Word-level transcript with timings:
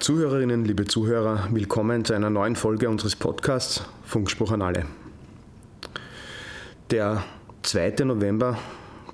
Zuhörerinnen, 0.00 0.64
liebe 0.64 0.86
Zuhörer, 0.86 1.48
willkommen 1.50 2.04
zu 2.04 2.14
einer 2.14 2.30
neuen 2.30 2.56
Folge 2.56 2.88
unseres 2.88 3.16
Podcasts 3.16 3.84
Funkspruch 4.04 4.52
an 4.52 4.62
alle. 4.62 4.86
Der 6.90 7.24
2. 7.62 8.04
November 8.04 8.58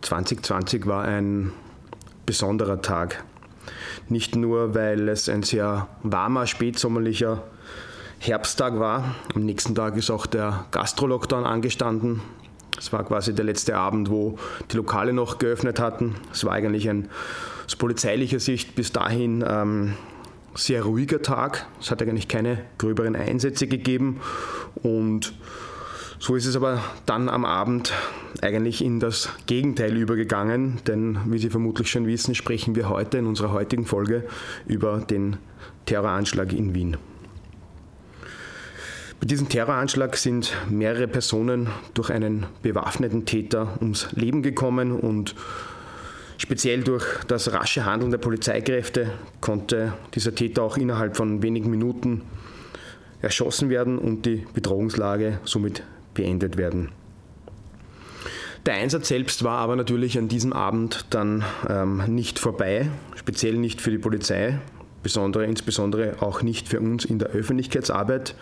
2020 0.03 0.87
war 0.87 1.05
ein 1.05 1.53
besonderer 2.27 2.83
Tag. 2.83 3.25
Nicht 4.09 4.37
nur, 4.37 4.75
weil 4.75 5.09
es 5.09 5.29
ein 5.29 5.43
sehr 5.43 5.89
warmer, 6.03 6.47
spätsommerlicher 6.47 7.43
Herbsttag 8.19 8.79
war. 8.79 9.15
Am 9.35 9.45
nächsten 9.45 9.75
Tag 9.75 9.97
ist 9.97 10.11
auch 10.11 10.27
der 10.27 10.67
Gastro-Lockdown 10.71 11.45
angestanden. 11.45 12.21
Es 12.79 12.93
war 12.93 13.05
quasi 13.05 13.35
der 13.35 13.45
letzte 13.45 13.77
Abend, 13.77 14.11
wo 14.11 14.39
die 14.71 14.77
Lokale 14.77 15.13
noch 15.13 15.39
geöffnet 15.39 15.81
hatten. 15.81 16.17
Es 16.33 16.45
war 16.45 16.53
eigentlich 16.53 16.89
ein 16.89 17.09
aus 17.67 17.77
polizeilicher 17.77 18.41
Sicht 18.41 18.75
bis 18.75 18.93
dahin 18.93 19.45
ähm, 19.47 19.95
sehr 20.55 20.83
ruhiger 20.83 21.23
Tag. 21.23 21.67
Es 21.81 21.91
hat 21.91 22.03
eigentlich 22.03 22.29
keine 22.29 22.59
gröberen 22.79 23.17
Einsätze 23.17 23.67
gegeben 23.67 24.21
und 24.83 25.35
so 26.19 26.37
ist 26.37 26.47
es 26.47 26.57
aber 26.57 26.83
dann 27.07 27.29
am 27.29 27.45
Abend 27.45 27.93
eigentlich 28.41 28.83
in 28.83 28.99
das 28.99 29.29
Gegenteil 29.47 29.97
übergegangen, 29.97 30.79
denn 30.87 31.19
wie 31.27 31.39
Sie 31.39 31.51
vermutlich 31.51 31.91
schon 31.91 32.07
wissen, 32.07 32.35
sprechen 32.35 32.75
wir 32.77 32.89
heute 32.89 33.19
in 33.19 33.27
unserer 33.27 33.53
heutigen 33.53 33.85
Folge 33.85 34.25
über 34.67 34.99
den 34.99 35.37
Terroranschlag 35.87 36.53
in 36.53 36.75
Wien. 36.75 36.97
Bei 39.21 39.27
diesem 39.27 39.49
Terroranschlag 39.49 40.17
sind 40.17 40.55
mehrere 40.71 41.09
Personen 41.09 41.69
durch 41.95 42.11
einen 42.11 42.47
bewaffneten 42.63 43.25
Täter 43.27 43.77
ums 43.81 44.09
Leben 44.13 44.43
gekommen 44.43 44.93
und 44.93 45.35
Speziell 46.37 46.83
durch 46.83 47.05
das 47.29 47.53
rasche 47.53 47.85
Handeln 47.85 48.11
der 48.11 48.19
Polizeikräfte 48.19 49.13
konnte 49.41 49.95
dieser 50.15 50.35
Täter 50.35 50.63
auch 50.63 50.77
innerhalb 50.77 51.17
von 51.17 51.43
wenigen 51.43 51.71
Minuten 51.71 52.23
erschossen 53.23 53.71
werden 53.71 53.99
und 53.99 54.27
die 54.27 54.47
Bedrohungslage 54.53 55.39
somit 55.45 55.83
beendet 56.13 56.57
werden. 56.57 56.91
Der 58.67 58.75
Einsatz 58.75 59.09
selbst 59.09 59.45
war 59.45 59.59
aber 59.59 59.77
natürlich 59.77 60.17
an 60.17 60.29
diesem 60.29 60.53
Abend 60.53 61.05
dann 61.11 61.45
ähm, 61.69 62.03
nicht 62.09 62.39
vorbei, 62.39 62.89
speziell 63.15 63.55
nicht 63.55 63.83
für 63.83 63.91
die 63.91 63.99
Polizei, 63.99 64.59
besondere, 65.03 65.45
insbesondere 65.45 66.23
auch 66.23 66.41
nicht 66.41 66.69
für 66.69 66.81
uns 66.81 67.05
in 67.05 67.19
der 67.19 67.29
Öffentlichkeitsarbeit. 67.29 68.35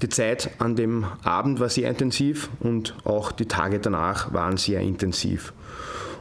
Die 0.00 0.08
Zeit 0.08 0.50
an 0.60 0.76
dem 0.76 1.06
Abend 1.24 1.58
war 1.58 1.68
sehr 1.68 1.90
intensiv 1.90 2.50
und 2.60 2.94
auch 3.04 3.32
die 3.32 3.46
Tage 3.46 3.80
danach 3.80 4.32
waren 4.32 4.56
sehr 4.56 4.80
intensiv. 4.80 5.52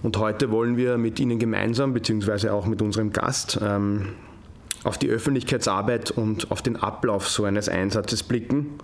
Und 0.03 0.17
heute 0.17 0.51
wollen 0.51 0.77
wir 0.77 0.97
mit 0.97 1.19
Ihnen 1.19 1.39
gemeinsam, 1.39 1.93
beziehungsweise 1.93 2.53
auch 2.53 2.65
mit 2.65 2.81
unserem 2.81 3.11
Gast, 3.11 3.59
ähm, 3.61 4.09
auf 4.83 4.97
die 4.97 5.09
Öffentlichkeitsarbeit 5.09 6.11
und 6.11 6.51
auf 6.51 6.61
den 6.61 6.75
Ablauf 6.75 7.27
so 7.27 7.45
eines 7.45 7.67
Einsatzes 7.67 8.23
blicken. 8.23 8.77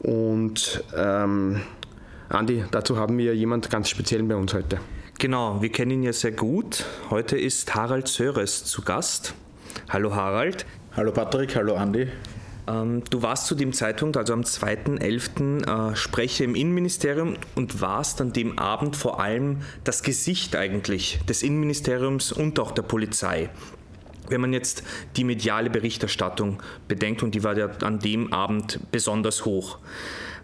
Und 0.00 0.84
ähm, 0.96 1.60
Andi, 2.28 2.64
dazu 2.70 2.98
haben 2.98 3.16
wir 3.16 3.34
jemand 3.34 3.70
ganz 3.70 3.88
speziell 3.88 4.22
bei 4.24 4.36
uns 4.36 4.52
heute. 4.52 4.78
Genau, 5.18 5.62
wir 5.62 5.70
kennen 5.70 5.92
ihn 5.92 6.02
ja 6.02 6.12
sehr 6.12 6.32
gut. 6.32 6.84
Heute 7.10 7.38
ist 7.38 7.74
Harald 7.74 8.08
Söres 8.08 8.64
zu 8.64 8.82
Gast. 8.82 9.34
Hallo 9.88 10.14
Harald. 10.14 10.66
Hallo 10.96 11.12
Patrick, 11.12 11.54
hallo 11.56 11.76
Andi. 11.76 12.08
Ähm, 12.66 13.02
du 13.10 13.22
warst 13.22 13.46
zu 13.46 13.54
dem 13.54 13.72
Zeitpunkt, 13.72 14.16
also 14.16 14.32
am 14.32 14.42
2.11., 14.42 15.92
äh, 15.92 15.96
Sprecher 15.96 16.44
im 16.44 16.54
Innenministerium 16.54 17.36
und 17.54 17.80
warst 17.80 18.20
an 18.20 18.32
dem 18.32 18.58
Abend 18.58 18.96
vor 18.96 19.20
allem 19.20 19.58
das 19.84 20.02
Gesicht 20.02 20.56
eigentlich 20.56 21.20
des 21.28 21.42
Innenministeriums 21.42 22.32
und 22.32 22.58
auch 22.58 22.72
der 22.72 22.82
Polizei. 22.82 23.50
Wenn 24.28 24.40
man 24.40 24.54
jetzt 24.54 24.82
die 25.16 25.24
mediale 25.24 25.68
Berichterstattung 25.68 26.62
bedenkt, 26.88 27.22
und 27.22 27.34
die 27.34 27.44
war 27.44 27.56
ja 27.56 27.68
an 27.82 27.98
dem 27.98 28.32
Abend 28.32 28.80
besonders 28.90 29.44
hoch. 29.44 29.78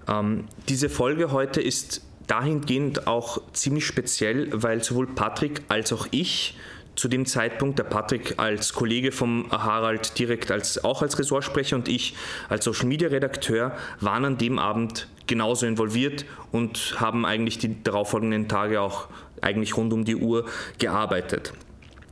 Ähm, 0.06 0.44
diese 0.68 0.90
Folge 0.90 1.32
heute 1.32 1.62
ist 1.62 2.02
dahingehend 2.26 3.06
auch 3.06 3.40
ziemlich 3.52 3.86
speziell, 3.86 4.50
weil 4.52 4.84
sowohl 4.84 5.06
Patrick 5.06 5.62
als 5.68 5.92
auch 5.92 6.06
ich 6.10 6.56
zu 7.00 7.08
dem 7.08 7.24
Zeitpunkt, 7.24 7.78
der 7.78 7.84
Patrick 7.84 8.34
als 8.36 8.74
Kollege 8.74 9.10
vom 9.10 9.50
Harald 9.50 10.18
direkt 10.18 10.50
als, 10.50 10.84
auch 10.84 11.00
als 11.00 11.18
Ressortsprecher 11.18 11.74
und 11.76 11.88
ich 11.88 12.14
als 12.50 12.66
Social 12.66 12.84
Media 12.84 13.08
Redakteur 13.08 13.72
waren 14.00 14.26
an 14.26 14.36
dem 14.36 14.58
Abend 14.58 15.08
genauso 15.26 15.64
involviert 15.64 16.26
und 16.52 17.00
haben 17.00 17.24
eigentlich 17.24 17.56
die 17.56 17.82
darauffolgenden 17.82 18.48
Tage 18.48 18.82
auch 18.82 19.08
eigentlich 19.40 19.78
rund 19.78 19.94
um 19.94 20.04
die 20.04 20.14
Uhr 20.14 20.44
gearbeitet. 20.76 21.54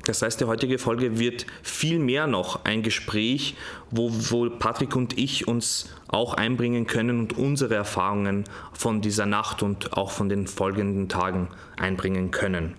Das 0.06 0.22
heißt, 0.22 0.40
die 0.40 0.46
heutige 0.46 0.78
Folge 0.78 1.18
wird 1.18 1.44
viel 1.62 1.98
mehr 1.98 2.26
noch 2.26 2.64
ein 2.64 2.82
Gespräch, 2.82 3.56
wo, 3.90 4.10
wo 4.10 4.48
Patrick 4.48 4.96
und 4.96 5.18
ich 5.18 5.46
uns 5.46 5.92
auch 6.08 6.32
einbringen 6.32 6.86
können 6.86 7.18
und 7.20 7.36
unsere 7.36 7.74
Erfahrungen 7.74 8.44
von 8.72 9.02
dieser 9.02 9.26
Nacht 9.26 9.62
und 9.62 9.98
auch 9.98 10.12
von 10.12 10.30
den 10.30 10.46
folgenden 10.46 11.10
Tagen 11.10 11.48
einbringen 11.76 12.30
können. 12.30 12.72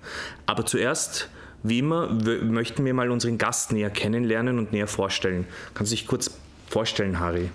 Aber 0.47 0.65
zuerst 0.65 1.29
wie 1.63 1.79
immer 1.79 2.07
möchten 2.07 2.85
wir 2.85 2.93
mal 2.93 3.11
unseren 3.11 3.37
Gast 3.37 3.71
näher 3.71 3.89
kennenlernen 3.89 4.59
und 4.59 4.71
näher 4.71 4.87
vorstellen. 4.87 5.45
Kannst 5.73 5.91
du 5.91 5.95
dich 5.95 6.07
kurz 6.07 6.31
vorstellen, 6.67 7.19
Harry? 7.19 7.49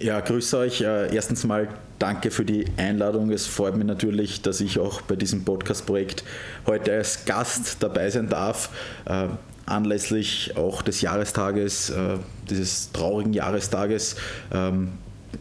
Ja, 0.00 0.20
grüße 0.20 0.56
euch. 0.58 0.80
Äh, 0.80 1.14
erstens 1.14 1.44
mal 1.44 1.68
danke 1.98 2.30
für 2.30 2.44
die 2.44 2.66
Einladung. 2.76 3.30
Es 3.32 3.46
freut 3.46 3.76
mich 3.76 3.86
natürlich, 3.86 4.42
dass 4.42 4.60
ich 4.60 4.78
auch 4.78 5.00
bei 5.02 5.16
diesem 5.16 5.44
Podcast-Projekt 5.44 6.22
heute 6.66 6.92
als 6.92 7.24
Gast 7.24 7.82
dabei 7.82 8.08
sein 8.08 8.28
darf. 8.28 8.70
Äh, 9.06 9.26
anlässlich 9.66 10.56
auch 10.56 10.82
des 10.82 11.00
Jahrestages, 11.00 11.90
äh, 11.90 12.18
dieses 12.48 12.92
traurigen 12.92 13.32
Jahrestages, 13.32 14.16
ähm, 14.52 14.92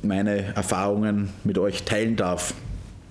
meine 0.01 0.55
Erfahrungen 0.55 1.29
mit 1.43 1.57
euch 1.57 1.83
teilen 1.83 2.15
darf 2.15 2.53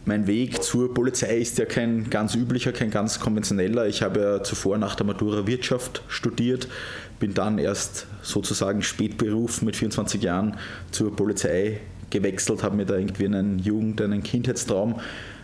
mein 0.06 0.28
Weg 0.28 0.62
zur 0.62 0.94
Polizei 0.94 1.39
ist 1.39 1.59
ja 1.59 1.65
kein 1.65 2.09
ganz 2.11 2.37
üblicher, 2.37 2.71
kein 2.72 2.93
ganz 2.93 3.19
konventioneller. 3.19 3.89
Ich 3.89 4.03
habe 4.03 4.21
ja 4.21 4.43
zuvor 4.43 4.78
nach 4.78 4.94
der 4.94 5.05
Matura 5.05 5.49
Wirtschaft 5.49 6.03
studiert, 6.06 6.69
bin 7.19 7.34
dann 7.34 7.59
erst 7.59 8.06
sozusagen 8.22 8.83
Spätberuf 8.83 9.62
mit 9.62 9.75
24 9.75 10.22
Jahren 10.22 10.56
zur 10.93 11.15
Polizei 11.15 11.81
gewechselt, 12.11 12.62
habe 12.62 12.77
mir 12.77 12.87
da 12.87 12.97
irgendwie 12.97 13.27
einen 13.27 13.59
Jugend-, 13.59 14.00
einen 14.00 14.22
Kindheitstraum 14.22 15.00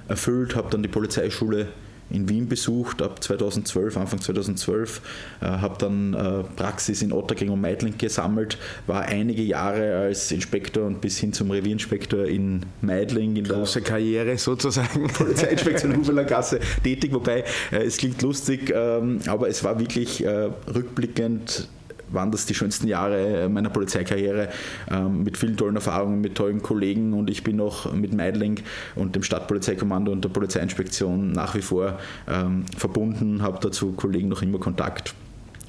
erfüllt, 0.06 0.54
habe 0.54 0.70
dann 0.70 0.84
die 0.84 0.88
Polizeischule 0.88 1.66
in 2.12 2.28
Wien 2.28 2.48
besucht, 2.48 3.02
ab 3.02 3.22
2012, 3.22 3.96
Anfang 3.96 4.20
2012, 4.20 5.00
äh, 5.40 5.46
habe 5.46 5.76
dann 5.78 6.14
äh, 6.14 6.44
Praxis 6.56 7.02
in 7.02 7.12
Otterkring 7.12 7.50
und 7.50 7.60
Meidling 7.60 7.96
gesammelt, 7.98 8.58
war 8.86 9.02
einige 9.02 9.42
Jahre 9.42 9.96
als 9.96 10.30
Inspektor 10.30 10.86
und 10.86 11.00
bis 11.00 11.18
hin 11.18 11.32
zum 11.32 11.50
Revierinspektor 11.50 12.24
in 12.26 12.66
Meidling. 12.80 13.36
In 13.36 13.44
Große 13.44 13.80
der 13.80 13.90
Karriere 13.90 14.38
sozusagen. 14.38 15.06
Polizeiinspektion 15.14 15.96
Hufeler 15.96 16.24
Gasse 16.24 16.60
tätig, 16.82 17.12
wobei 17.12 17.44
äh, 17.70 17.84
es 17.84 17.96
klingt 17.96 18.20
lustig, 18.22 18.72
ähm, 18.74 19.20
aber 19.26 19.48
es 19.48 19.64
war 19.64 19.78
wirklich 19.78 20.24
äh, 20.24 20.50
rückblickend 20.74 21.68
waren 22.12 22.30
das 22.30 22.46
die 22.46 22.54
schönsten 22.54 22.88
Jahre 22.88 23.48
meiner 23.48 23.70
Polizeikarriere 23.70 24.48
ähm, 24.90 25.24
mit 25.24 25.36
vielen 25.36 25.56
tollen 25.56 25.76
Erfahrungen, 25.76 26.20
mit 26.20 26.34
tollen 26.34 26.62
Kollegen 26.62 27.12
und 27.12 27.30
ich 27.30 27.42
bin 27.42 27.60
auch 27.60 27.92
mit 27.92 28.12
Meidling 28.14 28.60
und 28.94 29.14
dem 29.14 29.22
Stadtpolizeikommando 29.22 30.12
und 30.12 30.24
der 30.24 30.30
Polizeiinspektion 30.30 31.32
nach 31.32 31.54
wie 31.54 31.62
vor 31.62 31.98
ähm, 32.28 32.64
verbunden, 32.76 33.42
habe 33.42 33.58
dazu 33.60 33.92
Kollegen 33.92 34.28
noch 34.28 34.42
immer 34.42 34.58
Kontakt. 34.58 35.14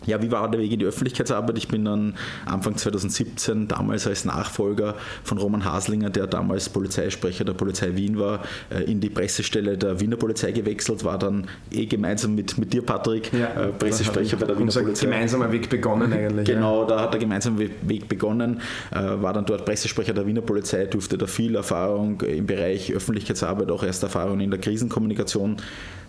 Ja, 0.06 0.22
wie 0.22 0.31
war 0.31 0.50
der 0.50 0.59
Weg 0.59 0.72
in 0.72 0.80
die 0.80 0.86
Öffentlichkeitsarbeit? 0.86 1.58
Ich 1.58 1.68
bin 1.68 1.86
dann 1.86 2.16
Anfang 2.46 2.78
2017 2.78 3.68
damals 3.68 4.07
als 4.07 4.25
Nachfolger 4.25 4.95
von 5.24 5.38
Roman 5.38 5.66
Haslinger, 5.66 6.10
der 6.10 6.28
damals 6.28 6.69
Polizeisprecher 6.69 7.45
der 7.45 7.54
Polizei 7.54 7.95
Wien 7.95 8.19
war, 8.19 8.44
äh, 8.69 8.83
in 8.83 9.00
die 9.00 9.10
Pressestelle 9.10 9.78
der 9.78 10.00
Wiener 10.00 10.18
Polizei 10.18 10.51
gewechselt, 10.51 11.04
war 11.04 11.18
dann 11.18 11.48
eh 11.72 11.86
gemeinsam 11.86 12.36
mit, 12.36 12.57
mit 12.57 12.74
dir, 12.74 12.81
Patrick, 12.81 13.31
ja, 13.33 13.66
äh, 13.66 13.68
Pressesprecher 13.69 14.38
bei 14.38 14.45
der 14.45 14.60
Wiener 14.60 14.72
Polizei. 14.72 15.06
gemeinsamer 15.06 15.51
Weg 15.51 15.69
begonnen 15.69 16.13
eigentlich. 16.13 16.48
Genau, 16.48 16.81
ja. 16.81 16.88
da 16.88 17.01
hat 17.01 17.13
der 17.13 17.19
gemeinsame 17.19 17.69
Weg 17.81 18.07
begonnen, 18.07 18.62
äh, 18.92 18.95
war 18.95 19.33
dann 19.33 19.45
dort 19.45 19.66
Pressesprecher 19.66 20.13
der 20.13 20.25
Wiener 20.25 20.42
Polizei, 20.42 20.86
durfte 20.86 21.18
da 21.18 21.28
viel 21.28 21.56
Erfahrung 21.56 22.22
im 22.22 22.45
Bereich 22.45 22.92
Öffentlichkeitsarbeit, 22.94 23.72
auch 23.72 23.83
erste 23.83 24.07
Erfahrung 24.07 24.39
in 24.39 24.51
der 24.51 24.60
Krisenkommunikation 24.60 25.57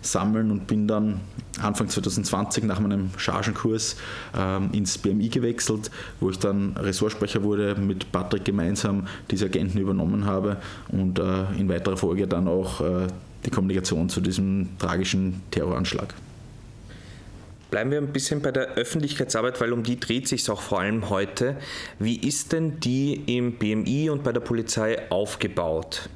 sammeln 0.05 0.51
und 0.51 0.67
bin 0.67 0.87
dann 0.87 1.19
Anfang 1.61 1.87
2020 1.87 2.63
nach 2.63 2.79
meinem 2.79 3.09
Chargenkurs 3.17 3.95
ähm, 4.37 4.69
ins 4.73 4.97
BMI 4.97 5.29
gewechselt, 5.29 5.91
wo 6.19 6.29
ich 6.29 6.39
dann 6.39 6.75
Ressortsprecher 6.77 7.43
wurde, 7.43 7.75
mit 7.75 8.11
Patrick 8.11 8.45
gemeinsam 8.45 9.07
diese 9.31 9.45
Agenten 9.45 9.77
übernommen 9.77 10.25
habe 10.25 10.57
und 10.89 11.19
äh, 11.19 11.45
in 11.57 11.69
weiterer 11.69 11.97
Folge 11.97 12.27
dann 12.27 12.47
auch 12.47 12.81
äh, 12.81 13.07
die 13.45 13.49
Kommunikation 13.51 14.09
zu 14.09 14.21
diesem 14.21 14.69
tragischen 14.79 15.41
Terroranschlag. 15.51 16.13
Bleiben 17.71 17.91
wir 17.91 17.97
ein 17.97 18.13
bisschen 18.13 18.41
bei 18.41 18.51
der 18.51 18.75
Öffentlichkeitsarbeit, 18.75 19.59
weil 19.59 19.73
um 19.73 19.83
die 19.83 19.99
dreht 19.99 20.27
sich 20.27 20.49
auch 20.49 20.61
vor 20.61 20.79
allem 20.79 21.09
heute. 21.09 21.57
Wie 21.99 22.15
ist 22.15 22.53
denn 22.53 22.79
die 22.79 23.21
im 23.25 23.53
BMI 23.53 24.09
und 24.09 24.23
bei 24.23 24.31
der 24.31 24.39
Polizei 24.39 25.11
aufgebaut? 25.11 26.09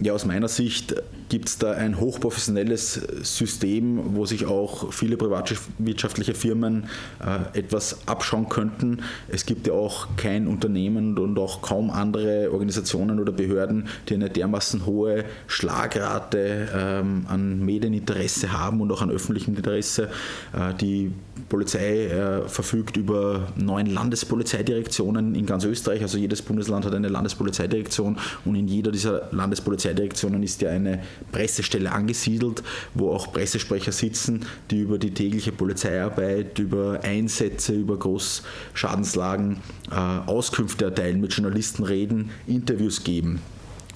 Ja, 0.00 0.12
aus 0.12 0.24
meiner 0.24 0.48
Sicht 0.48 0.94
gibt 1.28 1.48
es 1.48 1.58
da 1.58 1.72
ein 1.72 2.00
hochprofessionelles 2.00 2.94
System, 3.22 4.16
wo 4.16 4.26
sich 4.26 4.44
auch 4.46 4.92
viele 4.92 5.16
privatwirtschaftliche 5.16 6.34
Firmen 6.34 6.88
äh, 7.20 7.58
etwas 7.58 8.06
abschauen 8.06 8.48
könnten. 8.48 9.02
Es 9.28 9.46
gibt 9.46 9.66
ja 9.66 9.72
auch 9.72 10.08
kein 10.16 10.48
Unternehmen 10.48 11.16
und 11.18 11.38
auch 11.38 11.62
kaum 11.62 11.90
andere 11.90 12.50
Organisationen 12.52 13.20
oder 13.20 13.32
Behörden, 13.32 13.88
die 14.08 14.14
eine 14.14 14.30
dermaßen 14.30 14.84
hohe 14.84 15.24
Schlagrate 15.46 16.68
ähm, 16.74 17.26
an 17.28 17.64
Medieninteresse 17.64 18.52
haben 18.52 18.80
und 18.80 18.90
auch 18.90 19.00
an 19.00 19.10
öffentlichem 19.10 19.54
Interesse. 19.56 20.08
Äh, 20.52 20.74
die 20.74 21.12
Polizei 21.48 22.06
äh, 22.06 22.48
verfügt 22.48 22.96
über 22.96 23.48
neun 23.56 23.86
Landespolizeidirektionen 23.86 25.34
in 25.34 25.46
ganz 25.46 25.64
Österreich. 25.64 26.02
Also 26.02 26.18
jedes 26.18 26.42
Bundesland 26.42 26.84
hat 26.84 26.94
eine 26.94 27.08
Landespolizeidirektion 27.08 28.18
und 28.44 28.54
in 28.54 28.68
jeder 28.68 28.90
dieser 28.90 29.28
Landespolizeidirektionen 29.32 29.83
ist 29.84 30.62
ja 30.62 30.70
eine 30.70 31.02
Pressestelle 31.32 31.92
angesiedelt, 31.92 32.62
wo 32.94 33.10
auch 33.10 33.32
Pressesprecher 33.32 33.92
sitzen, 33.92 34.46
die 34.70 34.80
über 34.80 34.98
die 34.98 35.12
tägliche 35.12 35.52
Polizeiarbeit, 35.52 36.58
über 36.58 37.00
Einsätze, 37.02 37.74
über 37.74 37.98
Großschadenslagen 37.98 39.58
äh, 39.90 39.94
Auskünfte 39.94 40.86
erteilen, 40.86 41.20
mit 41.20 41.32
Journalisten 41.32 41.84
reden, 41.84 42.30
Interviews 42.46 43.04
geben. 43.04 43.40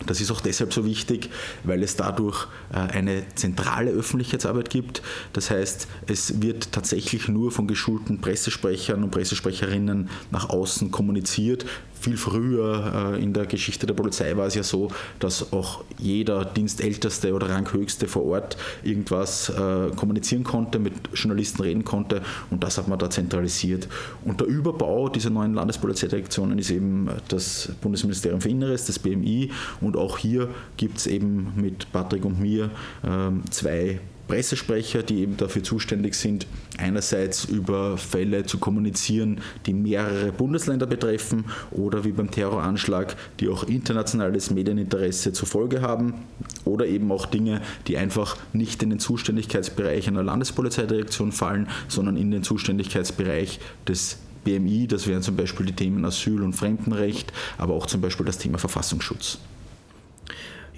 Das 0.07 0.21
ist 0.21 0.31
auch 0.31 0.41
deshalb 0.41 0.73
so 0.73 0.85
wichtig, 0.85 1.29
weil 1.65 1.83
es 1.83 1.97
dadurch 1.97 2.47
äh, 2.73 2.77
eine 2.77 3.25
zentrale 3.35 3.91
Öffentlichkeitsarbeit 3.91 4.71
gibt. 4.71 5.03
Das 5.33 5.51
heißt, 5.51 5.89
es 6.07 6.41
wird 6.41 6.73
tatsächlich 6.73 7.29
nur 7.29 7.51
von 7.51 7.67
geschulten 7.67 8.21
Pressesprechern 8.21 9.03
und 9.03 9.11
Pressesprecherinnen 9.11 10.09
nach 10.31 10.51
außen 10.51 10.91
kommuniziert, 10.91 11.67
viel 12.01 12.17
früher 12.17 13.15
äh, 13.15 13.23
in 13.23 13.33
der 13.33 13.47
Geschichte 13.47 13.87
der 13.87 13.95
Polizei 13.95 14.37
war 14.37 14.47
es 14.47 14.55
ja 14.55 14.63
so, 14.63 14.91
dass 15.19 15.53
auch 15.53 15.85
jeder 15.99 16.45
Dienstälteste 16.45 17.33
oder 17.35 17.51
Ranghöchste 17.51 18.07
vor 18.09 18.25
Ort 18.25 18.57
irgendwas 18.83 19.49
äh, 19.51 19.91
kommunizieren 19.97 20.45
konnte, 20.45 20.79
mit 20.79 20.93
Journalisten 21.15 21.63
reden 21.63 21.85
konnte 21.85 22.23
und 22.51 22.63
das 22.63 22.79
hat 22.79 22.89
man 22.89 22.99
da 22.99 23.11
zentralisiert. 23.11 23.89
Und 24.25 24.41
der 24.41 24.47
Überbau 24.49 25.09
dieser 25.09 25.31
neuen 25.31 25.55
Landespolizeidirektionen 25.55 26.59
ist 26.59 26.71
eben 26.71 27.09
das 27.29 27.71
Bundesministerium 27.81 28.41
für 28.41 28.49
Inneres, 28.49 28.87
das 28.87 28.99
BMI 28.99 29.51
und 29.81 29.97
auch 29.97 30.19
hier 30.19 30.49
gibt 30.77 30.99
es 30.99 31.07
eben 31.07 31.53
mit 31.57 31.91
Patrick 31.93 32.25
und 32.25 32.41
mir 32.41 32.71
ähm, 33.05 33.43
zwei 33.51 34.01
Pressesprecher, 34.29 35.03
die 35.03 35.21
eben 35.21 35.37
dafür 35.37 35.63
zuständig 35.63 36.15
sind, 36.15 36.47
einerseits 36.77 37.47
über 37.47 37.97
Fälle 37.97 38.45
zu 38.47 38.59
kommunizieren, 38.59 39.41
die 39.67 39.73
mehrere 39.73 40.33
Bundesländer 40.33 40.87
betreffen 40.87 41.47
oder 41.71 42.05
wie 42.05 42.13
beim 42.13 42.31
Terroranschlag, 42.31 43.17
die 43.41 43.49
auch 43.49 43.65
internationales 43.65 44.51
Medieninteresse 44.51 45.33
zur 45.33 45.49
Folge 45.49 45.83
haben 45.83 46.15
oder 46.65 46.87
eben 46.87 47.11
auch 47.11 47.27
Dinge, 47.27 47.63
die 47.87 47.97
einfach 47.97 48.37
nicht 48.53 48.83
in 48.83 48.91
den 48.91 48.99
Zuständigkeitsbereich 49.01 50.07
einer 50.07 50.23
Landespolizeidirektion 50.23 51.33
fallen, 51.33 51.69
sondern 51.89 52.17
in 52.17 52.31
den 52.31 52.43
Zuständigkeitsbereich 52.43 53.59
des 53.89 54.19
BMI, 54.45 54.87
das 54.87 55.07
wären 55.07 55.23
zum 55.23 55.37
Beispiel 55.37 55.67
die 55.67 55.73
Themen 55.73 56.05
Asyl 56.05 56.43
und 56.43 56.53
Fremdenrecht, 56.53 57.33
aber 57.57 57.75
auch 57.75 57.87
zum 57.87 58.01
Beispiel 58.01 58.27
das 58.27 58.39
Thema 58.39 58.59
Verfassungsschutz. 58.59 59.39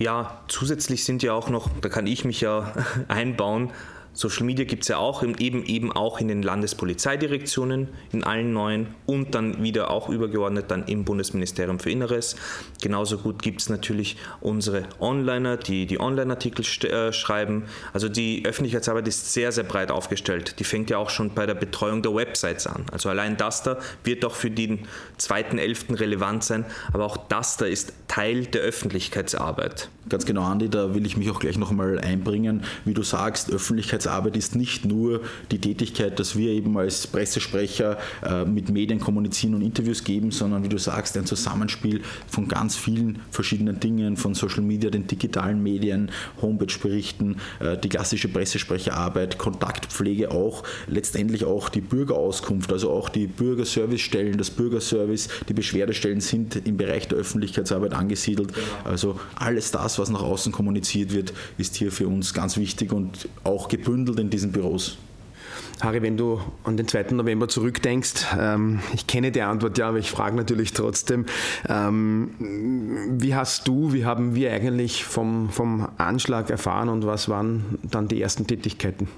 Ja, 0.00 0.40
zusätzlich 0.48 1.04
sind 1.04 1.22
ja 1.22 1.34
auch 1.34 1.50
noch, 1.50 1.68
da 1.82 1.90
kann 1.90 2.06
ich 2.06 2.24
mich 2.24 2.40
ja 2.40 2.72
einbauen, 3.08 3.70
Social 4.12 4.44
Media 4.44 4.64
gibt 4.64 4.82
es 4.82 4.88
ja 4.88 4.98
auch 4.98 5.22
eben, 5.22 5.64
eben 5.64 5.92
auch 5.92 6.20
in 6.20 6.28
den 6.28 6.42
Landespolizeidirektionen, 6.42 7.88
in 8.12 8.24
allen 8.24 8.52
neuen 8.52 8.88
und 9.06 9.34
dann 9.34 9.62
wieder 9.62 9.90
auch 9.90 10.08
übergeordnet 10.08 10.66
dann 10.68 10.84
im 10.86 11.04
Bundesministerium 11.04 11.78
für 11.78 11.90
Inneres. 11.90 12.34
Genauso 12.82 13.18
gut 13.18 13.40
gibt 13.40 13.60
es 13.60 13.68
natürlich 13.68 14.16
unsere 14.40 14.84
Onliner, 14.98 15.56
die 15.56 15.86
die 15.86 16.00
Online-Artikel 16.00 16.64
äh, 16.90 17.12
schreiben. 17.12 17.64
Also 17.92 18.08
die 18.08 18.44
Öffentlichkeitsarbeit 18.44 19.06
ist 19.06 19.32
sehr, 19.32 19.52
sehr 19.52 19.64
breit 19.64 19.92
aufgestellt. 19.92 20.58
Die 20.58 20.64
fängt 20.64 20.90
ja 20.90 20.98
auch 20.98 21.10
schon 21.10 21.32
bei 21.32 21.46
der 21.46 21.54
Betreuung 21.54 22.02
der 22.02 22.14
Websites 22.14 22.66
an. 22.66 22.86
Also 22.90 23.08
allein 23.08 23.36
das 23.36 23.62
da 23.62 23.78
wird 24.02 24.24
doch 24.24 24.34
für 24.34 24.50
den 24.50 24.80
2.11. 25.20 26.00
relevant 26.00 26.42
sein, 26.42 26.64
aber 26.92 27.04
auch 27.04 27.16
das 27.16 27.56
da 27.56 27.64
ist 27.66 27.92
Teil 28.08 28.46
der 28.46 28.62
Öffentlichkeitsarbeit. 28.62 29.88
Ganz 30.08 30.26
genau, 30.26 30.42
Andi, 30.42 30.68
da 30.68 30.94
will 30.94 31.06
ich 31.06 31.16
mich 31.16 31.30
auch 31.30 31.38
gleich 31.38 31.56
noch 31.56 31.70
einmal 31.70 32.00
einbringen. 32.00 32.64
Wie 32.84 32.94
du 32.94 33.04
sagst, 33.04 33.52
Öffentlichkeitsarbeit 33.52 33.99
Öffentlichkeitsarbeit 34.00 34.36
ist 34.36 34.56
nicht 34.56 34.84
nur 34.84 35.20
die 35.50 35.58
Tätigkeit, 35.58 36.18
dass 36.18 36.36
wir 36.36 36.50
eben 36.50 36.76
als 36.78 37.06
Pressesprecher 37.06 37.98
äh, 38.24 38.44
mit 38.44 38.70
Medien 38.70 38.98
kommunizieren 38.98 39.54
und 39.54 39.62
Interviews 39.62 40.04
geben, 40.04 40.30
sondern 40.30 40.64
wie 40.64 40.68
du 40.68 40.78
sagst, 40.78 41.16
ein 41.16 41.26
Zusammenspiel 41.26 42.00
von 42.26 42.48
ganz 42.48 42.76
vielen 42.76 43.20
verschiedenen 43.30 43.78
Dingen, 43.80 44.16
von 44.16 44.34
Social 44.34 44.62
Media, 44.62 44.90
den 44.90 45.06
digitalen 45.06 45.62
Medien, 45.62 46.10
Homepage-Berichten, 46.40 47.36
äh, 47.60 47.76
die 47.76 47.88
klassische 47.88 48.28
Pressesprecherarbeit, 48.28 49.38
Kontaktpflege 49.38 50.30
auch, 50.30 50.62
letztendlich 50.86 51.44
auch 51.44 51.68
die 51.68 51.82
Bürgerauskunft, 51.82 52.72
also 52.72 52.90
auch 52.90 53.08
die 53.08 53.26
Bürgerservicestellen, 53.26 54.38
das 54.38 54.50
Bürgerservice, 54.50 55.28
die 55.48 55.54
Beschwerdestellen 55.54 56.20
sind 56.20 56.56
im 56.66 56.76
Bereich 56.76 57.08
der 57.08 57.18
Öffentlichkeitsarbeit 57.18 57.92
angesiedelt. 57.92 58.54
Genau. 58.54 58.66
Also 58.84 59.20
alles 59.34 59.70
das, 59.70 59.98
was 59.98 60.10
nach 60.10 60.22
außen 60.22 60.52
kommuniziert 60.52 61.12
wird, 61.12 61.32
ist 61.58 61.76
hier 61.76 61.92
für 61.92 62.08
uns 62.08 62.32
ganz 62.32 62.56
wichtig 62.56 62.92
und 62.92 63.28
auch 63.44 63.68
gebündelt 63.68 63.89
gebündelt 63.90 64.20
in 64.20 64.30
diesen 64.30 64.52
Büros? 64.52 64.98
Harry, 65.80 66.02
wenn 66.02 66.16
du 66.16 66.40
an 66.64 66.76
den 66.76 66.86
2. 66.86 67.06
November 67.12 67.48
zurückdenkst, 67.48 68.26
ähm, 68.38 68.80
ich 68.92 69.06
kenne 69.06 69.32
die 69.32 69.40
Antwort 69.40 69.78
ja, 69.78 69.88
aber 69.88 69.98
ich 69.98 70.10
frage 70.10 70.36
natürlich 70.36 70.72
trotzdem, 70.74 71.24
ähm, 71.68 72.30
wie 73.18 73.34
hast 73.34 73.66
du, 73.66 73.92
wie 73.92 74.04
haben 74.04 74.34
wir 74.34 74.52
eigentlich 74.52 75.04
vom, 75.04 75.48
vom 75.48 75.88
Anschlag 75.96 76.50
erfahren 76.50 76.90
und 76.90 77.06
was 77.06 77.30
waren 77.30 77.78
dann 77.82 78.08
die 78.08 78.20
ersten 78.20 78.46
Tätigkeiten? 78.46 79.08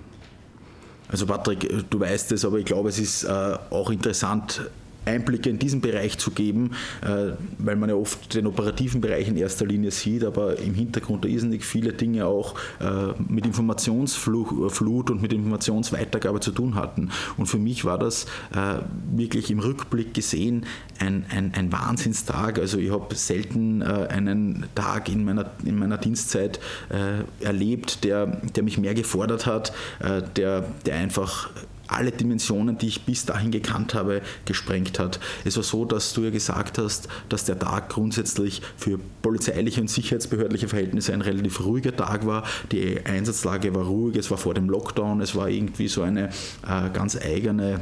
Also 1.08 1.26
Patrick, 1.26 1.68
du 1.90 2.00
weißt 2.00 2.32
es, 2.32 2.44
aber 2.44 2.58
ich 2.58 2.64
glaube, 2.64 2.88
es 2.88 2.98
ist 2.98 3.24
äh, 3.24 3.56
auch 3.70 3.90
interessant, 3.90 4.70
Einblicke 5.04 5.50
in 5.50 5.58
diesen 5.58 5.80
Bereich 5.80 6.18
zu 6.18 6.30
geben, 6.30 6.72
äh, 7.02 7.32
weil 7.58 7.76
man 7.76 7.88
ja 7.88 7.96
oft 7.96 8.34
den 8.34 8.46
operativen 8.46 9.00
Bereich 9.00 9.28
in 9.28 9.36
erster 9.36 9.66
Linie 9.66 9.90
sieht, 9.90 10.24
aber 10.24 10.58
im 10.58 10.74
Hintergrund 10.74 11.24
irrsinnig 11.24 11.64
viele 11.64 11.92
Dinge 11.92 12.26
auch 12.26 12.54
äh, 12.80 13.12
mit 13.28 13.46
Informationsflut 13.46 15.10
und 15.10 15.22
mit 15.22 15.32
Informationsweitergabe 15.32 16.40
zu 16.40 16.52
tun 16.52 16.74
hatten. 16.74 17.10
Und 17.36 17.46
für 17.46 17.58
mich 17.58 17.84
war 17.84 17.98
das 17.98 18.26
äh, 18.54 18.78
wirklich 19.10 19.50
im 19.50 19.58
Rückblick 19.58 20.14
gesehen 20.14 20.66
ein, 20.98 21.26
ein, 21.30 21.52
ein 21.54 21.72
Wahnsinnstag. 21.72 22.58
Also 22.58 22.78
ich 22.78 22.90
habe 22.90 23.14
selten 23.14 23.82
einen 23.82 24.66
Tag 24.74 25.08
in 25.08 25.24
meiner, 25.24 25.50
in 25.64 25.78
meiner 25.78 25.98
Dienstzeit 25.98 26.60
erlebt, 27.40 28.04
der, 28.04 28.26
der 28.26 28.62
mich 28.62 28.78
mehr 28.78 28.94
gefordert 28.94 29.46
hat, 29.46 29.72
der, 30.36 30.64
der 30.86 30.94
einfach 30.96 31.50
alle 31.94 32.10
Dimensionen, 32.10 32.78
die 32.78 32.88
ich 32.88 33.04
bis 33.04 33.24
dahin 33.24 33.50
gekannt 33.50 33.94
habe, 33.94 34.22
gesprengt 34.44 34.98
hat. 34.98 35.20
Es 35.44 35.56
war 35.56 35.62
so, 35.62 35.84
dass 35.84 36.12
du 36.12 36.22
ja 36.22 36.30
gesagt 36.30 36.78
hast, 36.78 37.08
dass 37.28 37.44
der 37.44 37.58
Tag 37.58 37.90
grundsätzlich 37.90 38.62
für 38.76 38.98
polizeiliche 39.22 39.80
und 39.80 39.88
sicherheitsbehördliche 39.88 40.68
Verhältnisse 40.68 41.12
ein 41.12 41.20
relativ 41.20 41.64
ruhiger 41.64 41.94
Tag 41.94 42.26
war. 42.26 42.44
Die 42.70 43.04
Einsatzlage 43.04 43.74
war 43.74 43.84
ruhig, 43.84 44.16
es 44.16 44.30
war 44.30 44.38
vor 44.38 44.54
dem 44.54 44.68
Lockdown, 44.68 45.20
es 45.20 45.34
war 45.34 45.48
irgendwie 45.48 45.88
so 45.88 46.02
eine 46.02 46.30
äh, 46.66 46.90
ganz 46.92 47.16
eigene 47.16 47.80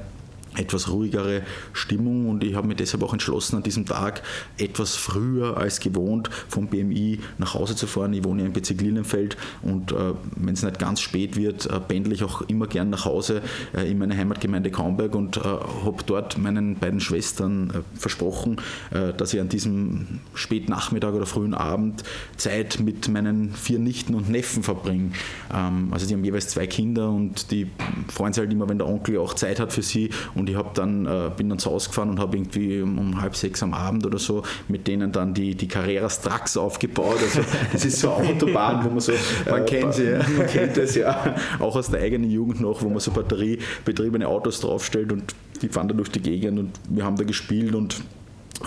etwas 0.57 0.90
ruhigere 0.90 1.42
Stimmung 1.73 2.28
und 2.28 2.42
ich 2.42 2.54
habe 2.54 2.66
mich 2.66 2.76
deshalb 2.76 3.02
auch 3.02 3.12
entschlossen, 3.12 3.57
an 3.57 3.62
diesem 3.62 3.87
Tag 3.87 4.23
etwas 4.59 4.97
früher 4.97 5.57
als 5.57 5.80
gewohnt 5.80 6.30
vom 6.49 6.66
BMI 6.66 7.21
nach 7.38 7.54
Hause 7.54 7.76
zu 7.76 7.87
fahren. 7.87 8.12
Ich 8.12 8.25
wohne 8.25 8.42
ja 8.42 8.47
im 8.47 8.52
Bezirk 8.52 8.80
Lilienfeld 8.80 9.37
und 9.62 9.92
äh, 9.92 10.14
wenn 10.37 10.54
es 10.54 10.62
nicht 10.62 10.78
ganz 10.78 11.00
spät 11.00 11.37
wird, 11.37 11.66
äh, 11.66 11.80
pendle 11.80 12.14
ich 12.14 12.25
auch 12.25 12.42
immer 12.42 12.66
gern 12.66 12.90
nach 12.90 13.04
Hause 13.04 13.42
äh, 13.75 13.90
in 13.90 13.99
meine 13.99 14.16
Heimatgemeinde 14.16 14.71
Kaumberg 14.71 15.14
und 15.14 15.37
äh, 15.37 15.40
habe 15.40 16.02
dort 16.07 16.38
meinen 16.38 16.76
beiden 16.76 17.00
Schwestern 17.00 17.71
äh, 17.71 17.99
versprochen, 17.99 18.61
äh, 18.90 19.12
dass 19.12 19.33
ich 19.33 19.40
an 19.40 19.49
diesem 19.49 20.21
Spätnachmittag 20.35 21.12
oder 21.12 21.26
frühen 21.26 21.54
Abend 21.54 22.02
Zeit 22.37 22.80
mit 22.80 23.09
meinen 23.09 23.52
vier 23.52 23.78
Nichten 23.78 24.14
und 24.14 24.28
Neffen 24.28 24.62
verbringe. 24.62 25.11
Ähm, 25.54 25.88
also 25.92 26.07
die 26.07 26.14
haben 26.14 26.25
jeweils 26.25 26.49
zwei 26.49 26.66
Kinder 26.66 27.11
und 27.11 27.50
die 27.50 27.69
freuen 28.09 28.33
sich 28.33 28.40
halt 28.40 28.52
immer, 28.52 28.69
wenn 28.69 28.78
der 28.78 28.88
Onkel 28.88 29.19
auch 29.19 29.35
Zeit 29.35 29.61
hat 29.61 29.73
für 29.73 29.83
sie 29.83 30.11
und 30.35 30.39
ich 30.49 30.56
habe 30.56 30.70
dann, 30.75 31.06
äh, 31.06 31.30
bin 31.37 31.49
dann 31.49 31.59
zu 31.59 31.70
Hause 31.70 31.88
gefahren 31.88 32.11
und 32.11 32.20
habe 32.20 32.37
irgendwie 32.37 32.80
um, 32.80 32.99
um, 32.99 33.20
halb 33.20 33.37
sechs 33.37 33.62
am 33.62 33.75
Abend 33.75 34.06
oder 34.06 34.18
so 34.18 34.42
mit 34.68 34.87
denen 34.87 35.12
dann 35.12 35.35
die, 35.35 35.54
die 35.54 35.68
Carreras 35.68 36.20
Trucks 36.20 36.56
aufgebaut. 36.56 37.18
Also 37.20 37.40
das 37.73 37.85
ist 37.85 38.00
so 38.00 38.12
eine 38.14 38.30
Autobahn, 38.30 38.85
wo 38.85 38.90
man 38.90 39.00
so. 39.00 39.12
man 39.49 39.62
äh, 39.62 39.64
kennt 39.64 39.94
sie, 39.94 40.11
ja. 40.11 40.20
Man 40.37 40.47
kennt 40.47 40.76
das 40.76 40.94
ja. 40.94 41.35
Auch 41.59 41.76
aus 41.76 41.90
der 41.90 42.00
eigenen 42.00 42.30
Jugend 42.30 42.61
noch, 42.61 42.82
wo 42.82 42.88
man 42.88 43.00
so 43.00 43.11
batteriebetriebene 43.11 44.26
Autos 44.26 44.61
draufstellt 44.61 45.12
und 45.12 45.35
die 45.61 45.68
fahren 45.68 45.88
da 45.88 45.94
durch 45.94 46.11
die 46.11 46.20
Gegend 46.20 46.59
und 46.59 46.80
wir 46.88 47.04
haben 47.04 47.16
da 47.16 47.25
gespielt 47.25 47.75
und 47.75 48.00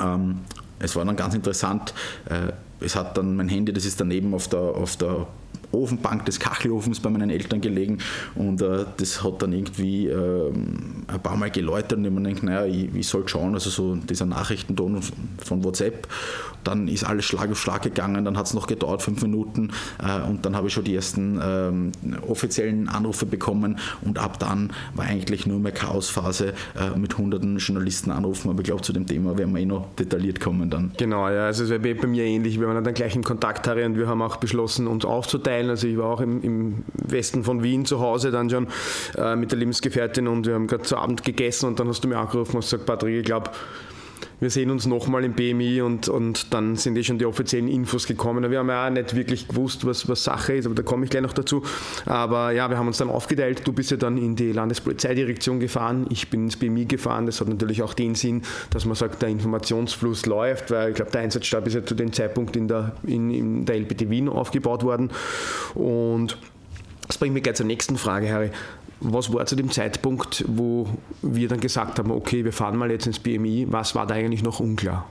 ähm, 0.01 0.39
es 0.79 0.95
war 0.95 1.05
dann 1.05 1.15
ganz 1.15 1.33
interessant. 1.33 1.93
Äh, 2.29 2.51
es 2.79 2.95
hat 2.95 3.17
dann 3.17 3.35
mein 3.35 3.47
Handy, 3.47 3.71
das 3.71 3.85
ist 3.85 3.99
daneben 3.99 4.33
auf 4.33 4.47
der, 4.47 4.59
auf 4.59 4.97
der 4.97 5.27
Ofenbank 5.73 6.25
des 6.25 6.39
Kachelofens 6.39 6.99
bei 6.99 7.09
meinen 7.09 7.29
Eltern 7.29 7.61
gelegen 7.61 7.97
und 8.35 8.61
äh, 8.61 8.85
das 8.97 9.23
hat 9.23 9.41
dann 9.41 9.53
irgendwie 9.53 10.07
äh, 10.07 10.49
ein 10.49 11.19
paar 11.21 11.35
Mal 11.35 11.51
geläutert 11.51 11.97
und 11.97 12.05
ich 12.05 12.11
mir 12.11 12.21
denkt, 12.21 12.43
naja, 12.43 12.65
ich, 12.65 12.93
ich 12.93 13.07
soll 13.07 13.27
schauen, 13.27 13.53
also 13.53 13.69
so 13.69 13.95
dieser 13.95 14.25
Nachrichtenton 14.25 15.01
von 15.43 15.63
WhatsApp. 15.63 16.07
Dann 16.63 16.87
ist 16.87 17.03
alles 17.03 17.25
Schlag 17.25 17.51
auf 17.51 17.59
Schlag 17.59 17.81
gegangen, 17.81 18.23
dann 18.23 18.37
hat 18.37 18.45
es 18.45 18.53
noch 18.53 18.67
gedauert, 18.67 19.01
fünf 19.01 19.21
Minuten 19.21 19.71
äh, 20.01 20.21
und 20.27 20.45
dann 20.45 20.55
habe 20.55 20.67
ich 20.67 20.73
schon 20.73 20.85
die 20.85 20.95
ersten 20.95 21.39
ähm, 21.43 21.91
offiziellen 22.27 22.87
Anrufe 22.87 23.25
bekommen 23.25 23.79
und 24.01 24.17
ab 24.17 24.39
dann 24.39 24.71
war 24.93 25.05
eigentlich 25.05 25.45
nur 25.45 25.59
mehr 25.59 25.73
Chaosphase 25.73 26.53
äh, 26.79 26.97
mit 26.97 27.17
hunderten 27.17 27.57
Journalisten 27.57 28.11
anrufen, 28.11 28.49
aber 28.49 28.59
ich 28.59 28.65
glaube, 28.65 28.81
zu 28.81 28.93
dem 28.93 29.05
Thema 29.05 29.37
werden 29.37 29.53
wir 29.53 29.61
eh 29.61 29.65
noch 29.65 29.93
detailliert 29.95 30.39
kommen 30.39 30.69
dann. 30.69 30.93
Genau, 30.97 31.27
ja, 31.29 31.47
also 31.47 31.63
es 31.65 31.69
wäre 31.69 31.95
bei 31.95 32.07
mir 32.07 32.23
ähnlich, 32.23 32.59
wir 32.59 32.67
waren 32.67 32.83
dann 32.83 32.93
gleich 32.93 33.15
in 33.15 33.23
Kontakt 33.23 33.67
Harry, 33.67 33.83
und 33.83 33.97
wir 33.97 34.07
haben 34.07 34.21
auch 34.21 34.37
beschlossen, 34.37 34.87
uns 34.87 35.05
aufzuteilen. 35.05 35.62
Also 35.69 35.87
ich 35.87 35.97
war 35.97 36.09
auch 36.09 36.21
im, 36.21 36.41
im 36.41 36.83
Westen 36.93 37.43
von 37.43 37.63
Wien 37.63 37.85
zu 37.85 37.99
Hause 37.99 38.31
dann 38.31 38.49
schon 38.49 38.67
äh, 39.17 39.35
mit 39.35 39.51
der 39.51 39.59
Lebensgefährtin 39.59 40.27
und 40.27 40.45
wir 40.45 40.55
haben 40.55 40.67
gerade 40.67 40.83
zu 40.83 40.97
Abend 40.97 41.23
gegessen 41.23 41.67
und 41.67 41.79
dann 41.79 41.87
hast 41.87 42.03
du 42.03 42.07
mir 42.07 42.17
angerufen 42.17 42.55
und 42.55 42.61
gesagt, 42.61 42.85
Patrick, 42.85 43.19
ich 43.19 43.25
glaube, 43.25 43.51
wir 44.39 44.49
sehen 44.49 44.69
uns 44.71 44.85
nochmal 44.85 45.23
im 45.23 45.33
BMI 45.33 45.81
und, 45.81 46.09
und 46.09 46.53
dann 46.53 46.75
sind 46.75 46.97
eh 46.97 47.03
schon 47.03 47.17
die 47.17 47.25
offiziellen 47.25 47.67
Infos 47.67 48.07
gekommen. 48.07 48.49
Wir 48.49 48.59
haben 48.59 48.69
ja 48.69 48.87
auch 48.87 48.89
nicht 48.89 49.15
wirklich 49.15 49.47
gewusst, 49.47 49.85
was, 49.85 50.07
was 50.09 50.23
Sache 50.23 50.53
ist, 50.53 50.65
aber 50.65 50.75
da 50.75 50.83
komme 50.83 51.05
ich 51.05 51.11
gleich 51.11 51.23
noch 51.23 51.33
dazu. 51.33 51.63
Aber 52.05 52.51
ja, 52.51 52.69
wir 52.69 52.77
haben 52.77 52.87
uns 52.87 52.97
dann 52.97 53.09
aufgeteilt. 53.09 53.61
Du 53.65 53.73
bist 53.73 53.91
ja 53.91 53.97
dann 53.97 54.17
in 54.17 54.35
die 54.35 54.51
Landespolizeidirektion 54.51 55.59
gefahren, 55.59 56.07
ich 56.09 56.29
bin 56.29 56.45
ins 56.45 56.57
BMI 56.57 56.85
gefahren. 56.85 57.25
Das 57.25 57.39
hat 57.39 57.47
natürlich 57.47 57.81
auch 57.83 57.93
den 57.93 58.15
Sinn, 58.15 58.41
dass 58.71 58.85
man 58.85 58.95
sagt, 58.95 59.21
der 59.21 59.29
Informationsfluss 59.29 60.25
läuft, 60.25 60.71
weil 60.71 60.89
ich 60.89 60.95
glaube, 60.95 61.11
der 61.11 61.21
Einsatzstab 61.21 61.67
ist 61.67 61.73
ja 61.75 61.85
zu 61.85 61.95
dem 61.95 62.11
Zeitpunkt 62.11 62.55
in 62.55 62.67
der, 62.67 62.93
in, 63.03 63.31
in 63.31 63.65
der 63.65 63.77
LPT 63.77 64.09
Wien 64.09 64.29
aufgebaut 64.29 64.83
worden. 64.83 65.11
Und 65.73 66.37
das 67.07 67.17
bringt 67.17 67.33
mich 67.33 67.43
gleich 67.43 67.55
zur 67.55 67.65
nächsten 67.65 67.97
Frage, 67.97 68.31
Harry. 68.31 68.49
Was 69.05 69.33
war 69.33 69.45
zu 69.45 69.55
dem 69.57 69.69
Zeitpunkt, 69.69 70.45
wo 70.47 70.87
wir 71.21 71.49
dann 71.49 71.59
gesagt 71.59 71.99
haben, 71.99 72.09
okay, 72.09 72.45
wir 72.45 72.53
fahren 72.53 72.77
mal 72.77 72.89
jetzt 72.89 73.05
ins 73.05 73.19
BMI, 73.19 73.67
was 73.69 73.95
war 73.95 74.07
da 74.07 74.15
eigentlich 74.15 74.43
noch 74.43 74.61
unklar? 74.61 75.09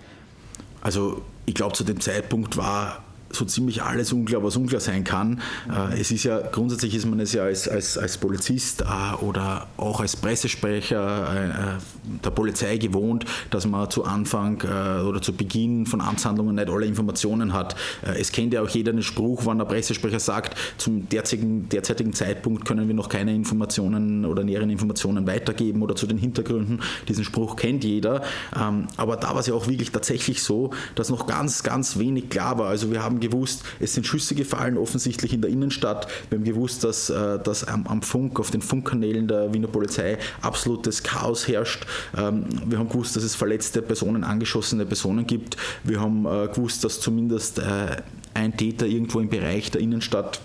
Also 0.81 1.21
ich 1.45 1.55
glaube, 1.55 1.75
zu 1.75 1.85
dem 1.85 2.01
Zeitpunkt 2.01 2.57
war 2.57 3.03
so 3.35 3.45
ziemlich 3.45 3.83
alles 3.83 4.13
unklar, 4.13 4.43
was 4.43 4.57
unklar 4.57 4.81
sein 4.81 5.05
kann. 5.05 5.41
Äh, 5.71 6.01
es 6.01 6.11
ist 6.11 6.25
ja, 6.25 6.41
grundsätzlich 6.41 6.95
ist 6.95 7.07
man 7.07 7.21
es 7.21 7.33
ja 7.33 7.45
als, 7.45 7.69
als, 7.69 7.99
als 7.99 8.19
Polizist 8.19 8.83
äh, 8.83 9.25
oder 9.25 9.67
auch 9.77 10.01
als 10.01 10.17
Pressesprecher 10.17 11.79
äh, 11.79 12.21
der 12.25 12.31
Polizei 12.31 12.77
gewohnt, 12.77 13.25
dass 13.51 13.67
man 13.67 13.91
zu 13.91 14.05
Anfang 14.05 14.61
oder 14.63 15.23
zu 15.23 15.33
Beginn 15.33 15.87
von 15.87 16.01
Amtshandlungen 16.01 16.57
nicht 16.57 16.69
alle 16.69 16.85
Informationen 16.87 17.53
hat. 17.53 17.77
Es 18.03 18.33
kennt 18.33 18.53
ja 18.53 18.63
auch 18.63 18.69
jeder 18.69 18.93
den 18.93 19.03
Spruch, 19.03 19.47
wenn 19.47 19.59
der 19.59 19.65
Pressesprecher 19.67 20.19
sagt, 20.19 20.57
zum 20.79 21.09
derzeitigen, 21.09 21.69
derzeitigen 21.69 22.13
Zeitpunkt 22.13 22.65
können 22.65 22.89
wir 22.89 22.95
noch 22.95 23.09
keine 23.09 23.35
Informationen 23.35 24.25
oder 24.25 24.43
näheren 24.43 24.71
Informationen 24.71 25.27
weitergeben 25.27 25.83
oder 25.83 25.95
zu 25.95 26.07
den 26.07 26.19
Hintergründen. 26.19 26.81
Diesen 27.09 27.25
Spruch 27.25 27.57
kennt 27.57 27.85
jeder. 27.85 28.23
Ähm, 28.59 28.89
aber 28.97 29.17
da 29.17 29.31
war 29.31 29.41
es 29.41 29.47
ja 29.47 29.55
auch 29.55 29.69
wirklich 29.69 29.93
tatsächlich 29.93 30.43
so, 30.43 30.71
dass 30.95 31.09
noch 31.09 31.27
ganz, 31.27 31.63
ganz 31.63 31.99
wenig 31.99 32.31
klar 32.31 32.59
war. 32.59 32.69
Also 32.69 32.91
wir 32.91 33.03
haben 33.03 33.21
gewusst, 33.23 33.63
es 33.81 33.95
sind 33.95 34.07
Schüsse 34.07 34.35
gefallen, 34.35 34.77
offensichtlich 34.77 35.33
in 35.33 35.41
der 35.41 35.51
Innenstadt. 35.51 36.07
Wir 36.29 36.39
haben 36.39 36.45
gewusst, 36.45 36.85
dass, 36.85 37.11
äh, 37.11 37.39
dass 37.39 37.65
am, 37.65 37.87
am 37.87 38.03
Funk, 38.03 38.39
auf 38.39 38.51
den 38.51 38.61
Funkkanälen 38.61 39.29
der 39.29 39.53
Wiener 39.55 39.69
Polizei 39.69 40.19
absolutes 40.43 41.03
Chaos 41.03 41.49
herrscht. 41.49 41.87
Ähm, 42.17 42.45
wir 42.67 42.79
haben 42.79 42.89
gewusst, 42.89 43.17
dass 43.17 43.23
es 43.23 43.35
verletzte 43.35 43.83
Personen, 43.83 44.25
angeschossene 44.25 44.85
Personen 44.85 45.27
gibt. 45.27 45.57
Wir 45.85 46.01
haben 46.01 46.27
äh, 46.27 46.49
gewusst, 46.49 46.85
dass 46.85 47.01
zumindest 47.01 47.59
äh, 47.59 47.97
ein 48.35 48.57
Täter 48.57 48.87
irgendwo 48.87 49.21
im 49.21 49.29
Bereich 49.29 49.71
der 49.71 49.81
Innenstadt 49.81 50.41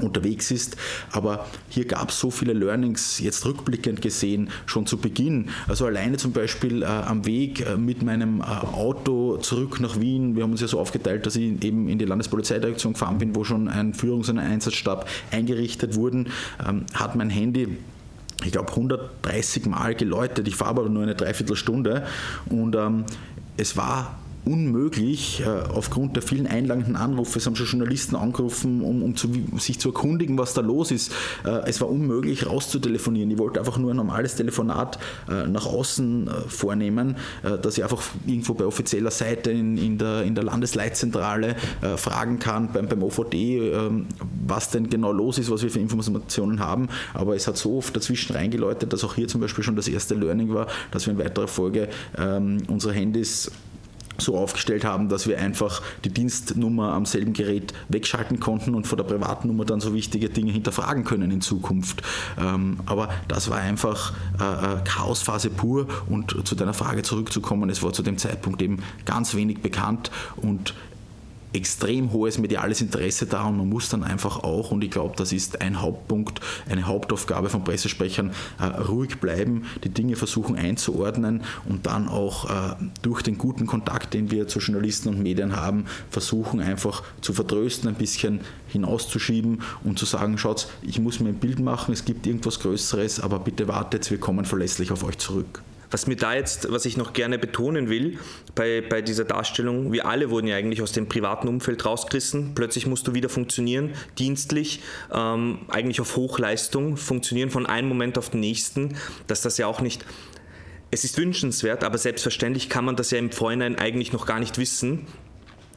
unterwegs 0.00 0.50
ist. 0.50 0.76
Aber 1.12 1.46
hier 1.68 1.84
gab 1.86 2.10
es 2.10 2.18
so 2.18 2.30
viele 2.30 2.52
Learnings, 2.52 3.20
jetzt 3.20 3.44
rückblickend 3.46 4.02
gesehen, 4.02 4.50
schon 4.66 4.86
zu 4.86 4.98
Beginn. 4.98 5.50
Also 5.68 5.86
alleine 5.86 6.16
zum 6.16 6.32
Beispiel 6.32 6.82
äh, 6.82 6.86
am 6.86 7.26
Weg 7.26 7.66
äh, 7.66 7.76
mit 7.76 8.02
meinem 8.02 8.40
äh, 8.40 8.44
Auto 8.44 9.36
zurück 9.38 9.80
nach 9.80 10.00
Wien. 10.00 10.36
Wir 10.36 10.42
haben 10.42 10.52
uns 10.52 10.60
ja 10.60 10.68
so 10.68 10.80
aufgeteilt, 10.80 11.26
dass 11.26 11.36
ich 11.36 11.62
eben 11.64 11.88
in 11.88 11.98
die 11.98 12.04
Landespolizeidirektion 12.04 12.94
gefahren 12.94 13.18
bin, 13.18 13.34
wo 13.34 13.44
schon 13.44 13.68
ein 13.68 13.94
Führungs- 13.94 14.30
und 14.30 14.38
ein 14.38 14.52
Einsatzstab 14.52 15.08
eingerichtet 15.30 15.94
wurden, 15.94 16.28
ähm, 16.66 16.86
hat 16.94 17.16
mein 17.16 17.30
Handy 17.30 17.78
ich 18.44 18.52
glaube 18.52 18.70
130 18.70 19.66
Mal 19.66 19.94
geläutet. 19.94 20.48
Ich 20.48 20.56
fahre 20.56 20.70
aber 20.70 20.88
nur 20.88 21.02
eine 21.02 21.14
Dreiviertelstunde 21.14 22.06
und 22.50 22.74
ähm, 22.74 23.04
es 23.56 23.76
war 23.76 24.18
unmöglich, 24.44 25.42
äh, 25.44 25.72
aufgrund 25.72 26.16
der 26.16 26.22
vielen 26.22 26.46
einladenden 26.46 26.96
Anrufe, 26.96 27.38
es 27.38 27.46
haben 27.46 27.56
schon 27.56 27.66
Journalisten 27.66 28.16
angerufen, 28.16 28.82
um, 28.82 29.02
um 29.02 29.16
zu, 29.16 29.28
sich 29.58 29.78
zu 29.78 29.88
erkundigen, 29.88 30.36
was 30.38 30.54
da 30.54 30.60
los 30.60 30.90
ist. 30.90 31.12
Äh, 31.44 31.68
es 31.68 31.80
war 31.80 31.88
unmöglich, 31.88 32.46
rauszutelefonieren. 32.46 33.30
Ich 33.30 33.38
wollte 33.38 33.60
einfach 33.60 33.78
nur 33.78 33.92
ein 33.92 33.96
normales 33.96 34.36
Telefonat 34.36 34.98
äh, 35.28 35.46
nach 35.46 35.66
außen 35.66 36.30
vornehmen, 36.48 37.16
dass 37.62 37.76
ich 37.76 37.82
einfach 37.82 38.02
irgendwo 38.26 38.54
bei 38.54 38.64
offizieller 38.64 39.10
Seite 39.10 39.50
in, 39.50 39.76
in, 39.76 39.98
der, 39.98 40.22
in 40.22 40.34
der 40.34 40.44
Landesleitzentrale 40.44 41.56
fragen 41.96 42.38
kann, 42.38 42.72
beim, 42.72 42.88
beim 42.88 43.02
OVD, 43.02 43.34
ähm, 43.34 44.06
was 44.46 44.70
denn 44.70 44.88
genau 44.88 45.12
los 45.12 45.38
ist, 45.38 45.50
was 45.50 45.62
wir 45.62 45.70
für 45.70 45.80
Informationen 45.80 46.60
haben. 46.60 46.88
Aber 47.12 47.34
es 47.36 47.46
hat 47.46 47.56
so 47.56 47.78
oft 47.78 47.94
dazwischen 47.94 48.34
reingeläutet, 48.34 48.92
dass 48.92 49.04
auch 49.04 49.14
hier 49.14 49.28
zum 49.28 49.40
Beispiel 49.40 49.64
schon 49.64 49.76
das 49.76 49.88
erste 49.88 50.14
Learning 50.14 50.52
war, 50.52 50.66
dass 50.90 51.06
wir 51.06 51.12
in 51.12 51.18
weiterer 51.18 51.48
Folge 51.48 51.88
ähm, 52.18 52.62
unsere 52.68 52.92
Handys 52.92 53.50
so 54.18 54.36
aufgestellt 54.36 54.84
haben, 54.84 55.08
dass 55.08 55.26
wir 55.26 55.38
einfach 55.38 55.82
die 56.04 56.10
Dienstnummer 56.10 56.92
am 56.92 57.06
selben 57.06 57.32
Gerät 57.32 57.72
wegschalten 57.88 58.40
konnten 58.40 58.74
und 58.74 58.86
vor 58.86 58.96
der 58.96 59.04
Privatnummer 59.04 59.64
dann 59.64 59.80
so 59.80 59.94
wichtige 59.94 60.28
Dinge 60.28 60.52
hinterfragen 60.52 61.04
können 61.04 61.30
in 61.30 61.40
Zukunft. 61.40 62.02
Ähm, 62.38 62.78
aber 62.86 63.08
das 63.28 63.50
war 63.50 63.58
einfach 63.58 64.12
äh, 64.40 64.44
äh, 64.44 64.84
Chaosphase 64.84 65.50
pur 65.50 65.86
und 66.08 66.46
zu 66.46 66.54
deiner 66.54 66.74
Frage 66.74 67.02
zurückzukommen, 67.02 67.70
es 67.70 67.82
war 67.82 67.92
zu 67.92 68.02
dem 68.02 68.18
Zeitpunkt 68.18 68.62
eben 68.62 68.82
ganz 69.04 69.34
wenig 69.34 69.60
bekannt 69.60 70.10
und 70.36 70.74
extrem 71.54 72.12
hohes 72.12 72.38
mediales 72.38 72.80
Interesse 72.80 73.26
da 73.26 73.44
und 73.44 73.56
man 73.56 73.68
muss 73.68 73.88
dann 73.88 74.02
einfach 74.02 74.42
auch, 74.42 74.70
und 74.70 74.82
ich 74.82 74.90
glaube, 74.90 75.14
das 75.16 75.32
ist 75.32 75.60
ein 75.60 75.80
Hauptpunkt, 75.80 76.40
eine 76.68 76.86
Hauptaufgabe 76.86 77.48
von 77.48 77.64
Pressesprechern, 77.64 78.32
äh, 78.60 78.64
ruhig 78.64 79.20
bleiben, 79.20 79.64
die 79.84 79.88
Dinge 79.88 80.16
versuchen 80.16 80.56
einzuordnen 80.56 81.42
und 81.66 81.86
dann 81.86 82.08
auch 82.08 82.50
äh, 82.50 82.74
durch 83.02 83.22
den 83.22 83.38
guten 83.38 83.66
Kontakt, 83.66 84.14
den 84.14 84.30
wir 84.30 84.48
zu 84.48 84.58
Journalisten 84.58 85.08
und 85.08 85.22
Medien 85.22 85.56
haben, 85.56 85.86
versuchen 86.10 86.60
einfach 86.60 87.02
zu 87.20 87.32
vertrösten, 87.32 87.88
ein 87.88 87.94
bisschen 87.94 88.40
hinauszuschieben 88.68 89.62
und 89.84 89.98
zu 89.98 90.06
sagen, 90.06 90.36
schaut, 90.38 90.68
ich 90.82 90.98
muss 90.98 91.20
mir 91.20 91.28
ein 91.28 91.38
Bild 91.38 91.60
machen, 91.60 91.92
es 91.94 92.04
gibt 92.04 92.26
irgendwas 92.26 92.58
Größeres, 92.60 93.20
aber 93.20 93.38
bitte 93.38 93.68
wartet, 93.68 94.10
wir 94.10 94.18
kommen 94.18 94.44
verlässlich 94.44 94.90
auf 94.90 95.04
euch 95.04 95.18
zurück. 95.18 95.62
Was 95.90 96.06
mir 96.06 96.16
da 96.16 96.34
jetzt, 96.34 96.70
was 96.70 96.84
ich 96.84 96.96
noch 96.96 97.12
gerne 97.12 97.38
betonen 97.38 97.88
will, 97.88 98.18
bei, 98.54 98.80
bei 98.80 99.02
dieser 99.02 99.24
Darstellung, 99.24 99.92
wir 99.92 100.06
alle 100.06 100.30
wurden 100.30 100.46
ja 100.46 100.56
eigentlich 100.56 100.82
aus 100.82 100.92
dem 100.92 101.08
privaten 101.08 101.48
Umfeld 101.48 101.84
rausgerissen. 101.84 102.54
Plötzlich 102.54 102.86
musst 102.86 103.06
du 103.06 103.14
wieder 103.14 103.28
funktionieren, 103.28 103.90
dienstlich, 104.18 104.80
ähm, 105.12 105.60
eigentlich 105.68 106.00
auf 106.00 106.16
Hochleistung, 106.16 106.96
funktionieren 106.96 107.50
von 107.50 107.66
einem 107.66 107.88
Moment 107.88 108.18
auf 108.18 108.30
den 108.30 108.40
nächsten, 108.40 108.96
dass 109.26 109.42
das 109.42 109.58
ja 109.58 109.66
auch 109.66 109.80
nicht 109.80 110.04
es 110.94 111.02
ist 111.02 111.18
wünschenswert, 111.18 111.82
aber 111.82 111.98
selbstverständlich 111.98 112.68
kann 112.68 112.84
man 112.84 112.94
das 112.94 113.10
ja 113.10 113.18
im 113.18 113.32
Vorhinein 113.32 113.76
eigentlich 113.76 114.12
noch 114.12 114.26
gar 114.26 114.38
nicht 114.38 114.58
wissen. 114.58 115.06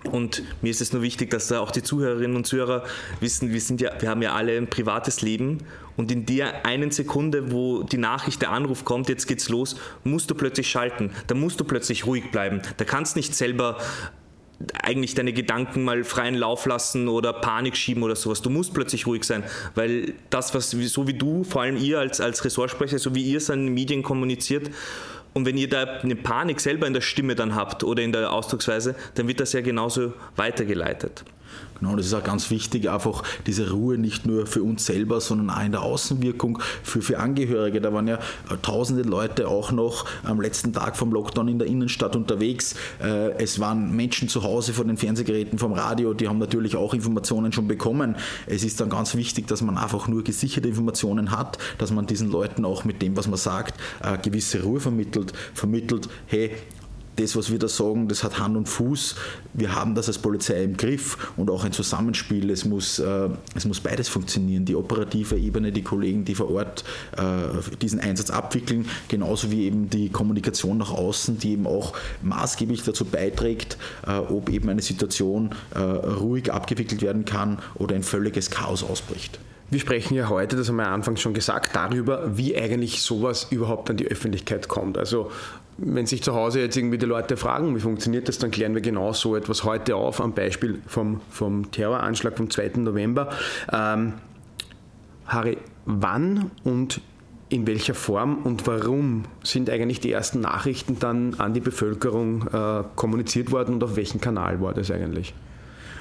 Und 0.08 0.44
mir 0.62 0.72
ist 0.72 0.82
es 0.82 0.94
nur 0.94 1.02
wichtig, 1.02 1.30
dass 1.30 1.48
da 1.48 1.60
auch 1.60 1.72
die 1.72 1.84
Zuhörerinnen 1.84 2.36
und 2.36 2.48
Zuhörer 2.48 2.84
wissen, 3.20 3.54
wir, 3.54 3.62
sind 3.62 3.82
ja, 3.82 3.92
wir 4.00 4.10
haben 4.10 4.22
ja 4.22 4.34
alle 4.34 4.58
ein 4.58 4.68
privates 4.68 5.22
Leben 5.22 5.60
und 5.98 6.12
in 6.12 6.26
der 6.26 6.66
einen 6.66 6.92
Sekunde, 6.92 7.52
wo 7.52 7.84
die 7.84 7.98
Nachricht, 7.98 8.42
der 8.42 8.52
Anruf 8.52 8.86
kommt, 8.86 9.10
jetzt 9.10 9.28
geht's 9.28 9.50
los, 9.50 9.76
musst 10.04 10.30
du 10.30 10.36
plötzlich 10.36 10.70
schalten. 10.70 11.12
Da 11.26 11.36
musst 11.36 11.60
du 11.60 11.64
plötzlich 11.64 12.06
ruhig 12.06 12.32
bleiben. 12.32 12.62
Da 12.78 12.86
kannst 12.86 13.16
nicht 13.16 13.36
selber 13.36 13.78
eigentlich 14.82 15.14
deine 15.14 15.34
Gedanken 15.34 15.84
mal 15.84 16.04
freien 16.04 16.36
Lauf 16.36 16.66
lassen 16.66 17.08
oder 17.08 17.34
Panik 17.34 17.76
schieben 17.76 18.04
oder 18.04 18.16
sowas. 18.16 18.42
Du 18.42 18.50
musst 18.50 18.74
plötzlich 18.74 19.06
ruhig 19.06 19.24
sein, 19.24 19.44
weil 19.76 20.14
das, 20.30 20.54
was 20.56 20.72
so 20.72 21.08
wie 21.08 21.14
du, 21.14 21.44
vor 21.44 21.62
allem 21.62 21.78
ihr 21.78 22.00
als, 22.00 22.20
als 22.20 22.44
Ressortsprecher, 22.44 22.98
so 22.98 23.14
wie 23.14 23.24
ihr 23.24 23.38
es 23.38 23.50
an 23.50 23.66
den 23.66 23.74
Medien 23.74 24.02
kommuniziert, 24.02 24.72
und 25.38 25.46
wenn 25.46 25.56
ihr 25.56 25.70
da 25.70 25.84
eine 26.02 26.16
Panik 26.16 26.60
selber 26.60 26.88
in 26.88 26.94
der 26.94 27.02
Stimme 27.02 27.36
dann 27.36 27.54
habt 27.54 27.84
oder 27.84 28.02
in 28.02 28.12
der 28.12 28.34
Ausdrucksweise, 28.34 28.96
dann 29.14 29.28
wird 29.28 29.40
das 29.40 29.54
ja 29.54 29.62
genauso 29.62 30.14
weitergeleitet. 30.36 31.24
Genau, 31.80 31.96
das 31.96 32.08
ist 32.08 32.14
auch 32.14 32.24
ganz 32.24 32.50
wichtig, 32.50 32.90
einfach 32.90 33.24
diese 33.46 33.72
Ruhe 33.72 33.98
nicht 33.98 34.26
nur 34.26 34.48
für 34.48 34.64
uns 34.64 34.86
selber, 34.86 35.22
sondern 35.22 35.50
auch 35.50 35.64
in 35.64 35.72
der 35.72 35.82
Außenwirkung 35.82 36.60
für, 36.84 37.02
für 37.02 37.20
Angehörige. 37.20 37.82
Da 37.82 37.94
waren 37.94 38.08
ja 38.08 38.16
äh, 38.16 38.58
tausende 38.62 39.04
Leute 39.04 39.48
auch 39.48 39.72
noch 39.72 40.06
am 40.24 40.42
letzten 40.42 40.74
Tag 40.74 40.98
vom 40.98 41.12
Lockdown 41.12 41.48
in 41.48 41.60
der 41.60 41.68
Innenstadt 41.68 42.16
unterwegs. 42.16 42.76
Äh, 43.02 43.32
es 43.44 43.60
waren 43.60 43.96
Menschen 43.96 44.28
zu 44.28 44.44
Hause 44.44 44.74
vor 44.74 44.86
den 44.86 44.98
Fernsehgeräten, 44.98 45.60
vom 45.60 45.74
Radio, 45.74 46.14
die 46.14 46.28
haben 46.28 46.40
natürlich 46.40 46.76
auch 46.76 46.94
Informationen 46.94 47.52
schon 47.52 47.68
bekommen. 47.68 48.16
Es 48.46 48.64
ist 48.64 48.80
dann 48.80 48.90
ganz 48.90 49.16
wichtig, 49.16 49.48
dass 49.48 49.62
man 49.62 49.78
einfach 49.78 50.08
nur 50.08 50.24
gesicherte 50.24 50.68
Informationen 50.68 51.32
hat, 51.32 51.58
dass 51.78 51.92
man 51.92 52.08
diesen 52.08 52.32
Leuten 52.32 52.66
auch 52.66 52.86
mit 52.86 53.02
dem, 53.02 53.16
was 53.16 53.28
man 53.28 53.38
sagt, 53.38 53.80
äh, 54.02 54.18
gewisse 54.18 54.64
Ruhe 54.64 54.80
vermittelt, 54.80 55.34
vermittelt, 55.54 56.10
hey, 56.26 56.52
das, 57.18 57.36
was 57.36 57.52
wir 57.52 57.60
da 57.60 57.68
sagen, 57.68 58.08
das 58.08 58.24
hat 58.24 58.40
Hand 58.40 58.56
und 58.56 58.68
Fuß. 58.68 59.16
Wir 59.54 59.76
haben 59.76 59.96
das 59.96 60.08
als 60.08 60.20
Polizei 60.20 60.64
im 60.64 60.78
Griff 60.78 61.32
und 61.36 61.50
auch 61.50 61.64
ein 61.64 61.72
Zusammenspiel. 61.72 62.50
Es 62.50 62.64
muss, 62.64 63.00
äh, 63.00 63.30
es 63.56 63.66
muss 63.66 63.80
beides 63.80 64.08
funktionieren. 64.08 64.66
Die 64.66 64.76
operative 64.76 65.36
Ebene, 65.36 65.72
die 65.72 65.82
Kollegen, 65.82 66.26
die 66.26 66.36
vor 66.36 66.50
Ort 66.52 66.84
äh, 67.18 67.24
diesen 67.82 68.00
Einsatz 68.00 68.30
abwickeln, 68.30 68.88
genauso 69.08 69.52
wie 69.52 69.66
eben 69.66 69.90
die 69.90 70.10
Kommunikation 70.10 70.78
nach 70.78 70.92
außen, 70.92 71.40
die 71.40 71.54
eben 71.54 71.68
auch 71.68 71.94
maßgeblich 72.22 72.84
dazu 72.84 73.06
beiträgt, 73.06 73.78
äh, 74.06 74.18
ob 74.18 74.50
eben 74.50 74.70
eine 74.70 74.82
Situation 74.82 75.56
äh, 75.74 75.80
ruhig 75.80 76.54
abgewickelt 76.54 77.02
werden 77.02 77.26
kann 77.26 77.60
oder 77.76 77.96
ein 77.96 78.04
völliges 78.04 78.52
Chaos 78.52 78.84
ausbricht. 78.84 79.40
Wir 79.70 79.82
sprechen 79.82 80.16
ja 80.16 80.30
heute, 80.30 80.56
das 80.56 80.70
haben 80.70 80.78
wir 80.78 80.88
anfangs 80.88 81.20
schon 81.20 81.34
gesagt, 81.34 81.76
darüber, 81.76 82.38
wie 82.38 82.56
eigentlich 82.56 83.02
sowas 83.02 83.48
überhaupt 83.50 83.90
an 83.90 83.98
die 83.98 84.08
Öffentlichkeit 84.08 84.70
kommt. 84.70 84.98
Also 84.98 85.30
wenn 85.78 86.06
sich 86.06 86.24
zu 86.24 86.34
Hause 86.34 86.60
jetzt 86.60 86.76
irgendwie 86.76 86.98
die 86.98 87.06
Leute 87.06 87.38
fragen, 87.38 87.76
wie 87.76 87.80
funktioniert 87.80 88.28
das, 88.28 88.40
dann 88.40 88.52
klären 88.52 88.74
wir 88.74 88.82
genau 88.82 89.14
so 89.14 89.36
etwas 89.36 89.64
heute 89.64 89.96
auf 89.96 90.20
am 90.20 90.34
Beispiel 90.34 90.82
vom, 90.88 91.22
vom 91.30 91.72
Terroranschlag 91.72 92.36
vom 92.36 92.50
2. 92.50 92.72
November. 92.78 93.30
Ähm, 93.72 94.14
Harry, 95.28 95.58
wann 95.86 96.52
und 96.64 97.02
in 97.50 97.66
welcher 97.68 97.94
Form 97.94 98.44
und 98.44 98.68
warum 98.68 99.24
sind 99.44 99.70
eigentlich 99.70 100.00
die 100.00 100.12
ersten 100.12 100.42
Nachrichten 100.42 101.00
dann 101.00 101.36
an 101.36 101.54
die 101.54 101.62
Bevölkerung 101.62 102.48
äh, 102.48 102.84
kommuniziert 102.96 103.52
worden 103.52 103.76
und 103.76 103.84
auf 103.84 103.96
welchem 103.96 104.20
Kanal 104.20 104.60
war 104.60 104.74
das 104.74 104.92
eigentlich? 104.92 105.34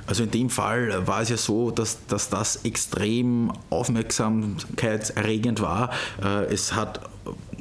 Also 0.07 0.23
in 0.23 0.31
dem 0.31 0.51
Fall 0.51 1.07
war 1.07 1.23
es 1.23 1.29
ja 1.29 1.37
so, 1.37 1.71
dass, 1.71 2.07
dass 2.07 2.31
das 2.31 2.65
extrem 2.65 3.53
aufmerksamkeitserregend 3.71 5.61
war. 5.61 5.91
Äh, 6.23 6.53
es 6.53 6.75
hat 6.75 7.01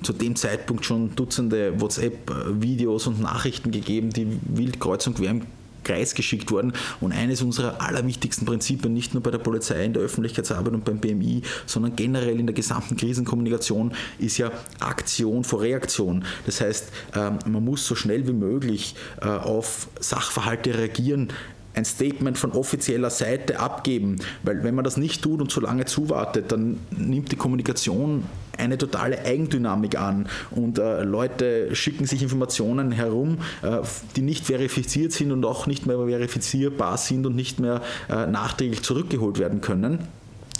zu 0.03 0.13
dem 0.13 0.35
Zeitpunkt 0.35 0.85
schon 0.85 1.15
Dutzende 1.15 1.79
WhatsApp-Videos 1.79 3.07
und 3.07 3.21
Nachrichten 3.21 3.71
gegeben, 3.71 4.11
die 4.11 4.39
wild 4.43 4.79
kreuz 4.79 5.07
und 5.07 5.17
quer 5.17 5.31
im 5.31 5.41
Kreis 5.85 6.15
geschickt 6.15 6.51
wurden. 6.51 6.73
Und 6.99 7.13
eines 7.13 7.41
unserer 7.41 7.81
allerwichtigsten 7.81 8.45
Prinzipien, 8.45 8.93
nicht 8.93 9.13
nur 9.13 9.23
bei 9.23 9.31
der 9.31 9.37
Polizei, 9.37 9.85
in 9.85 9.93
der 9.93 10.01
Öffentlichkeitsarbeit 10.01 10.73
und 10.73 10.83
beim 10.83 10.99
BMI, 10.99 11.43
sondern 11.65 11.95
generell 11.95 12.37
in 12.39 12.47
der 12.47 12.55
gesamten 12.55 12.97
Krisenkommunikation, 12.97 13.93
ist 14.19 14.37
ja 14.37 14.51
Aktion 14.79 15.45
vor 15.45 15.61
Reaktion. 15.61 16.25
Das 16.45 16.59
heißt, 16.59 16.89
ähm, 17.15 17.39
man 17.45 17.63
muss 17.63 17.87
so 17.87 17.95
schnell 17.95 18.27
wie 18.27 18.33
möglich 18.33 18.95
äh, 19.21 19.27
auf 19.27 19.87
Sachverhalte 19.99 20.77
reagieren, 20.77 21.29
ein 21.75 21.85
Statement 21.85 22.37
von 22.37 22.51
offizieller 22.51 23.09
Seite 23.09 23.59
abgeben, 23.59 24.17
weil 24.43 24.63
wenn 24.63 24.75
man 24.75 24.83
das 24.83 24.97
nicht 24.97 25.21
tut 25.21 25.41
und 25.41 25.51
so 25.51 25.61
lange 25.61 25.85
zuwartet, 25.85 26.51
dann 26.51 26.79
nimmt 26.91 27.31
die 27.31 27.35
Kommunikation 27.35 28.23
eine 28.57 28.77
totale 28.77 29.19
Eigendynamik 29.19 29.99
an 29.99 30.27
und 30.51 30.79
äh, 30.79 31.03
Leute 31.03 31.75
schicken 31.75 32.05
sich 32.05 32.23
Informationen 32.23 32.91
herum, 32.91 33.39
äh, 33.61 33.79
die 34.15 34.21
nicht 34.21 34.45
verifiziert 34.45 35.11
sind 35.11 35.31
und 35.31 35.45
auch 35.45 35.67
nicht 35.67 35.85
mehr 35.85 35.97
verifizierbar 35.97 36.97
sind 36.97 37.25
und 37.25 37.35
nicht 37.35 37.59
mehr 37.59 37.81
äh, 38.09 38.27
nachträglich 38.27 38.81
zurückgeholt 38.81 39.39
werden 39.39 39.61
können. 39.61 40.07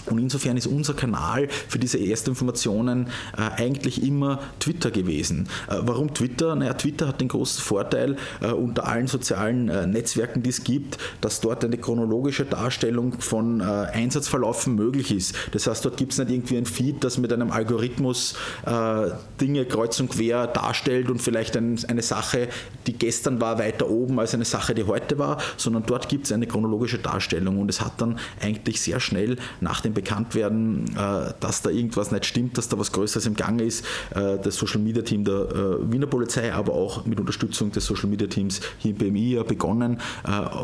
Und 0.07 0.19
insofern 0.19 0.57
ist 0.57 0.67
unser 0.67 0.93
Kanal 0.93 1.47
für 1.67 1.79
diese 1.79 1.97
Erstinformationen 1.97 3.07
äh, 3.37 3.41
eigentlich 3.61 4.03
immer 4.03 4.39
Twitter 4.59 4.91
gewesen. 4.91 5.47
Äh, 5.67 5.77
warum 5.81 6.13
Twitter? 6.13 6.55
Naja, 6.55 6.73
Twitter 6.73 7.07
hat 7.07 7.21
den 7.21 7.27
großen 7.27 7.61
Vorteil 7.63 8.15
äh, 8.41 8.51
unter 8.51 8.87
allen 8.87 9.07
sozialen 9.07 9.69
äh, 9.69 9.87
Netzwerken, 9.87 10.43
die 10.43 10.49
es 10.49 10.63
gibt, 10.63 10.97
dass 11.21 11.41
dort 11.41 11.63
eine 11.63 11.77
chronologische 11.77 12.45
Darstellung 12.45 13.19
von 13.19 13.61
äh, 13.61 13.63
Einsatzverlaufen 13.63 14.75
möglich 14.75 15.11
ist. 15.11 15.35
Das 15.51 15.67
heißt, 15.67 15.83
dort 15.85 15.97
gibt 15.97 16.13
es 16.13 16.19
nicht 16.19 16.31
irgendwie 16.31 16.57
ein 16.57 16.65
Feed, 16.65 17.03
das 17.03 17.17
mit 17.17 17.33
einem 17.33 17.51
Algorithmus 17.51 18.35
äh, 18.65 19.09
Dinge 19.41 19.65
kreuz 19.65 19.99
und 19.99 20.09
quer 20.09 20.47
darstellt 20.47 21.09
und 21.09 21.21
vielleicht 21.21 21.57
ein, 21.57 21.79
eine 21.87 22.01
Sache, 22.01 22.47
die 22.87 22.93
gestern 22.93 23.41
war, 23.41 23.59
weiter 23.59 23.89
oben 23.89 24.19
als 24.19 24.33
eine 24.33 24.45
Sache, 24.45 24.75
die 24.75 24.83
heute 24.83 25.17
war, 25.17 25.41
sondern 25.57 25.83
dort 25.85 26.09
gibt 26.09 26.25
es 26.25 26.31
eine 26.31 26.47
chronologische 26.47 26.99
Darstellung 26.99 27.59
und 27.59 27.69
es 27.69 27.81
hat 27.81 27.99
dann 28.01 28.19
eigentlich 28.41 28.81
sehr 28.81 28.99
schnell 28.99 29.37
nach 29.61 29.81
dem 29.81 29.94
Bekanntwerden, 29.95 30.85
äh, 30.95 31.33
dass 31.39 31.63
da 31.63 31.71
irgendwas 31.71 32.11
nicht 32.11 32.25
stimmt, 32.25 32.59
dass 32.59 32.69
da 32.69 32.77
was 32.77 32.91
Größeres 32.91 33.25
im 33.25 33.35
Gange 33.35 33.63
ist, 33.63 33.83
äh, 34.13 34.37
das 34.37 34.57
Social 34.57 34.79
Media 34.79 35.01
Team 35.01 35.23
der 35.23 35.33
äh, 35.33 35.91
Wiener 35.91 36.05
Polizei, 36.05 36.53
aber 36.53 36.73
auch 36.73 37.05
mit 37.07 37.19
Unterstützung 37.19 37.71
des 37.71 37.85
Social 37.85 38.07
Media 38.09 38.27
Teams 38.27 38.61
hier 38.77 38.91
im 38.91 38.97
BMI 38.97 39.41
begonnen, 39.47 39.99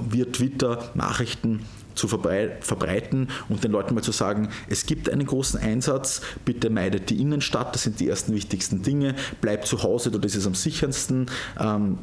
via 0.09 0.25
Twitter 0.25 0.91
Nachrichten 0.93 1.65
zu 1.95 2.07
verbreiten 2.07 3.29
und 3.49 3.63
den 3.63 3.71
Leuten 3.71 3.95
mal 3.95 4.01
zu 4.01 4.11
sagen, 4.11 4.49
es 4.69 4.85
gibt 4.85 5.09
einen 5.09 5.25
großen 5.25 5.59
Einsatz, 5.59 6.21
bitte 6.45 6.69
meidet 6.69 7.09
die 7.09 7.21
Innenstadt, 7.21 7.73
das 7.73 7.83
sind 7.83 7.99
die 7.99 8.07
ersten 8.07 8.33
wichtigsten 8.33 8.81
Dinge, 8.81 9.15
bleibt 9.39 9.67
zu 9.67 9.83
Hause, 9.83 10.11
dort 10.11 10.25
ist 10.25 10.35
es 10.35 10.47
am 10.47 10.55
sichersten. 10.55 11.27
Ähm, 11.59 11.97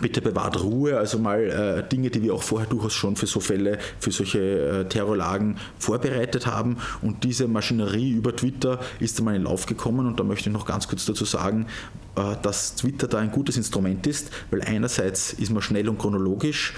Bitte 0.00 0.22
bewahrt 0.22 0.62
Ruhe, 0.62 0.96
also 0.96 1.18
mal 1.18 1.40
äh, 1.40 1.88
Dinge, 1.88 2.10
die 2.10 2.22
wir 2.22 2.34
auch 2.34 2.42
vorher 2.42 2.68
durchaus 2.68 2.94
schon 2.94 3.16
für 3.16 3.26
so 3.26 3.40
Fälle, 3.40 3.78
für 3.98 4.10
solche 4.10 4.40
äh, 4.40 4.84
Terrorlagen 4.88 5.58
vorbereitet 5.78 6.46
haben. 6.46 6.78
Und 7.02 7.24
diese 7.24 7.48
Maschinerie 7.48 8.10
über 8.10 8.34
Twitter 8.34 8.80
ist 9.00 9.18
einmal 9.18 9.36
in 9.36 9.42
Lauf 9.42 9.66
gekommen. 9.66 10.06
Und 10.06 10.18
da 10.18 10.24
möchte 10.24 10.48
ich 10.48 10.52
noch 10.52 10.66
ganz 10.66 10.88
kurz 10.88 11.04
dazu 11.04 11.24
sagen, 11.24 11.66
äh, 12.14 12.36
dass 12.42 12.74
Twitter 12.74 13.08
da 13.08 13.18
ein 13.18 13.30
gutes 13.30 13.56
Instrument 13.56 14.06
ist, 14.06 14.30
weil 14.50 14.60
einerseits 14.60 15.32
ist 15.32 15.50
man 15.50 15.62
schnell 15.62 15.88
und 15.88 15.98
chronologisch, 15.98 16.74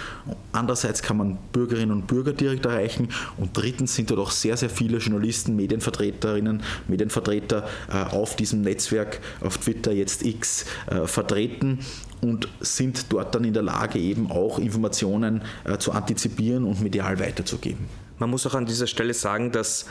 andererseits 0.53 1.03
kann 1.03 1.17
man 1.17 1.39
Bürgerinnen 1.53 1.91
und 1.91 2.07
Bürger 2.07 2.33
direkt 2.33 2.67
erreichen 2.67 3.09
und 3.37 3.57
drittens 3.57 3.97
sind 3.97 4.11
dort 4.11 4.21
auch 4.21 4.31
sehr, 4.31 4.57
sehr 4.57 4.71
viele 4.71 4.99
Journalisten, 4.99 5.57
Medienvertreterinnen, 5.57 6.63
Medienvertreter 6.87 7.67
äh, 7.93 8.15
auf 8.15 8.37
diesem 8.37 8.61
Netzwerk, 8.61 9.21
auf 9.41 9.59
Twitter 9.59 9.91
jetzt 9.91 10.25
X, 10.25 10.67
äh, 10.87 11.07
vertreten 11.07 11.81
und 12.25 12.49
sind 12.61 13.13
dort 13.13 13.35
dann 13.35 13.45
in 13.45 13.53
der 13.53 13.63
Lage, 13.63 13.99
eben 13.99 14.31
auch 14.31 14.59
Informationen 14.59 15.43
äh, 15.65 15.77
zu 15.77 15.93
antizipieren 15.93 16.65
und 16.65 16.81
medial 16.81 17.21
weiterzugeben. 17.21 17.87
Man 18.19 18.31
muss 18.31 18.47
auch 18.47 18.55
an 18.55 18.65
dieser 18.65 18.87
Stelle 18.87 19.13
sagen, 19.13 19.53
dass, 19.53 19.87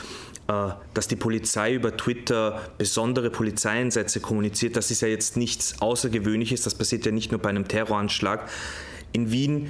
äh, 0.48 0.70
dass 0.94 1.08
die 1.08 1.16
Polizei 1.16 1.76
über 1.76 1.96
Twitter 1.96 2.62
besondere 2.78 3.30
Polizeieinsätze 3.30 4.20
kommuniziert. 4.20 4.76
Das 4.76 4.90
ist 4.90 5.02
ja 5.02 5.08
jetzt 5.08 5.38
nichts 5.38 5.80
Außergewöhnliches. 5.80 6.64
Das 6.64 6.74
passiert 6.76 7.06
ja 7.06 7.12
nicht 7.12 7.32
nur 7.32 7.40
bei 7.40 7.50
einem 7.50 7.68
Terroranschlag. 7.68 8.50
In 9.12 9.32
Wien 9.32 9.70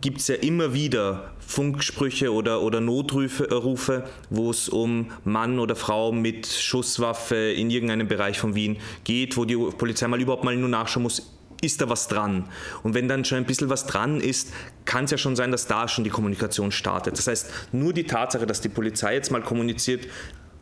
gibt 0.00 0.20
es 0.20 0.28
ja 0.28 0.34
immer 0.36 0.74
wieder 0.74 1.30
Funksprüche 1.38 2.32
oder, 2.32 2.62
oder 2.62 2.80
Notrufe, 2.80 3.44
äh, 3.44 4.02
wo 4.30 4.50
es 4.50 4.68
um 4.68 5.10
Mann 5.24 5.58
oder 5.58 5.76
Frau 5.76 6.10
mit 6.10 6.46
Schusswaffe 6.46 7.36
in 7.36 7.70
irgendeinem 7.70 8.08
Bereich 8.08 8.38
von 8.38 8.54
Wien 8.54 8.78
geht, 9.04 9.36
wo 9.36 9.44
die 9.44 9.56
Polizei 9.56 10.08
mal 10.08 10.20
überhaupt 10.20 10.44
mal 10.44 10.56
nur 10.56 10.68
nachschauen 10.68 11.02
muss, 11.02 11.39
ist 11.60 11.80
da 11.80 11.88
was 11.88 12.08
dran. 12.08 12.44
Und 12.82 12.94
wenn 12.94 13.08
dann 13.08 13.24
schon 13.24 13.38
ein 13.38 13.44
bisschen 13.44 13.68
was 13.68 13.86
dran 13.86 14.20
ist, 14.20 14.52
kann 14.84 15.04
es 15.04 15.10
ja 15.10 15.18
schon 15.18 15.36
sein, 15.36 15.52
dass 15.52 15.66
da 15.66 15.88
schon 15.88 16.04
die 16.04 16.10
Kommunikation 16.10 16.72
startet. 16.72 17.18
Das 17.18 17.26
heißt, 17.26 17.50
nur 17.72 17.92
die 17.92 18.04
Tatsache, 18.04 18.46
dass 18.46 18.60
die 18.60 18.68
Polizei 18.68 19.14
jetzt 19.14 19.30
mal 19.30 19.42
kommuniziert, 19.42 20.06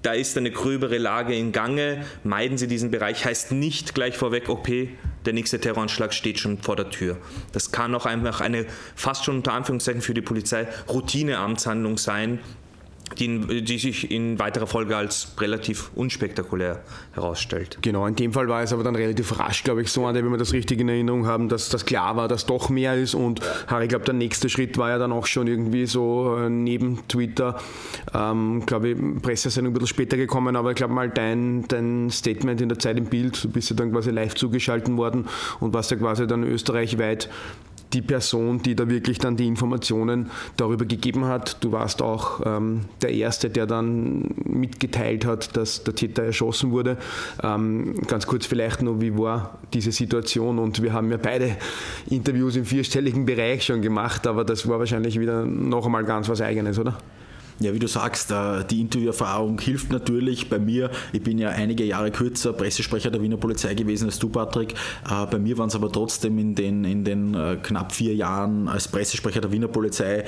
da 0.02 0.12
ist 0.12 0.36
eine 0.36 0.50
gröbere 0.50 0.98
Lage 0.98 1.34
in 1.34 1.50
Gange, 1.50 2.04
meiden 2.22 2.56
Sie 2.56 2.68
diesen 2.68 2.90
Bereich, 2.90 3.24
heißt 3.24 3.50
nicht 3.50 3.94
gleich 3.94 4.16
vorweg, 4.16 4.48
okay, 4.48 4.96
der 5.26 5.32
nächste 5.32 5.60
Terroranschlag 5.60 6.14
steht 6.14 6.38
schon 6.38 6.58
vor 6.58 6.76
der 6.76 6.90
Tür. 6.90 7.18
Das 7.52 7.72
kann 7.72 7.94
auch 7.94 8.06
einfach 8.06 8.40
eine 8.40 8.66
fast 8.94 9.24
schon 9.24 9.36
unter 9.36 9.52
Anführungszeichen 9.52 10.00
für 10.00 10.14
die 10.14 10.22
Polizei 10.22 10.68
Routineamtshandlung 10.88 11.98
sein, 11.98 12.38
die, 13.18 13.62
die, 13.62 13.78
sich 13.78 14.10
in 14.10 14.38
weiterer 14.38 14.66
Folge 14.66 14.96
als 14.96 15.32
relativ 15.38 15.90
unspektakulär 15.94 16.80
herausstellt. 17.12 17.78
Genau, 17.82 18.06
in 18.06 18.16
dem 18.16 18.32
Fall 18.32 18.48
war 18.48 18.62
es 18.62 18.72
aber 18.72 18.84
dann 18.84 18.96
relativ 18.96 19.38
rasch, 19.38 19.64
glaube 19.64 19.82
ich, 19.82 19.90
so, 19.90 20.04
wenn 20.04 20.30
wir 20.30 20.38
das 20.38 20.52
richtig 20.52 20.80
in 20.80 20.88
Erinnerung 20.88 21.26
haben, 21.26 21.48
dass 21.48 21.68
das 21.68 21.84
klar 21.84 22.16
war, 22.16 22.28
dass 22.28 22.46
doch 22.46 22.68
mehr 22.68 22.94
ist 22.94 23.14
und 23.14 23.40
Harry, 23.66 23.84
ich 23.84 23.88
glaube, 23.88 24.04
der 24.04 24.14
nächste 24.14 24.48
Schritt 24.48 24.78
war 24.78 24.90
ja 24.90 24.98
dann 24.98 25.12
auch 25.12 25.26
schon 25.26 25.46
irgendwie 25.46 25.86
so 25.86 26.36
äh, 26.36 26.48
neben 26.48 27.06
Twitter, 27.08 27.58
ähm, 28.14 28.64
glaube 28.66 28.90
ich, 28.90 29.22
Presse 29.22 29.48
ist 29.48 29.58
ein 29.58 29.72
bisschen 29.72 29.86
später 29.86 30.16
gekommen, 30.16 30.56
aber 30.56 30.70
ich 30.70 30.76
glaube 30.76 30.94
mal 30.94 31.08
dein, 31.08 31.66
dein 31.68 32.10
Statement 32.10 32.60
in 32.60 32.68
der 32.68 32.78
Zeit 32.78 32.98
im 32.98 33.06
Bild, 33.06 33.42
du 33.42 33.48
bist 33.48 33.70
ja 33.70 33.76
dann 33.76 33.92
quasi 33.92 34.10
live 34.10 34.34
zugeschaltet 34.34 34.96
worden 34.96 35.26
und 35.60 35.74
warst 35.74 35.90
ja 35.90 35.96
quasi 35.96 36.26
dann 36.26 36.44
österreichweit 36.44 37.28
die 37.92 38.02
Person, 38.02 38.62
die 38.62 38.74
da 38.74 38.88
wirklich 38.88 39.18
dann 39.18 39.36
die 39.36 39.46
Informationen 39.46 40.30
darüber 40.56 40.84
gegeben 40.84 41.24
hat. 41.24 41.62
Du 41.62 41.72
warst 41.72 42.02
auch 42.02 42.40
ähm, 42.44 42.82
der 43.02 43.10
Erste, 43.10 43.50
der 43.50 43.66
dann 43.66 44.34
mitgeteilt 44.44 45.24
hat, 45.24 45.56
dass 45.56 45.84
der 45.84 45.94
Täter 45.94 46.22
erschossen 46.24 46.70
wurde. 46.70 46.98
Ähm, 47.42 47.94
ganz 48.06 48.26
kurz 48.26 48.46
vielleicht 48.46 48.82
noch, 48.82 49.00
wie 49.00 49.16
war 49.16 49.58
diese 49.72 49.92
Situation? 49.92 50.58
Und 50.58 50.82
wir 50.82 50.92
haben 50.92 51.10
ja 51.10 51.16
beide 51.16 51.56
Interviews 52.10 52.56
im 52.56 52.64
vierstelligen 52.64 53.24
Bereich 53.24 53.64
schon 53.64 53.82
gemacht, 53.82 54.26
aber 54.26 54.44
das 54.44 54.68
war 54.68 54.78
wahrscheinlich 54.78 55.18
wieder 55.18 55.44
noch 55.44 55.86
einmal 55.86 56.04
ganz 56.04 56.28
was 56.28 56.40
Eigenes, 56.40 56.78
oder? 56.78 56.98
Ja, 57.60 57.74
wie 57.74 57.80
du 57.80 57.88
sagst, 57.88 58.30
äh, 58.30 58.64
die 58.70 58.80
Interviewerfahrung 58.80 59.60
hilft 59.60 59.90
natürlich. 59.90 60.48
Bei 60.48 60.60
mir, 60.60 60.92
ich 61.12 61.22
bin 61.22 61.38
ja 61.38 61.48
einige 61.48 61.84
Jahre 61.84 62.12
kürzer 62.12 62.52
Pressesprecher 62.52 63.10
der 63.10 63.20
Wiener 63.20 63.36
Polizei 63.36 63.74
gewesen 63.74 64.04
als 64.04 64.20
du, 64.20 64.28
Patrick. 64.28 64.74
Äh, 65.10 65.26
bei 65.28 65.40
mir 65.40 65.58
waren 65.58 65.66
es 65.66 65.74
aber 65.74 65.90
trotzdem 65.90 66.38
in 66.38 66.54
den, 66.54 66.84
in 66.84 67.02
den 67.02 67.34
äh, 67.34 67.56
knapp 67.60 67.90
vier 67.90 68.14
Jahren 68.14 68.68
als 68.68 68.86
Pressesprecher 68.86 69.40
der 69.40 69.50
Wiener 69.50 69.66
Polizei 69.66 70.24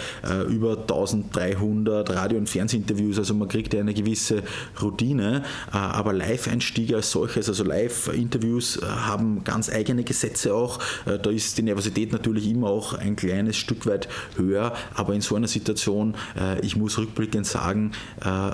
über 0.49 0.79
1300 0.79 2.11
Radio- 2.11 2.39
und 2.39 2.49
Fernsehinterviews. 2.49 3.19
Also 3.19 3.35
man 3.35 3.49
kriegt 3.49 3.73
ja 3.75 3.81
eine 3.81 3.95
gewisse 3.95 4.43
Routine. 4.81 5.43
Aber 5.71 6.13
Live-Einstiege 6.13 6.97
als 6.97 7.11
solches, 7.11 7.49
also 7.49 7.65
Live-Interviews 7.65 8.81
haben 8.83 9.45
ganz 9.45 9.71
eigene 9.71 10.05
Gesetze 10.05 10.55
auch. 10.55 10.79
Da 11.05 11.31
ist 11.31 11.59
die 11.59 11.63
Nervosität 11.63 12.13
natürlich 12.13 12.49
immer 12.49 12.69
auch 12.69 12.95
ein 12.95 13.17
kleines 13.17 13.57
Stück 13.57 13.87
weit 13.87 14.09
höher. 14.37 14.73
Aber 14.95 15.15
in 15.15 15.21
so 15.21 15.37
einer 15.37 15.49
Situation, 15.49 16.15
ich 16.63 16.77
muss 16.77 16.99
rückblicken, 16.99 17.20
rückblickend 17.21 17.47
sagen, 17.47 17.93
äh, 18.25 18.53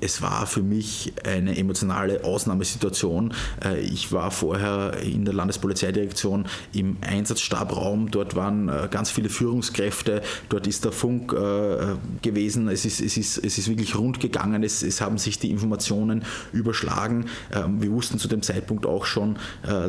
es 0.00 0.20
war 0.20 0.46
für 0.46 0.60
mich 0.60 1.14
eine 1.24 1.56
emotionale 1.56 2.24
Ausnahmesituation. 2.24 3.32
Äh, 3.64 3.80
ich 3.80 4.12
war 4.12 4.30
vorher 4.30 4.98
in 5.02 5.24
der 5.24 5.32
Landespolizeidirektion 5.32 6.44
im 6.74 6.98
Einsatzstabraum. 7.00 8.10
Dort 8.10 8.36
waren 8.36 8.68
äh, 8.68 8.88
ganz 8.90 9.10
viele 9.10 9.30
Führungskräfte. 9.30 10.20
Dort 10.50 10.66
ist 10.66 10.84
der 10.84 10.92
Funk 10.92 11.34
gewesen. 12.22 12.68
Es 12.68 12.84
ist, 12.84 13.00
es 13.00 13.16
ist, 13.16 13.38
es 13.38 13.56
ist 13.56 13.68
wirklich 13.68 13.96
rund 13.96 14.20
gegangen. 14.20 14.62
Es, 14.62 14.82
es 14.82 15.00
haben 15.00 15.16
sich 15.16 15.38
die 15.38 15.50
Informationen 15.50 16.24
überschlagen. 16.52 17.26
Ähm, 17.54 17.80
wir 17.80 17.90
wussten 17.92 18.18
zu 18.18 18.28
dem 18.28 18.42
Zeitpunkt 18.42 18.84
auch 18.84 19.06
schon, 19.06 19.38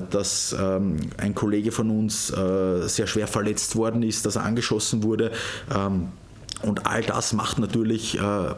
dass 0.09 0.55
ähm, 0.57 0.97
ein 1.17 1.35
Kollege 1.35 1.71
von 1.71 1.89
uns 1.89 2.27
sehr 2.27 3.07
schwer 3.07 3.27
verletzt 3.27 3.75
worden 3.75 4.03
ist, 4.03 4.25
dass 4.25 4.35
er 4.35 4.43
angeschossen 4.43 5.03
wurde. 5.03 5.31
Und 6.61 6.85
all 6.85 7.01
das 7.03 7.33
macht 7.33 7.59
natürlich 7.59 8.17
äh, 8.17 8.55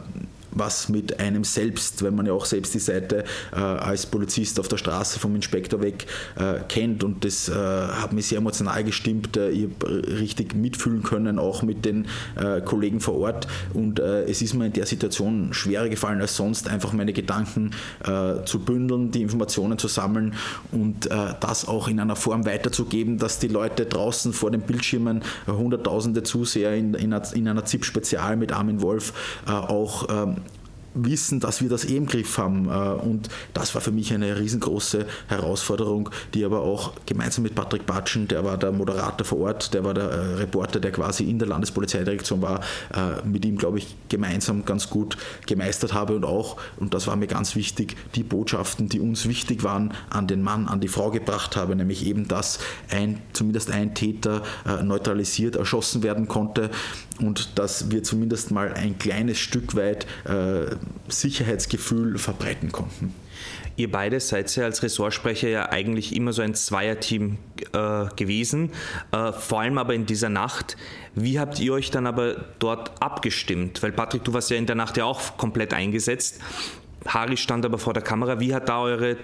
was 0.50 0.88
mit 0.88 1.20
einem 1.20 1.44
selbst, 1.44 2.02
wenn 2.02 2.14
man 2.14 2.26
ja 2.26 2.32
auch 2.32 2.44
selbst 2.44 2.74
die 2.74 2.78
Seite 2.78 3.24
äh, 3.52 3.56
als 3.56 4.06
Polizist 4.06 4.58
auf 4.60 4.68
der 4.68 4.76
Straße 4.76 5.18
vom 5.18 5.34
Inspektor 5.36 5.80
weg 5.80 6.06
äh, 6.36 6.60
kennt 6.68 7.04
und 7.04 7.24
das 7.24 7.48
äh, 7.48 7.54
hat 7.54 8.12
mich 8.12 8.26
sehr 8.26 8.38
emotional 8.38 8.82
gestimmt. 8.84 9.36
Äh, 9.36 9.50
ich 9.50 9.68
habe 9.80 10.18
richtig 10.20 10.54
mitfühlen 10.54 11.02
können, 11.02 11.38
auch 11.38 11.62
mit 11.62 11.84
den 11.84 12.06
äh, 12.36 12.60
Kollegen 12.60 13.00
vor 13.00 13.18
Ort 13.18 13.46
und 13.74 14.00
äh, 14.00 14.24
es 14.24 14.42
ist 14.42 14.54
mir 14.54 14.66
in 14.66 14.72
der 14.72 14.86
Situation 14.86 15.52
schwerer 15.52 15.88
gefallen 15.88 16.20
als 16.20 16.36
sonst, 16.36 16.68
einfach 16.68 16.92
meine 16.92 17.12
Gedanken 17.12 17.70
zu 18.44 18.60
bündeln, 18.60 19.10
die 19.10 19.22
Informationen 19.22 19.78
zu 19.78 19.88
sammeln 19.88 20.34
und 20.72 21.08
das 21.40 21.66
auch 21.66 21.88
in 21.88 22.00
einer 22.00 22.16
Form 22.16 22.46
weiterzugeben, 22.46 23.18
dass 23.18 23.38
die 23.38 23.48
Leute 23.48 23.86
draußen 23.86 24.32
vor 24.32 24.50
den 24.50 24.62
Bildschirmen, 24.62 25.22
hunderttausende 25.46 26.22
Zuseher 26.22 26.74
in, 26.74 26.94
in, 26.94 27.12
einer, 27.12 27.34
in 27.34 27.48
einer 27.48 27.64
ZIP-Spezial 27.64 28.36
mit 28.36 28.52
Armin 28.52 28.82
Wolf 28.82 29.12
auch 29.46 30.08
ähm, 30.10 30.36
wissen, 31.04 31.40
dass 31.40 31.60
wir 31.60 31.68
das 31.68 31.84
eh 31.84 31.96
im 31.96 32.06
Griff 32.06 32.38
haben. 32.38 32.68
Äh, 32.68 32.70
und 32.70 33.28
das 33.54 33.74
war 33.74 33.80
für 33.82 33.92
mich 33.92 34.12
eine 34.12 34.38
riesengroße 34.38 35.06
Herausforderung, 35.28 36.10
die 36.34 36.44
aber 36.44 36.60
auch 36.62 36.92
gemeinsam 37.06 37.42
mit 37.44 37.54
Patrick 37.54 37.86
Batschen, 37.86 38.28
der 38.28 38.44
war 38.44 38.56
der 38.56 38.72
Moderator 38.72 39.24
vor 39.24 39.40
Ort, 39.40 39.74
der 39.74 39.84
war 39.84 39.94
der 39.94 40.04
äh, 40.04 40.34
Reporter, 40.34 40.80
der 40.80 40.92
quasi 40.92 41.24
in 41.24 41.38
der 41.38 41.48
Landespolizeidirektion 41.48 42.42
war, 42.42 42.60
äh, 42.94 43.26
mit 43.26 43.44
ihm, 43.44 43.58
glaube 43.58 43.78
ich, 43.78 43.96
gemeinsam 44.08 44.64
ganz 44.64 44.90
gut 44.90 45.16
gemeistert 45.46 45.92
habe 45.92 46.14
und 46.16 46.24
auch, 46.24 46.56
und 46.76 46.94
das 46.94 47.06
war 47.06 47.16
mir 47.16 47.26
ganz 47.26 47.54
wichtig, 47.54 47.96
die 48.14 48.22
Botschaften, 48.22 48.88
die 48.88 49.00
uns 49.00 49.28
wichtig 49.28 49.64
waren, 49.64 49.94
an 50.10 50.26
den 50.26 50.42
Mann, 50.42 50.68
an 50.68 50.80
die 50.80 50.88
Frau 50.88 51.10
gebracht 51.10 51.56
habe, 51.56 51.76
nämlich 51.76 52.06
eben, 52.06 52.28
dass 52.28 52.58
ein, 52.90 53.20
zumindest 53.32 53.70
ein 53.70 53.94
Täter 53.94 54.42
neutralisiert 54.82 55.56
erschossen 55.56 56.02
werden 56.02 56.28
konnte 56.28 56.70
und 57.20 57.58
dass 57.58 57.90
wir 57.90 58.02
zumindest 58.02 58.50
mal 58.50 58.72
ein 58.74 58.98
kleines 58.98 59.38
Stück 59.38 59.74
weit 59.74 60.06
äh, 60.24 60.76
Sicherheitsgefühl 61.08 62.18
verbreiten 62.18 62.72
konnten. 62.72 63.14
Ihr 63.76 63.90
beide 63.90 64.18
seid 64.18 64.54
ja 64.56 64.64
als 64.64 64.82
Ressortsprecher 64.82 65.48
ja 65.48 65.68
eigentlich 65.68 66.14
immer 66.14 66.32
so 66.32 66.42
ein 66.42 66.54
Zweierteam 66.54 67.38
äh, 67.72 68.06
gewesen, 68.16 68.72
äh, 69.12 69.32
vor 69.32 69.60
allem 69.60 69.78
aber 69.78 69.94
in 69.94 70.04
dieser 70.04 70.28
Nacht. 70.28 70.76
Wie 71.14 71.38
habt 71.38 71.60
ihr 71.60 71.72
euch 71.72 71.92
dann 71.92 72.06
aber 72.06 72.44
dort 72.58 73.00
abgestimmt? 73.00 73.80
Weil 73.82 73.92
Patrick, 73.92 74.24
du 74.24 74.32
warst 74.32 74.50
ja 74.50 74.56
in 74.56 74.66
der 74.66 74.74
Nacht 74.74 74.96
ja 74.96 75.04
auch 75.04 75.36
komplett 75.36 75.72
eingesetzt. 75.72 76.40
Harry 77.06 77.36
stand 77.36 77.64
aber 77.64 77.78
vor 77.78 77.94
der 77.94 78.02
Kamera. 78.02 78.40
Wie 78.40 78.52
hat 78.52 78.68
da 78.68 78.80
eure 78.80 79.16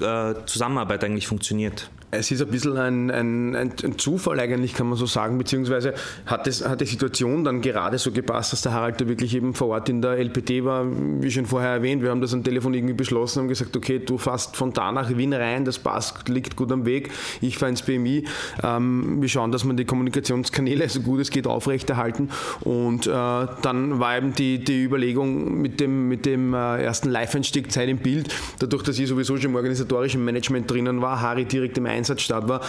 äh, 0.00 0.34
Zusammenarbeit 0.46 1.04
eigentlich 1.04 1.26
funktioniert? 1.26 1.90
Es 2.12 2.30
ist 2.30 2.42
ein 2.42 2.48
bisschen 2.48 2.76
ein, 2.76 3.10
ein, 3.10 3.54
ein, 3.54 3.98
Zufall 3.98 4.40
eigentlich, 4.40 4.74
kann 4.74 4.88
man 4.88 4.98
so 4.98 5.06
sagen, 5.06 5.38
beziehungsweise 5.38 5.94
hat, 6.26 6.46
es, 6.48 6.66
hat 6.66 6.80
die 6.80 6.86
Situation 6.86 7.44
dann 7.44 7.60
gerade 7.60 7.98
so 7.98 8.10
gepasst, 8.10 8.52
dass 8.52 8.62
der 8.62 8.72
Harald 8.72 9.00
da 9.00 9.06
wirklich 9.06 9.34
eben 9.36 9.54
vor 9.54 9.68
Ort 9.68 9.88
in 9.88 10.02
der 10.02 10.18
LPT 10.18 10.64
war, 10.64 10.86
wie 11.20 11.30
schon 11.30 11.46
vorher 11.46 11.70
erwähnt. 11.70 12.02
Wir 12.02 12.10
haben 12.10 12.20
das 12.20 12.34
am 12.34 12.42
Telefon 12.42 12.74
irgendwie 12.74 12.94
beschlossen, 12.94 13.40
haben 13.40 13.48
gesagt, 13.48 13.76
okay, 13.76 14.00
du 14.00 14.18
fährst 14.18 14.56
von 14.56 14.72
da 14.72 14.90
nach 14.90 15.16
Wien 15.16 15.32
rein, 15.32 15.64
das 15.64 15.78
passt, 15.78 16.28
liegt 16.28 16.56
gut 16.56 16.72
am 16.72 16.84
Weg, 16.84 17.10
ich 17.40 17.58
fahre 17.58 17.70
ins 17.70 17.82
BMI. 17.82 18.24
Ähm, 18.64 19.18
wir 19.20 19.28
schauen, 19.28 19.52
dass 19.52 19.64
wir 19.64 19.74
die 19.74 19.84
Kommunikationskanäle 19.84 20.88
so 20.88 21.00
gut 21.00 21.20
es 21.20 21.30
geht 21.30 21.46
aufrechterhalten 21.46 22.30
und 22.62 23.06
äh, 23.06 23.10
dann 23.10 24.00
war 24.00 24.16
eben 24.16 24.34
die, 24.34 24.64
die 24.64 24.82
Überlegung 24.82 25.60
mit 25.60 25.78
dem, 25.78 26.08
mit 26.08 26.26
dem 26.26 26.54
äh, 26.54 26.82
ersten 26.82 27.10
Live-Einstieg 27.10 27.70
Zeit 27.70 27.88
im 27.88 27.98
Bild, 27.98 28.34
dadurch, 28.58 28.82
dass 28.82 28.98
ich 28.98 29.08
sowieso 29.08 29.36
schon 29.36 29.50
im 29.50 29.56
organisatorischen 29.56 30.24
Management 30.24 30.68
drinnen 30.70 31.00
war, 31.02 31.20
Harry 31.20 31.44
direkt 31.44 31.78
im 31.78 31.86
Einsatzstart 32.00 32.48
war, 32.48 32.62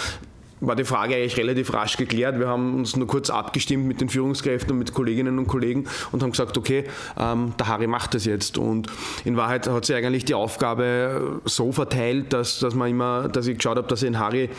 war 0.62 0.76
die 0.76 0.86
Frage 0.86 1.16
eigentlich 1.16 1.38
relativ 1.38 1.74
rasch 1.74 1.98
geklärt. 1.98 2.40
Wir 2.40 2.48
haben 2.48 2.76
uns 2.76 2.96
nur 2.96 3.08
kurz 3.08 3.30
abgestimmt 3.30 3.88
mit 3.88 4.00
den 4.00 4.10
Führungskräften 4.10 4.72
und 4.72 4.78
mit 4.78 4.94
Kolleginnen 4.94 5.40
und 5.40 5.48
Kollegen 5.48 5.86
und 6.12 6.22
haben 6.22 6.32
gesagt, 6.32 6.58
okay, 6.58 6.86
ähm, 7.20 7.54
der 7.60 7.68
Harry 7.68 7.88
macht 7.88 8.14
das 8.14 8.26
jetzt. 8.26 8.60
Und 8.60 8.88
in 9.26 9.36
Wahrheit 9.38 9.68
hat 9.68 9.86
sich 9.86 9.96
eigentlich 9.96 10.24
die 10.24 10.36
Aufgabe 10.36 11.42
so 11.46 11.72
verteilt, 11.72 12.32
dass, 12.32 12.60
dass, 12.60 12.76
man 12.76 12.92
immer, 12.92 13.28
dass 13.28 13.48
ich 13.48 13.58
geschaut 13.58 13.78
habe, 13.78 13.88
dass 13.88 14.04
ich 14.04 14.10
den 14.10 14.20
Harry 14.20 14.50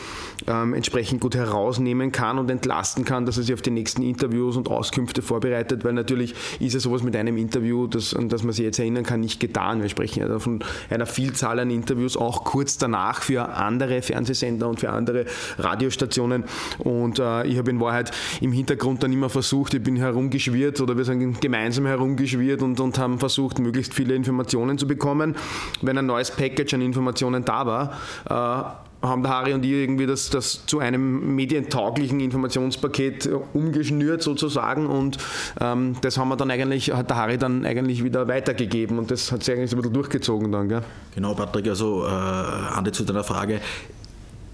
ähm, 0.45 0.73
entsprechend 0.73 1.21
gut 1.21 1.35
herausnehmen 1.35 2.11
kann 2.11 2.37
und 2.37 2.51
entlasten 2.51 3.05
kann, 3.05 3.25
dass 3.25 3.37
er 3.37 3.43
sich 3.43 3.53
auf 3.53 3.61
die 3.61 3.71
nächsten 3.71 4.01
Interviews 4.01 4.57
und 4.57 4.67
Auskünfte 4.67 5.21
vorbereitet, 5.21 5.85
weil 5.85 5.93
natürlich 5.93 6.35
ist 6.59 6.73
ja 6.73 6.81
sowas 6.81 7.01
mit 7.01 7.15
einem 7.15 7.37
Interview, 7.37 7.87
das, 7.87 8.13
an 8.13 8.27
das 8.27 8.43
man 8.43 8.51
sich 8.51 8.65
jetzt 8.65 8.79
erinnern 8.79 9.05
kann, 9.05 9.21
nicht 9.21 9.39
getan. 9.39 9.81
Wir 9.81 9.89
sprechen 9.89 10.19
ja 10.19 10.39
von 10.39 10.63
einer 10.89 11.05
Vielzahl 11.05 11.59
an 11.59 11.71
Interviews, 11.71 12.17
auch 12.17 12.43
kurz 12.43 12.77
danach 12.77 13.21
für 13.21 13.47
andere 13.49 14.01
Fernsehsender 14.01 14.67
und 14.67 14.81
für 14.81 14.89
andere 14.89 15.25
Radios 15.57 15.92
Radiostationen 15.93 16.43
und 16.79 17.19
äh, 17.19 17.45
ich 17.45 17.57
habe 17.57 17.69
in 17.69 17.79
Wahrheit 17.79 18.11
im 18.41 18.51
Hintergrund 18.51 19.03
dann 19.03 19.13
immer 19.13 19.29
versucht, 19.29 19.73
ich 19.73 19.83
bin 19.83 19.95
herumgeschwirrt 19.95 20.81
oder 20.81 20.97
wir 20.97 21.05
sind 21.05 21.41
gemeinsam 21.41 21.85
herumgeschwirrt 21.85 22.61
und, 22.61 22.79
und 22.79 22.97
haben 22.97 23.19
versucht, 23.19 23.59
möglichst 23.59 23.93
viele 23.93 24.15
Informationen 24.15 24.77
zu 24.77 24.87
bekommen. 24.87 25.35
Wenn 25.81 25.97
ein 25.97 26.05
neues 26.05 26.31
Package 26.31 26.73
an 26.75 26.81
Informationen 26.81 27.45
da 27.45 27.65
war, 27.65 27.99
äh, 28.29 29.07
haben 29.07 29.21
der 29.21 29.31
Harry 29.33 29.53
und 29.53 29.65
ich 29.65 29.71
irgendwie 29.71 30.05
das, 30.05 30.29
das 30.29 30.65
zu 30.65 30.79
einem 30.79 31.35
medientauglichen 31.35 32.21
Informationspaket 32.21 33.29
umgeschnürt 33.53 34.23
sozusagen 34.23 34.87
und 34.87 35.17
ähm, 35.59 35.97
das 36.01 36.17
haben 36.17 36.29
wir 36.29 36.37
dann 36.37 36.49
eigentlich, 36.49 36.93
hat 36.93 37.09
der 37.09 37.17
Harry 37.17 37.37
dann 37.37 37.65
eigentlich 37.65 38.01
wieder 38.03 38.29
weitergegeben 38.29 38.97
und 38.97 39.11
das 39.11 39.31
hat 39.33 39.43
sich 39.43 39.55
eigentlich 39.55 39.71
so 39.71 39.75
ein 39.75 39.81
bisschen 39.81 39.93
durchgezogen 39.93 40.53
dann. 40.53 40.69
Gell? 40.69 40.83
Genau, 41.15 41.33
Patrick, 41.33 41.67
also 41.67 42.05
äh, 42.05 42.07
Andi 42.07 42.93
zu 42.93 43.03
deiner 43.03 43.25
Frage, 43.25 43.59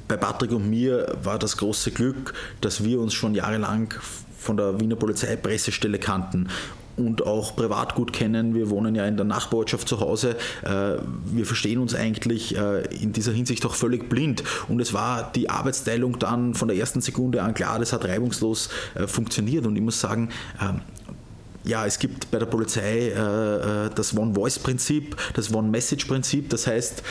bei 0.09 0.17
Patrick 0.17 0.51
und 0.51 0.69
mir 0.69 1.15
war 1.23 1.39
das 1.39 1.55
große 1.55 1.91
Glück, 1.91 2.33
dass 2.61 2.83
wir 2.83 2.99
uns 2.99 3.13
schon 3.13 3.35
jahrelang 3.35 3.93
von 4.37 4.57
der 4.57 4.79
Wiener 4.79 4.95
Polizeipressestelle 4.95 5.99
kannten 5.99 6.49
und 6.97 7.25
auch 7.25 7.55
privat 7.55 7.93
gut 7.93 8.11
kennen. 8.11 8.55
Wir 8.55 8.71
wohnen 8.71 8.95
ja 8.95 9.05
in 9.05 9.17
der 9.17 9.25
Nachbarschaft 9.25 9.87
zu 9.87 9.99
Hause. 9.99 10.35
Äh, 10.63 10.97
wir 11.25 11.45
verstehen 11.45 11.79
uns 11.79 11.93
eigentlich 11.93 12.57
äh, 12.57 12.81
in 12.95 13.13
dieser 13.13 13.31
Hinsicht 13.31 13.65
auch 13.67 13.75
völlig 13.75 14.09
blind. 14.09 14.43
Und 14.67 14.81
es 14.81 14.93
war 14.93 15.31
die 15.31 15.49
Arbeitsteilung 15.49 16.17
dann 16.17 16.55
von 16.55 16.67
der 16.67 16.75
ersten 16.75 17.01
Sekunde 17.01 17.43
an 17.43 17.53
klar, 17.53 17.77
das 17.77 17.93
hat 17.93 18.03
reibungslos 18.03 18.69
äh, 18.95 19.05
funktioniert. 19.05 19.67
Und 19.67 19.75
ich 19.75 19.83
muss 19.83 20.01
sagen, 20.01 20.29
ähm, 20.59 20.81
ja, 21.63 21.85
es 21.85 21.99
gibt 21.99 22.31
bei 22.31 22.39
der 22.39 22.45
Polizei 22.47 23.11
das 23.93 24.17
One-Voice-Prinzip, 24.17 25.15
das 25.33 25.53
One-Message-Prinzip. 25.53 26.49
Das 26.49 26.65
heißt, 26.65 27.03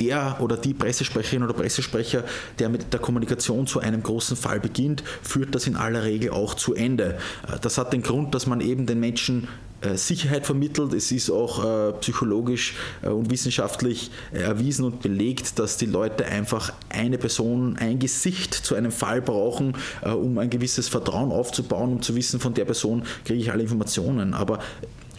der 0.00 0.36
oder 0.40 0.56
die 0.56 0.74
Pressesprecherin 0.74 1.42
oder 1.42 1.52
Pressesprecher, 1.52 2.24
der 2.58 2.68
mit 2.68 2.92
der 2.92 3.00
Kommunikation 3.00 3.66
zu 3.66 3.80
einem 3.80 4.02
großen 4.02 4.36
Fall 4.36 4.60
beginnt, 4.60 5.04
führt 5.22 5.54
das 5.54 5.66
in 5.66 5.76
aller 5.76 6.04
Regel 6.04 6.30
auch 6.30 6.54
zu 6.54 6.74
Ende. 6.74 7.18
Äh, 7.46 7.58
das 7.60 7.78
hat 7.78 7.92
den 7.92 8.02
Grund, 8.02 8.34
dass 8.34 8.46
man 8.46 8.60
eben 8.60 8.86
den 8.86 9.00
Menschen 9.00 9.48
äh, 9.82 9.96
Sicherheit 9.96 10.46
vermittelt. 10.46 10.92
Es 10.92 11.10
ist 11.10 11.30
auch 11.30 11.64
äh, 11.64 11.92
psychologisch 12.00 12.74
und 13.02 13.30
wissenschaftlich 13.30 14.10
erwiesen 14.32 14.84
und 14.84 15.00
belegt, 15.00 15.58
dass 15.58 15.76
die 15.76 15.86
Leute 15.86 16.24
einfach 16.26 16.72
eine 16.88 17.18
Person, 17.18 17.76
ein 17.78 17.98
Gesicht 17.98 18.54
zu 18.54 18.74
einem 18.74 18.92
Fall 18.92 19.22
brauchen, 19.22 19.74
um 20.02 20.38
ein 20.38 20.50
gewisses 20.50 20.88
Vertrauen 20.88 21.32
aufzubauen, 21.32 21.92
um 21.92 22.02
zu 22.02 22.14
wissen, 22.14 22.40
von 22.40 22.54
der 22.54 22.64
Person 22.64 23.04
kriege 23.24 23.40
ich 23.40 23.50
alle 23.50 23.62
Informationen. 23.62 24.34
Aber 24.34 24.58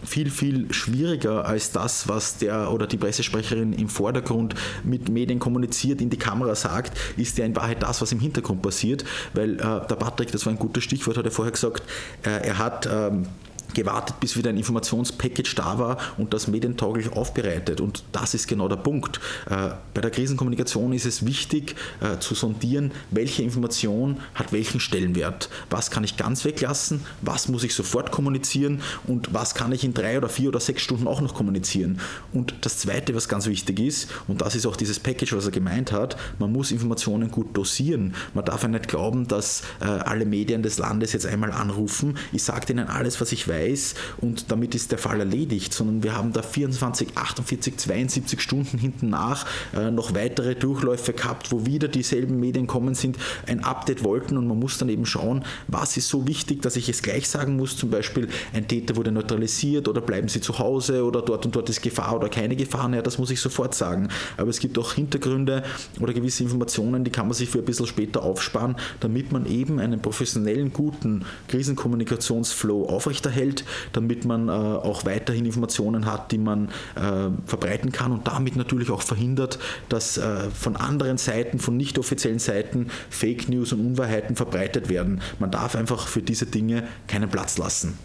viel, 0.04 0.30
viel 0.30 0.72
schwieriger 0.72 1.44
als 1.44 1.72
das, 1.72 2.08
was 2.08 2.38
der 2.38 2.72
oder 2.72 2.86
die 2.86 2.96
Pressesprecherin 2.96 3.72
im 3.72 3.88
Vordergrund 3.88 4.54
mit 4.84 5.08
Medien 5.08 5.38
kommuniziert, 5.38 6.00
in 6.00 6.10
die 6.10 6.18
Kamera 6.18 6.54
sagt, 6.54 6.98
ist 7.16 7.38
ja 7.38 7.44
in 7.44 7.54
Wahrheit 7.56 7.82
das, 7.82 8.00
was 8.00 8.12
im 8.12 8.20
Hintergrund 8.20 8.62
passiert, 8.62 9.04
weil 9.34 9.54
äh, 9.54 9.58
der 9.58 9.96
Patrick, 9.96 10.32
das 10.32 10.46
war 10.46 10.52
ein 10.52 10.58
gutes 10.58 10.84
Stichwort, 10.84 11.16
hat 11.16 11.24
er 11.24 11.30
vorher 11.30 11.52
gesagt, 11.52 11.82
äh, 12.24 12.30
er 12.30 12.58
hat 12.58 12.88
ähm, 12.90 13.26
gewartet, 13.74 14.20
bis 14.20 14.36
wieder 14.36 14.50
ein 14.50 14.56
Informationspackage 14.56 15.54
da 15.56 15.78
war 15.78 15.98
und 16.16 16.34
das 16.34 16.48
medientauglich 16.48 17.12
aufbereitet. 17.12 17.80
Und 17.80 18.04
das 18.12 18.34
ist 18.34 18.46
genau 18.48 18.68
der 18.68 18.76
Punkt. 18.76 19.20
Äh, 19.48 19.70
bei 19.94 20.00
der 20.00 20.10
Krisenkommunikation 20.10 20.92
ist 20.92 21.06
es 21.06 21.24
wichtig 21.26 21.76
äh, 22.00 22.18
zu 22.18 22.34
sondieren, 22.34 22.92
welche 23.10 23.42
Information 23.42 24.18
hat 24.34 24.52
welchen 24.52 24.80
Stellenwert. 24.80 25.48
Was 25.70 25.90
kann 25.90 26.04
ich 26.04 26.16
ganz 26.16 26.44
weglassen, 26.44 27.04
was 27.20 27.48
muss 27.48 27.64
ich 27.64 27.74
sofort 27.74 28.12
kommunizieren 28.12 28.80
und 29.06 29.32
was 29.32 29.54
kann 29.54 29.72
ich 29.72 29.84
in 29.84 29.94
drei 29.94 30.18
oder 30.18 30.28
vier 30.28 30.48
oder 30.48 30.60
sechs 30.60 30.82
Stunden 30.82 31.06
auch 31.06 31.20
noch 31.20 31.34
kommunizieren. 31.34 32.00
Und 32.32 32.54
das 32.60 32.78
Zweite, 32.78 33.14
was 33.14 33.28
ganz 33.28 33.46
wichtig 33.46 33.80
ist, 33.80 34.10
und 34.28 34.40
das 34.42 34.54
ist 34.54 34.66
auch 34.66 34.76
dieses 34.76 35.00
Package, 35.00 35.34
was 35.34 35.46
er 35.46 35.52
gemeint 35.52 35.92
hat, 35.92 36.16
man 36.38 36.52
muss 36.52 36.70
Informationen 36.70 37.30
gut 37.30 37.56
dosieren. 37.56 38.14
Man 38.34 38.44
darf 38.44 38.62
ja 38.62 38.68
nicht 38.68 38.88
glauben, 38.88 39.28
dass 39.28 39.62
äh, 39.80 39.84
alle 39.84 40.26
Medien 40.26 40.62
des 40.62 40.78
Landes 40.78 41.12
jetzt 41.12 41.26
einmal 41.26 41.52
anrufen. 41.52 42.18
Ich 42.32 42.42
sage 42.42 42.72
ihnen 42.72 42.88
alles, 42.88 43.20
was 43.20 43.32
ich 43.32 43.48
weiß 43.48 43.61
weiß 43.62 43.94
und 44.20 44.50
damit 44.50 44.74
ist 44.74 44.90
der 44.90 44.98
Fall 44.98 45.20
erledigt, 45.20 45.72
sondern 45.72 46.02
wir 46.02 46.16
haben 46.16 46.32
da 46.32 46.42
24, 46.42 47.16
48, 47.16 47.76
72 47.76 48.40
Stunden 48.40 48.78
hinten 48.78 49.10
nach 49.10 49.46
äh, 49.74 49.90
noch 49.90 50.14
weitere 50.14 50.54
Durchläufe 50.54 51.12
gehabt, 51.12 51.52
wo 51.52 51.66
wieder 51.66 51.88
dieselben 51.88 52.40
Medien 52.40 52.66
kommen 52.66 52.94
sind, 52.94 53.16
ein 53.46 53.64
Update 53.64 54.04
wollten 54.04 54.36
und 54.36 54.46
man 54.46 54.58
muss 54.58 54.78
dann 54.78 54.88
eben 54.88 55.06
schauen, 55.06 55.44
was 55.68 55.96
ist 55.96 56.08
so 56.08 56.26
wichtig, 56.26 56.62
dass 56.62 56.76
ich 56.76 56.88
es 56.88 57.02
gleich 57.02 57.28
sagen 57.28 57.56
muss, 57.56 57.76
zum 57.76 57.90
Beispiel 57.90 58.28
ein 58.52 58.68
Täter 58.68 58.96
wurde 58.96 59.12
neutralisiert 59.12 59.88
oder 59.88 60.00
bleiben 60.00 60.28
Sie 60.28 60.40
zu 60.40 60.58
Hause 60.58 61.04
oder 61.04 61.22
dort 61.22 61.44
und 61.44 61.54
dort 61.54 61.68
ist 61.68 61.82
Gefahr 61.82 62.16
oder 62.16 62.28
keine 62.28 62.56
Gefahr, 62.56 62.88
naja, 62.88 63.02
das 63.02 63.18
muss 63.18 63.30
ich 63.30 63.40
sofort 63.40 63.74
sagen. 63.74 64.08
Aber 64.36 64.50
es 64.50 64.58
gibt 64.58 64.78
auch 64.78 64.94
Hintergründe 64.94 65.62
oder 66.00 66.12
gewisse 66.12 66.42
Informationen, 66.42 67.04
die 67.04 67.10
kann 67.10 67.26
man 67.26 67.34
sich 67.34 67.48
für 67.48 67.58
ein 67.58 67.64
bisschen 67.64 67.86
später 67.86 68.22
aufsparen, 68.22 68.76
damit 69.00 69.32
man 69.32 69.46
eben 69.46 69.78
einen 69.78 70.00
professionellen, 70.00 70.72
guten 70.72 71.24
Krisenkommunikationsflow 71.48 72.86
aufrechterhält 72.86 73.51
hält, 73.52 73.64
damit 73.92 74.24
man 74.24 74.48
äh, 74.48 74.52
auch 74.52 75.04
weiterhin 75.04 75.46
Informationen 75.46 76.06
hat, 76.06 76.32
die 76.32 76.38
man 76.38 76.68
äh, 76.94 77.30
verbreiten 77.46 77.92
kann 77.92 78.12
und 78.12 78.26
damit 78.26 78.56
natürlich 78.56 78.90
auch 78.90 79.02
verhindert, 79.02 79.58
dass 79.88 80.18
äh, 80.18 80.50
von 80.50 80.76
anderen 80.76 81.18
Seiten, 81.18 81.58
von 81.58 81.76
nicht 81.76 81.98
offiziellen 81.98 82.38
Seiten 82.38 82.88
Fake 83.10 83.48
News 83.48 83.72
und 83.72 83.80
Unwahrheiten 83.80 84.36
verbreitet 84.36 84.88
werden. 84.88 85.20
Man 85.38 85.50
darf 85.50 85.76
einfach 85.76 86.08
für 86.08 86.22
diese 86.22 86.46
Dinge 86.46 86.84
keinen 87.06 87.28
Platz 87.28 87.58
lassen. 87.58 87.98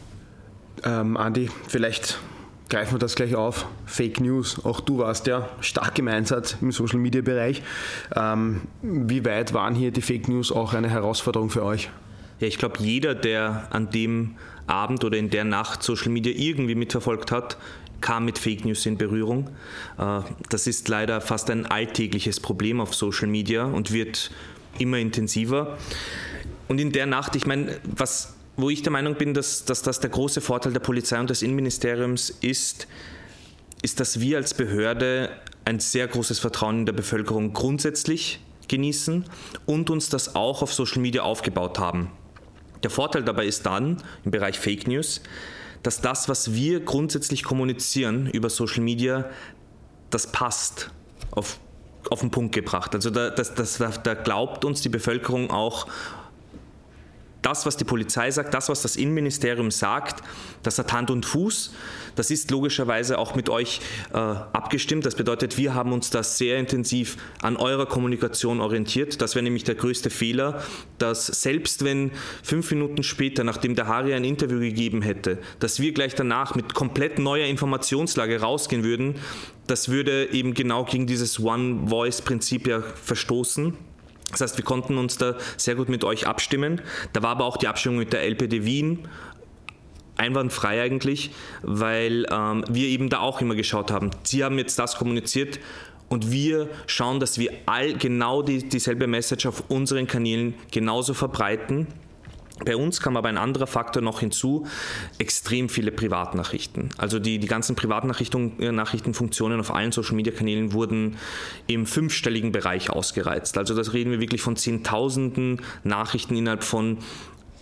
Ähm, 0.83 1.17
Andi, 1.17 1.49
vielleicht 1.67 2.19
greifen 2.69 2.95
wir 2.95 2.99
das 2.99 3.15
gleich 3.15 3.35
auf. 3.35 3.65
Fake 3.85 4.19
News. 4.19 4.63
Auch 4.63 4.79
du 4.79 4.99
warst 4.99 5.27
ja 5.27 5.49
stark 5.61 5.97
im 5.99 6.07
Einsatz 6.07 6.57
im 6.61 6.71
Social 6.71 6.99
Media 6.99 7.21
Bereich. 7.21 7.63
Ähm, 8.15 8.61
wie 8.81 9.25
weit 9.25 9.53
waren 9.53 9.73
hier 9.73 9.91
die 9.91 10.01
Fake 10.01 10.27
News 10.27 10.51
auch 10.51 10.73
eine 10.73 10.89
Herausforderung 10.89 11.49
für 11.49 11.63
euch? 11.63 11.89
Ja, 12.39 12.47
ich 12.47 12.59
glaube, 12.59 12.77
jeder, 12.79 13.15
der 13.15 13.67
an 13.71 13.89
dem 13.89 14.35
Abend 14.67 15.03
oder 15.03 15.17
in 15.17 15.29
der 15.29 15.43
Nacht 15.43 15.83
Social 15.83 16.09
Media 16.09 16.33
irgendwie 16.35 16.75
mitverfolgt 16.75 17.31
hat, 17.31 17.57
kam 18.01 18.25
mit 18.25 18.37
Fake 18.37 18.65
News 18.65 18.85
in 18.85 18.97
Berührung. 18.97 19.49
Äh, 19.97 20.21
das 20.49 20.67
ist 20.67 20.87
leider 20.87 21.21
fast 21.21 21.49
ein 21.49 21.65
alltägliches 21.65 22.39
Problem 22.39 22.79
auf 22.79 22.93
Social 22.93 23.27
Media 23.27 23.63
und 23.63 23.91
wird 23.91 24.31
immer 24.77 24.97
intensiver. 24.97 25.77
Und 26.67 26.79
in 26.79 26.91
der 26.91 27.05
Nacht, 27.05 27.35
ich 27.35 27.45
meine, 27.45 27.79
was, 27.83 28.35
wo 28.57 28.69
ich 28.69 28.83
der 28.83 28.91
Meinung 28.91 29.15
bin, 29.15 29.33
dass, 29.33 29.65
dass 29.65 29.81
das 29.81 29.99
der 29.99 30.09
große 30.09 30.41
Vorteil 30.41 30.73
der 30.73 30.79
Polizei 30.79 31.19
und 31.19 31.29
des 31.29 31.41
Innenministeriums 31.41 32.29
ist, 32.29 32.87
ist, 33.81 33.99
dass 33.99 34.19
wir 34.19 34.37
als 34.37 34.53
Behörde 34.53 35.29
ein 35.65 35.79
sehr 35.79 36.07
großes 36.07 36.39
Vertrauen 36.39 36.79
in 36.79 36.85
der 36.85 36.93
Bevölkerung 36.93 37.53
grundsätzlich 37.53 38.39
genießen 38.67 39.25
und 39.65 39.89
uns 39.89 40.09
das 40.09 40.35
auch 40.35 40.61
auf 40.61 40.73
Social 40.73 41.01
Media 41.01 41.23
aufgebaut 41.23 41.79
haben. 41.79 42.11
Der 42.83 42.89
Vorteil 42.89 43.23
dabei 43.23 43.45
ist 43.45 43.65
dann 43.65 43.97
im 44.23 44.31
Bereich 44.31 44.59
Fake 44.59 44.87
News, 44.87 45.21
dass 45.83 46.01
das, 46.01 46.27
was 46.29 46.53
wir 46.53 46.81
grundsätzlich 46.81 47.43
kommunizieren 47.43 48.27
über 48.27 48.49
Social 48.49 48.83
Media, 48.83 49.25
das 50.09 50.31
passt 50.31 50.91
auf, 51.31 51.59
auf 52.09 52.19
den 52.21 52.31
Punkt 52.31 52.53
gebracht. 52.53 52.95
Also 52.95 53.09
da, 53.09 53.29
das, 53.29 53.53
das, 53.53 53.77
da 53.77 54.13
glaubt 54.13 54.65
uns 54.65 54.81
die 54.81 54.89
Bevölkerung 54.89 55.51
auch 55.51 55.87
das, 57.41 57.65
was 57.65 57.77
die 57.77 57.83
Polizei 57.83 58.31
sagt, 58.31 58.53
das, 58.53 58.69
was 58.69 58.81
das 58.81 58.95
Innenministerium 58.95 59.71
sagt, 59.71 60.23
das 60.63 60.79
hat 60.79 60.91
Hand 60.93 61.11
und 61.11 61.25
Fuß. 61.25 61.73
Das 62.15 62.31
ist 62.31 62.49
logischerweise 62.49 63.19
auch 63.19 63.35
mit 63.35 63.47
euch 63.47 63.79
äh, 64.11 64.17
abgestimmt. 64.17 65.05
Das 65.05 65.15
bedeutet, 65.15 65.57
wir 65.57 65.75
haben 65.75 65.93
uns 65.93 66.09
da 66.09 66.23
sehr 66.23 66.57
intensiv 66.57 67.17
an 67.41 67.57
eurer 67.57 67.85
Kommunikation 67.85 68.59
orientiert. 68.59 69.21
Das 69.21 69.35
wäre 69.35 69.43
nämlich 69.43 69.63
der 69.65 69.75
größte 69.75 70.09
Fehler, 70.09 70.63
dass 70.97 71.27
selbst 71.27 71.83
wenn 71.83 72.11
fünf 72.41 72.71
Minuten 72.71 73.03
später, 73.03 73.43
nachdem 73.43 73.75
der 73.75 73.87
Hari 73.87 74.15
ein 74.15 74.23
Interview 74.23 74.59
gegeben 74.59 75.03
hätte, 75.03 75.37
dass 75.59 75.79
wir 75.79 75.93
gleich 75.93 76.15
danach 76.15 76.55
mit 76.55 76.73
komplett 76.73 77.19
neuer 77.19 77.45
Informationslage 77.45 78.41
rausgehen 78.41 78.83
würden, 78.83 79.15
das 79.67 79.89
würde 79.89 80.31
eben 80.31 80.53
genau 80.53 80.85
gegen 80.85 81.07
dieses 81.07 81.39
One-Voice-Prinzip 81.39 82.67
ja 82.67 82.81
verstoßen. 82.81 83.73
Das 84.31 84.41
heißt, 84.41 84.57
wir 84.57 84.65
konnten 84.65 84.97
uns 84.97 85.17
da 85.17 85.35
sehr 85.55 85.75
gut 85.75 85.89
mit 85.89 86.03
euch 86.03 86.27
abstimmen. 86.27 86.81
Da 87.13 87.23
war 87.23 87.31
aber 87.31 87.45
auch 87.45 87.57
die 87.57 87.67
Abstimmung 87.67 87.99
mit 87.99 88.13
der 88.13 88.23
LPD 88.23 88.65
Wien 88.65 89.07
einwandfrei 90.17 90.81
eigentlich, 90.81 91.31
weil 91.61 92.25
ähm, 92.31 92.65
wir 92.67 92.87
eben 92.87 93.09
da 93.09 93.19
auch 93.19 93.39
immer 93.39 93.55
geschaut 93.55 93.91
haben. 93.91 94.11
Sie 94.23 94.43
haben 94.43 94.57
jetzt 94.57 94.79
das 94.79 94.97
kommuniziert 94.97 95.59
und 96.09 96.31
wir 96.31 96.69
schauen, 96.87 97.19
dass 97.19 97.37
wir 97.37 97.51
all 97.65 97.93
genau 97.93 98.41
die, 98.41 98.67
dieselbe 98.67 99.07
Message 99.07 99.45
auf 99.45 99.63
unseren 99.69 100.07
Kanälen 100.07 100.55
genauso 100.71 101.13
verbreiten 101.13 101.87
bei 102.65 102.75
uns 102.75 103.01
kam 103.01 103.17
aber 103.17 103.29
ein 103.29 103.37
anderer 103.37 103.67
Faktor 103.67 104.01
noch 104.01 104.19
hinzu, 104.19 104.65
extrem 105.19 105.69
viele 105.69 105.91
Privatnachrichten. 105.91 106.89
Also 106.97 107.19
die, 107.19 107.39
die 107.39 107.47
ganzen 107.47 107.75
Privatnachrichtenfunktionen 107.75 109.59
auf 109.59 109.73
allen 109.73 109.91
Social-Media-Kanälen 109.91 110.73
wurden 110.73 111.17
im 111.67 111.85
fünfstelligen 111.85 112.51
Bereich 112.51 112.89
ausgereizt. 112.89 113.57
Also 113.57 113.75
das 113.75 113.93
reden 113.93 114.11
wir 114.11 114.19
wirklich 114.19 114.41
von 114.41 114.55
Zehntausenden 114.55 115.61
Nachrichten 115.83 116.35
innerhalb 116.35 116.63
von 116.63 116.97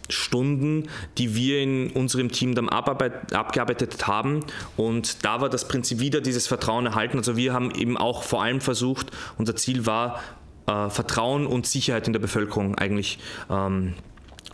Stunden, 0.10 0.88
die 1.18 1.36
wir 1.36 1.62
in 1.62 1.90
unserem 1.92 2.32
Team 2.32 2.56
dann 2.56 2.70
abgearbeitet 2.70 4.08
haben. 4.08 4.42
Und 4.78 5.26
da 5.26 5.42
war 5.42 5.50
das 5.50 5.68
Prinzip 5.68 6.00
wieder 6.00 6.22
dieses 6.22 6.48
Vertrauen 6.48 6.86
erhalten. 6.86 7.18
Also 7.18 7.38
wir 7.38 7.54
haben 7.54 7.72
eben 7.72 7.98
auch 7.98 8.24
vor 8.24 8.44
allem 8.44 8.62
versucht, 8.62 9.12
unser 9.38 9.56
Ziel 9.56 9.86
war, 9.86 10.22
äh, 10.68 10.90
Vertrauen 10.90 11.48
und 11.48 11.66
Sicherheit 11.66 12.08
in 12.08 12.14
der 12.14 12.20
Bevölkerung 12.20 12.76
eigentlich 12.76 13.20
ähm, 13.50 13.94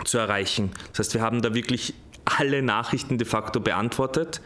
zu 0.04 0.18
erreichen. 0.18 0.72
Das 0.92 1.00
heißt, 1.00 1.14
wir 1.16 1.22
haben 1.22 1.42
da 1.42 1.54
wirklich 1.54 1.94
alle 2.26 2.62
Nachrichten 2.62 3.18
de 3.18 3.26
facto 3.28 3.60
beantwortet 3.60 4.42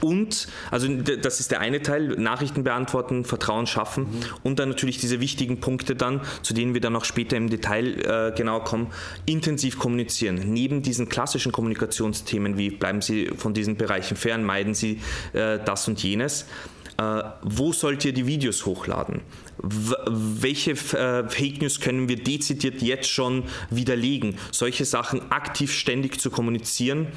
und, 0.00 0.48
also 0.70 0.88
das 0.88 1.40
ist 1.40 1.50
der 1.50 1.60
eine 1.60 1.80
Teil, 1.82 2.08
Nachrichten 2.18 2.64
beantworten, 2.64 3.24
Vertrauen 3.24 3.66
schaffen 3.66 4.04
mhm. 4.04 4.20
und 4.42 4.58
dann 4.58 4.68
natürlich 4.68 4.98
diese 4.98 5.20
wichtigen 5.20 5.60
Punkte 5.60 5.94
dann, 5.94 6.20
zu 6.42 6.54
denen 6.54 6.74
wir 6.74 6.80
dann 6.80 6.96
auch 6.96 7.04
später 7.04 7.36
im 7.36 7.48
Detail 7.48 8.30
äh, 8.30 8.36
genauer 8.36 8.64
kommen, 8.64 8.88
intensiv 9.26 9.78
kommunizieren. 9.78 10.40
Neben 10.52 10.82
diesen 10.82 11.08
klassischen 11.08 11.52
Kommunikationsthemen 11.52 12.58
wie 12.58 12.70
bleiben 12.70 13.00
Sie 13.00 13.30
von 13.36 13.54
diesen 13.54 13.76
Bereichen 13.76 14.16
fern, 14.16 14.44
meiden 14.44 14.74
Sie 14.74 15.00
äh, 15.32 15.58
das 15.64 15.86
und 15.86 16.02
jenes, 16.02 16.46
äh, 16.98 17.22
wo 17.42 17.72
sollt 17.72 18.04
ihr 18.04 18.12
die 18.12 18.26
Videos 18.26 18.66
hochladen? 18.66 19.20
Welche 19.62 20.72
äh, 20.72 21.28
Fake 21.28 21.60
News 21.60 21.80
können 21.80 22.08
wir 22.08 22.16
dezidiert 22.16 22.82
jetzt 22.82 23.08
schon 23.08 23.44
widerlegen? 23.70 24.36
Solche 24.50 24.84
Sachen 24.84 25.30
aktiv 25.30 25.72
ständig 25.72 26.20
zu 26.20 26.30
kommunizieren, 26.30 27.08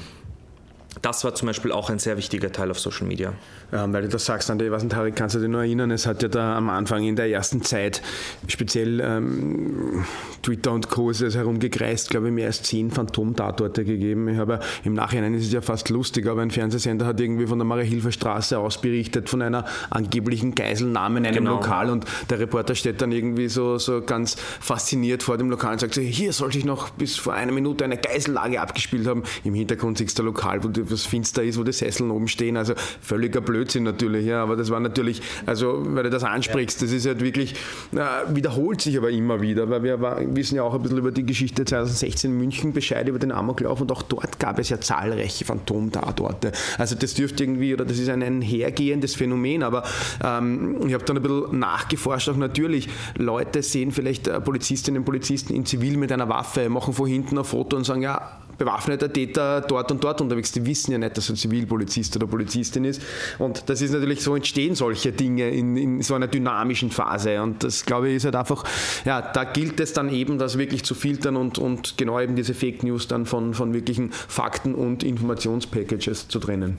das 1.02 1.24
war 1.24 1.34
zum 1.34 1.46
Beispiel 1.46 1.72
auch 1.72 1.90
ein 1.90 1.98
sehr 1.98 2.16
wichtiger 2.16 2.52
Teil 2.52 2.70
auf 2.70 2.78
Social 2.78 3.06
Media. 3.06 3.32
Ja, 3.72 3.92
weil 3.92 4.02
du 4.02 4.08
das 4.08 4.24
sagst, 4.24 4.50
Andi, 4.50 4.70
was 4.70 4.84
Harry, 4.94 5.12
kannst 5.12 5.34
du 5.34 5.40
dich 5.40 5.48
noch 5.48 5.58
erinnern, 5.58 5.90
es 5.90 6.06
hat 6.06 6.22
ja 6.22 6.28
da 6.28 6.56
am 6.56 6.70
Anfang 6.70 7.02
in 7.02 7.16
der 7.16 7.28
ersten 7.30 7.62
Zeit 7.62 8.02
speziell 8.46 9.00
ähm, 9.00 10.04
Twitter 10.42 10.72
und 10.72 10.88
Co. 10.88 11.10
ist 11.10 11.22
es 11.22 11.34
herumgekreist, 11.34 12.10
glaube 12.10 12.28
ich, 12.28 12.32
mehr 12.32 12.46
als 12.46 12.62
zehn 12.62 12.90
Phantomtatorte 12.90 13.84
gegeben. 13.84 14.28
Ich 14.28 14.38
habe 14.38 14.60
im 14.84 14.94
Nachhinein 14.94 15.34
ist 15.34 15.46
es 15.46 15.52
ja 15.52 15.60
fast 15.60 15.88
lustig, 15.88 16.26
aber 16.26 16.42
ein 16.42 16.50
Fernsehsender 16.50 17.06
hat 17.06 17.20
irgendwie 17.20 17.46
von 17.46 17.58
der 17.58 17.66
Marie-Hilfer-Straße 17.66 18.58
aus 18.58 18.80
berichtet, 18.80 19.28
von 19.28 19.42
einer 19.42 19.64
angeblichen 19.90 20.54
Geiselnahme 20.54 21.18
in 21.18 21.26
einem 21.26 21.36
genau. 21.44 21.56
Lokal 21.56 21.90
und 21.90 22.04
der 22.30 22.38
Reporter 22.38 22.74
steht 22.74 23.02
dann 23.02 23.12
irgendwie 23.12 23.48
so, 23.48 23.78
so 23.78 24.02
ganz 24.02 24.36
fasziniert 24.60 25.22
vor 25.22 25.38
dem 25.38 25.50
Lokal 25.50 25.72
und 25.72 25.80
sagt, 25.80 25.94
hier 25.94 26.32
sollte 26.32 26.58
ich 26.58 26.64
noch 26.64 26.90
bis 26.90 27.16
vor 27.16 27.34
einer 27.34 27.52
Minute 27.52 27.84
eine 27.84 27.96
Geisellage 27.96 28.60
abgespielt 28.60 29.06
haben. 29.06 29.24
Im 29.42 29.54
Hintergrund 29.54 29.98
siehst 29.98 30.18
du 30.18 30.22
Lokal, 30.22 30.62
wo 30.62 30.68
was 30.90 31.06
finster 31.06 31.42
ist, 31.42 31.58
wo 31.58 31.64
die 31.64 31.72
Sesseln 31.72 32.10
oben 32.10 32.28
stehen. 32.28 32.56
Also 32.56 32.74
völliger 33.00 33.40
Blödsinn 33.40 33.84
natürlich, 33.84 34.26
ja. 34.26 34.42
Aber 34.42 34.56
das 34.56 34.70
war 34.70 34.80
natürlich, 34.80 35.22
also 35.46 35.82
weil 35.84 36.04
du 36.04 36.10
das 36.10 36.24
ansprichst, 36.24 36.82
das 36.82 36.92
ist 36.92 37.06
halt 37.06 37.20
wirklich, 37.20 37.54
äh, 37.92 38.34
wiederholt 38.34 38.80
sich 38.80 38.96
aber 38.96 39.10
immer 39.10 39.40
wieder, 39.40 39.68
weil 39.70 39.82
wir 39.82 40.00
war, 40.00 40.20
wissen 40.34 40.56
ja 40.56 40.62
auch 40.62 40.74
ein 40.74 40.82
bisschen 40.82 40.98
über 40.98 41.10
die 41.10 41.24
Geschichte 41.24 41.64
2016 41.64 42.30
in 42.30 42.38
München 42.38 42.72
Bescheid 42.72 43.08
über 43.08 43.18
den 43.18 43.32
Amoklauf 43.32 43.80
und 43.80 43.90
auch 43.92 44.02
dort 44.02 44.38
gab 44.38 44.58
es 44.58 44.68
ja 44.68 44.80
zahlreiche 44.80 45.44
Phantomtatorte. 45.44 46.52
Also 46.78 46.94
das 46.94 47.14
dürfte 47.14 47.44
irgendwie, 47.44 47.74
oder 47.74 47.84
das 47.84 47.98
ist 47.98 48.08
ein 48.08 48.22
einhergehendes 48.22 49.14
Phänomen, 49.14 49.62
aber 49.62 49.84
ähm, 50.22 50.86
ich 50.86 50.94
habe 50.94 51.04
dann 51.04 51.16
ein 51.16 51.22
bisschen 51.22 51.58
nachgeforscht, 51.58 52.28
auch 52.28 52.36
natürlich, 52.36 52.88
Leute 53.16 53.62
sehen 53.62 53.92
vielleicht 53.92 54.28
äh, 54.28 54.40
Polizistinnen 54.40 55.00
und 55.00 55.04
Polizisten 55.04 55.54
in 55.54 55.66
Zivil 55.66 55.96
mit 55.96 56.12
einer 56.12 56.28
Waffe, 56.28 56.68
machen 56.68 56.94
vor 56.94 57.08
hinten 57.08 57.38
ein 57.38 57.44
Foto 57.44 57.76
und 57.76 57.84
sagen, 57.84 58.02
ja, 58.02 58.40
bewaffneter 58.58 59.12
Täter 59.12 59.60
dort 59.60 59.90
und 59.90 60.02
dort 60.02 60.20
unterwegs. 60.20 60.52
Die 60.52 60.64
wissen 60.66 60.92
ja 60.92 60.98
nicht, 60.98 61.16
dass 61.16 61.28
er 61.28 61.36
Zivilpolizist 61.36 62.16
oder 62.16 62.26
Polizistin 62.26 62.84
ist. 62.84 63.02
Und 63.38 63.68
das 63.68 63.80
ist 63.82 63.92
natürlich 63.92 64.22
so 64.22 64.34
entstehen 64.36 64.74
solche 64.74 65.12
Dinge 65.12 65.50
in, 65.50 65.76
in 65.76 66.02
so 66.02 66.14
einer 66.14 66.26
dynamischen 66.26 66.90
Phase. 66.90 67.42
Und 67.42 67.64
das, 67.64 67.84
glaube 67.84 68.08
ich, 68.08 68.16
ist 68.16 68.24
halt 68.24 68.36
einfach, 68.36 68.64
ja, 69.04 69.22
da 69.22 69.44
gilt 69.44 69.80
es 69.80 69.92
dann 69.92 70.10
eben, 70.10 70.38
das 70.38 70.58
wirklich 70.58 70.84
zu 70.84 70.94
filtern 70.94 71.36
und, 71.36 71.58
und 71.58 71.96
genau 71.96 72.20
eben 72.20 72.36
diese 72.36 72.54
Fake 72.54 72.82
News 72.82 73.08
dann 73.08 73.26
von, 73.26 73.54
von 73.54 73.74
wirklichen 73.74 74.10
Fakten 74.12 74.74
und 74.74 75.02
Informationspackages 75.02 76.28
zu 76.28 76.38
trennen. 76.38 76.78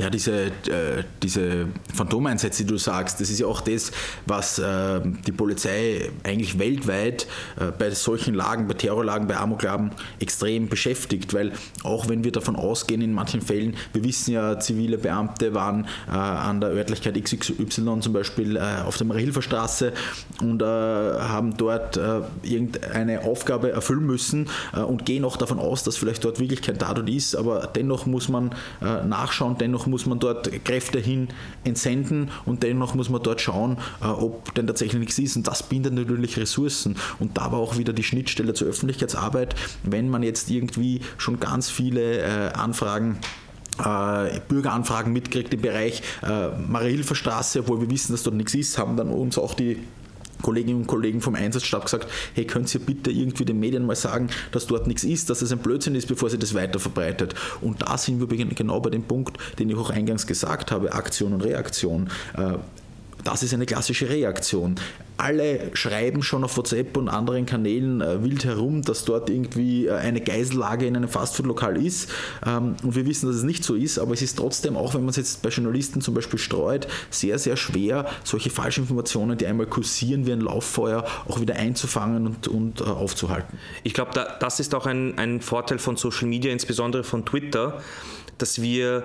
Ja, 0.00 0.08
diese, 0.08 0.46
äh, 0.46 1.04
diese 1.22 1.66
Phantomeinsätze, 1.94 2.64
die 2.64 2.70
du 2.70 2.78
sagst, 2.78 3.20
das 3.20 3.28
ist 3.28 3.38
ja 3.38 3.46
auch 3.46 3.60
das, 3.60 3.92
was 4.24 4.58
äh, 4.58 5.02
die 5.26 5.32
Polizei 5.32 6.10
eigentlich 6.24 6.58
weltweit 6.58 7.26
äh, 7.60 7.66
bei 7.66 7.90
solchen 7.90 8.32
Lagen, 8.32 8.66
bei 8.66 8.72
Terrorlagen, 8.72 9.26
bei 9.26 9.36
Amoklagen 9.36 9.90
extrem 10.18 10.70
beschäftigt, 10.70 11.34
weil 11.34 11.52
auch 11.82 12.08
wenn 12.08 12.24
wir 12.24 12.32
davon 12.32 12.56
ausgehen, 12.56 13.02
in 13.02 13.12
manchen 13.12 13.42
Fällen, 13.42 13.76
wir 13.92 14.02
wissen 14.02 14.32
ja, 14.32 14.58
zivile 14.58 14.96
Beamte 14.96 15.52
waren 15.52 15.86
äh, 16.08 16.12
an 16.12 16.62
der 16.62 16.70
Örtlichkeit 16.70 17.22
XY 17.22 18.00
zum 18.00 18.14
Beispiel 18.14 18.56
äh, 18.56 18.60
auf 18.86 18.96
der 18.96 19.06
Marilfer 19.06 19.42
Straße 19.42 19.92
und 20.40 20.62
äh, 20.62 20.64
haben 20.64 21.58
dort 21.58 22.00
irgendeine 22.42 23.24
Aufgabe 23.24 23.72
erfüllen 23.72 24.06
müssen 24.06 24.48
und 24.72 25.04
gehen 25.04 25.24
auch 25.24 25.36
davon 25.36 25.58
aus, 25.58 25.82
dass 25.82 25.96
vielleicht 25.96 26.24
dort 26.24 26.40
wirklich 26.40 26.62
kein 26.62 26.78
Tatort 26.78 27.08
ist, 27.10 27.34
aber 27.34 27.68
dennoch 27.74 28.06
muss 28.06 28.28
man 28.28 28.50
nachschauen, 28.80 29.56
dennoch 29.58 29.89
muss 29.90 30.06
man 30.06 30.18
dort 30.18 30.50
Kräfte 30.64 30.98
hin 30.98 31.28
entsenden 31.64 32.30
und 32.46 32.62
dennoch 32.62 32.94
muss 32.94 33.10
man 33.10 33.22
dort 33.22 33.40
schauen, 33.40 33.78
äh, 34.00 34.06
ob 34.06 34.54
denn 34.54 34.66
tatsächlich 34.66 35.00
nichts 35.00 35.18
ist. 35.18 35.36
Und 35.36 35.46
das 35.46 35.62
bindet 35.62 35.94
natürlich 35.94 36.36
Ressourcen. 36.36 36.96
Und 37.18 37.36
da 37.36 37.52
war 37.52 37.58
auch 37.58 37.76
wieder 37.76 37.92
die 37.92 38.02
Schnittstelle 38.04 38.54
zur 38.54 38.68
Öffentlichkeitsarbeit, 38.68 39.54
wenn 39.82 40.08
man 40.08 40.22
jetzt 40.22 40.50
irgendwie 40.50 41.00
schon 41.18 41.40
ganz 41.40 41.70
viele 41.70 42.18
äh, 42.18 42.52
Anfragen 42.52 43.18
äh, 43.78 44.40
Bürgeranfragen 44.48 45.12
mitkriegt 45.12 45.54
im 45.54 45.62
Bereich 45.62 46.02
äh, 46.22 46.48
Mariahilfer 46.48 47.14
obwohl 47.58 47.80
wir 47.80 47.90
wissen, 47.90 48.12
dass 48.12 48.22
dort 48.22 48.36
nichts 48.36 48.54
ist, 48.54 48.78
haben 48.78 48.96
dann 48.96 49.10
uns 49.10 49.38
auch 49.38 49.54
die 49.54 49.78
Kolleginnen 50.42 50.80
und 50.80 50.86
Kollegen 50.86 51.20
vom 51.20 51.34
Einsatzstab 51.34 51.84
gesagt, 51.84 52.08
hey, 52.34 52.44
könnt 52.44 52.72
ihr 52.74 52.80
bitte 52.80 53.10
irgendwie 53.10 53.44
den 53.44 53.60
Medien 53.60 53.86
mal 53.86 53.96
sagen, 53.96 54.28
dass 54.52 54.66
dort 54.66 54.86
nichts 54.86 55.04
ist, 55.04 55.30
dass 55.30 55.42
es 55.42 55.52
ein 55.52 55.58
Blödsinn 55.58 55.94
ist, 55.94 56.08
bevor 56.08 56.30
sie 56.30 56.38
das 56.38 56.54
weiter 56.54 56.78
verbreitet. 56.78 57.34
Und 57.60 57.82
da 57.82 57.98
sind 57.98 58.20
wir 58.20 58.46
genau 58.46 58.80
bei 58.80 58.90
dem 58.90 59.02
Punkt, 59.02 59.36
den 59.58 59.70
ich 59.70 59.76
auch 59.76 59.90
eingangs 59.90 60.26
gesagt 60.26 60.70
habe, 60.70 60.92
Aktion 60.92 61.32
und 61.32 61.42
Reaktion. 61.42 62.10
Das 63.24 63.42
ist 63.42 63.54
eine 63.54 63.66
klassische 63.66 64.08
Reaktion 64.08 64.76
alle 65.20 65.70
schreiben 65.74 66.22
schon 66.22 66.44
auf 66.44 66.56
WhatsApp 66.56 66.96
und 66.96 67.08
anderen 67.08 67.46
Kanälen 67.46 68.00
äh, 68.00 68.22
wild 68.24 68.44
herum, 68.44 68.82
dass 68.82 69.04
dort 69.04 69.28
irgendwie 69.28 69.86
äh, 69.86 69.92
eine 69.92 70.20
Geisellage 70.20 70.86
in 70.86 70.96
einem 70.96 71.08
Fastfood-Lokal 71.08 71.84
ist. 71.84 72.10
Ähm, 72.46 72.76
und 72.82 72.96
wir 72.96 73.06
wissen, 73.06 73.26
dass 73.26 73.36
es 73.36 73.42
nicht 73.42 73.62
so 73.62 73.74
ist, 73.74 73.98
aber 73.98 74.14
es 74.14 74.22
ist 74.22 74.38
trotzdem, 74.38 74.76
auch 74.76 74.94
wenn 74.94 75.02
man 75.02 75.10
es 75.10 75.16
jetzt 75.16 75.42
bei 75.42 75.50
Journalisten 75.50 76.00
zum 76.00 76.14
Beispiel 76.14 76.38
streut, 76.38 76.88
sehr, 77.10 77.38
sehr 77.38 77.56
schwer, 77.56 78.06
solche 78.24 78.50
Falschinformationen, 78.50 79.36
die 79.36 79.46
einmal 79.46 79.66
kursieren 79.66 80.26
wie 80.26 80.32
ein 80.32 80.40
Lauffeuer, 80.40 81.04
auch 81.28 81.40
wieder 81.40 81.56
einzufangen 81.56 82.26
und, 82.26 82.48
und 82.48 82.80
äh, 82.80 82.84
aufzuhalten. 82.84 83.58
Ich 83.84 83.94
glaube, 83.94 84.12
da, 84.14 84.36
das 84.40 84.58
ist 84.58 84.74
auch 84.74 84.86
ein, 84.86 85.18
ein 85.18 85.40
Vorteil 85.40 85.78
von 85.78 85.96
Social 85.96 86.28
Media, 86.28 86.50
insbesondere 86.50 87.04
von 87.04 87.26
Twitter, 87.26 87.82
dass 88.38 88.62
wir 88.62 89.04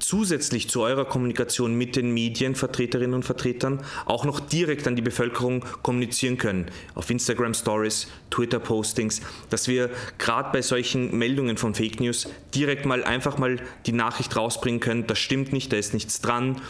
zusätzlich 0.00 0.68
zu 0.68 0.80
eurer 0.82 1.04
Kommunikation 1.04 1.74
mit 1.74 1.96
den 1.96 2.12
Medienvertreterinnen 2.12 3.14
und 3.14 3.24
Vertretern 3.24 3.82
auch 4.06 4.24
noch 4.24 4.40
direkt 4.40 4.86
an 4.88 4.96
die 4.96 5.02
Bevölkerung 5.02 5.64
kommunizieren 5.82 6.38
können. 6.38 6.66
Auf 6.94 7.10
Instagram 7.10 7.54
Stories, 7.54 8.08
Twitter 8.30 8.58
Postings, 8.58 9.20
dass 9.50 9.68
wir 9.68 9.90
gerade 10.18 10.50
bei 10.52 10.62
solchen 10.62 11.16
Meldungen 11.16 11.56
von 11.56 11.74
Fake 11.74 12.00
News 12.00 12.28
direkt 12.54 12.86
mal 12.86 13.04
einfach 13.04 13.38
mal 13.38 13.60
die 13.86 13.92
Nachricht 13.92 14.34
rausbringen 14.36 14.80
können, 14.80 15.06
das 15.06 15.18
stimmt 15.18 15.52
nicht, 15.52 15.72
da 15.72 15.76
ist 15.76 15.94
nichts 15.94 16.20
dran, 16.20 16.60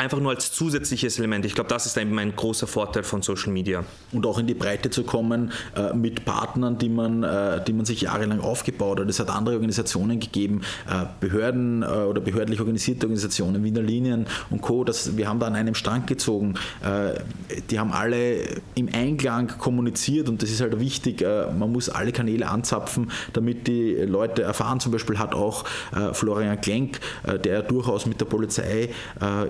Einfach 0.00 0.18
nur 0.18 0.30
als 0.30 0.50
zusätzliches 0.50 1.18
Element. 1.18 1.44
Ich 1.44 1.54
glaube, 1.54 1.68
das 1.68 1.84
ist 1.84 1.98
eben 1.98 2.18
ein 2.18 2.34
großer 2.34 2.66
Vorteil 2.66 3.02
von 3.02 3.20
Social 3.20 3.52
Media. 3.52 3.84
Und 4.12 4.24
auch 4.24 4.38
in 4.38 4.46
die 4.46 4.54
Breite 4.54 4.88
zu 4.88 5.04
kommen 5.04 5.52
äh, 5.76 5.92
mit 5.94 6.24
Partnern, 6.24 6.78
die 6.78 6.88
man, 6.88 7.22
äh, 7.22 7.62
die 7.62 7.74
man 7.74 7.84
sich 7.84 8.00
jahrelang 8.00 8.40
aufgebaut 8.40 8.98
hat. 8.98 9.10
Es 9.10 9.20
hat 9.20 9.28
andere 9.28 9.56
Organisationen 9.56 10.18
gegeben, 10.18 10.62
äh, 10.88 11.04
Behörden 11.20 11.82
äh, 11.82 11.86
oder 11.86 12.22
behördlich 12.22 12.60
organisierte 12.60 13.04
Organisationen, 13.04 13.62
Wiener 13.62 13.82
Linien 13.82 14.26
und 14.48 14.62
Co. 14.62 14.84
Das, 14.84 15.18
wir 15.18 15.28
haben 15.28 15.38
da 15.38 15.48
an 15.48 15.54
einem 15.54 15.74
Strang 15.74 16.06
gezogen. 16.06 16.54
Äh, 16.82 17.20
die 17.68 17.78
haben 17.78 17.92
alle 17.92 18.44
im 18.76 18.88
Einklang 18.94 19.48
kommuniziert 19.58 20.30
und 20.30 20.40
das 20.40 20.48
ist 20.48 20.62
halt 20.62 20.80
wichtig. 20.80 21.20
Äh, 21.20 21.52
man 21.52 21.72
muss 21.72 21.90
alle 21.90 22.12
Kanäle 22.12 22.48
anzapfen, 22.48 23.10
damit 23.34 23.66
die 23.66 23.96
Leute 23.96 24.40
erfahren. 24.40 24.80
Zum 24.80 24.92
Beispiel 24.92 25.18
hat 25.18 25.34
auch 25.34 25.64
Florian 26.12 26.58
Klenk, 26.60 27.00
der 27.44 27.62
durchaus 27.62 28.06
mit 28.06 28.20
der 28.20 28.24
Polizei 28.24 28.90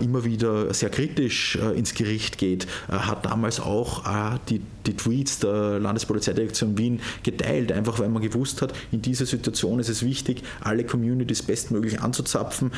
immer 0.01 0.25
wieder 0.25 0.73
sehr 0.75 0.91
kritisch 0.91 1.57
äh, 1.57 1.79
ins 1.79 1.95
Gericht 1.95 2.39
geht, 2.39 2.67
äh, 2.89 2.93
hat 2.93 3.25
damals 3.25 3.61
auch 3.61 4.07
äh, 4.07 4.39
die, 4.49 4.61
die 4.87 4.97
Tweets 4.97 5.41
der 5.41 5.79
Landespolizeidirektion 5.79 6.79
Wien 6.79 7.01
geteilt, 7.23 7.73
einfach 7.73 7.99
weil 7.99 8.09
man 8.09 8.23
gewusst 8.23 8.63
hat, 8.63 8.73
in 8.93 9.03
dieser 9.03 9.27
Situation 9.27 9.79
ist 9.79 9.89
es 9.89 10.05
wichtig, 10.05 10.43
alle 10.61 10.85
Communities 10.85 11.43
bestmöglich 11.43 12.01
anzuzapfen, 12.01 12.73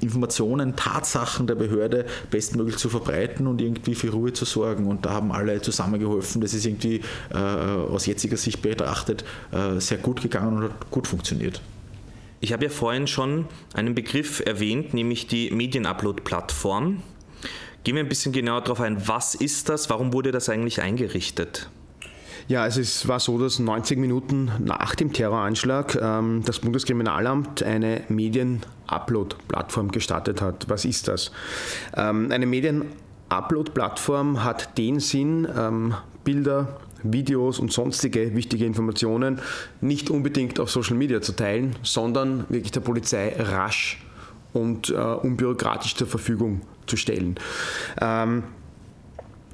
Informationen, 0.00 0.76
Tatsachen 0.76 1.46
der 1.46 1.56
Behörde 1.56 2.06
bestmöglich 2.30 2.76
zu 2.76 2.88
verbreiten 2.88 3.46
und 3.46 3.60
irgendwie 3.60 3.94
für 3.94 4.10
Ruhe 4.10 4.32
zu 4.32 4.44
sorgen. 4.44 4.86
Und 4.86 5.04
da 5.04 5.10
haben 5.10 5.32
alle 5.32 5.60
zusammengeholfen. 5.60 6.40
Das 6.40 6.54
ist 6.54 6.64
irgendwie 6.64 7.00
aus 7.30 8.06
jetziger 8.06 8.36
Sicht 8.36 8.62
betrachtet 8.62 9.24
sehr 9.78 9.98
gut 9.98 10.22
gegangen 10.22 10.58
und 10.58 10.62
hat 10.64 10.90
gut 10.90 11.06
funktioniert. 11.06 11.60
Ich 12.40 12.54
habe 12.54 12.64
ja 12.64 12.70
vorhin 12.70 13.06
schon 13.06 13.46
einen 13.74 13.94
Begriff 13.94 14.40
erwähnt, 14.44 14.94
nämlich 14.94 15.26
die 15.26 15.50
Medienupload-Plattform. 15.50 17.02
Gehen 17.84 17.94
wir 17.94 18.02
ein 18.02 18.08
bisschen 18.08 18.32
genauer 18.32 18.62
darauf 18.62 18.80
ein, 18.80 19.06
was 19.06 19.34
ist 19.34 19.68
das, 19.68 19.90
warum 19.90 20.14
wurde 20.14 20.32
das 20.32 20.48
eigentlich 20.48 20.80
eingerichtet? 20.80 21.68
Ja, 22.48 22.62
also 22.62 22.80
es 22.80 23.06
war 23.06 23.20
so, 23.20 23.38
dass 23.38 23.58
90 23.58 23.98
Minuten 23.98 24.50
nach 24.58 24.94
dem 24.94 25.12
Terroranschlag 25.12 25.96
ähm, 26.00 26.42
das 26.44 26.60
Bundeskriminalamt 26.60 27.62
eine 27.62 28.02
Medien-Upload-Plattform 28.08 29.90
gestartet 29.92 30.40
hat. 30.40 30.68
Was 30.68 30.84
ist 30.84 31.08
das? 31.08 31.32
Ähm, 31.94 32.32
eine 32.32 32.46
Medien-Upload-Plattform 32.46 34.42
hat 34.42 34.76
den 34.78 34.98
Sinn, 34.98 35.46
ähm, 35.56 35.94
Bilder, 36.24 36.80
Videos 37.02 37.58
und 37.58 37.72
sonstige 37.72 38.34
wichtige 38.34 38.64
Informationen 38.64 39.40
nicht 39.80 40.10
unbedingt 40.10 40.60
auf 40.60 40.70
Social 40.70 40.96
Media 40.96 41.20
zu 41.20 41.32
teilen, 41.32 41.76
sondern 41.82 42.44
wirklich 42.48 42.72
der 42.72 42.80
Polizei 42.80 43.34
rasch 43.38 44.02
und 44.52 44.90
äh, 44.90 44.94
unbürokratisch 44.94 45.94
zur 45.94 46.06
Verfügung 46.06 46.62
zu 46.86 46.96
stellen. 46.96 47.36
Ähm, 48.00 48.42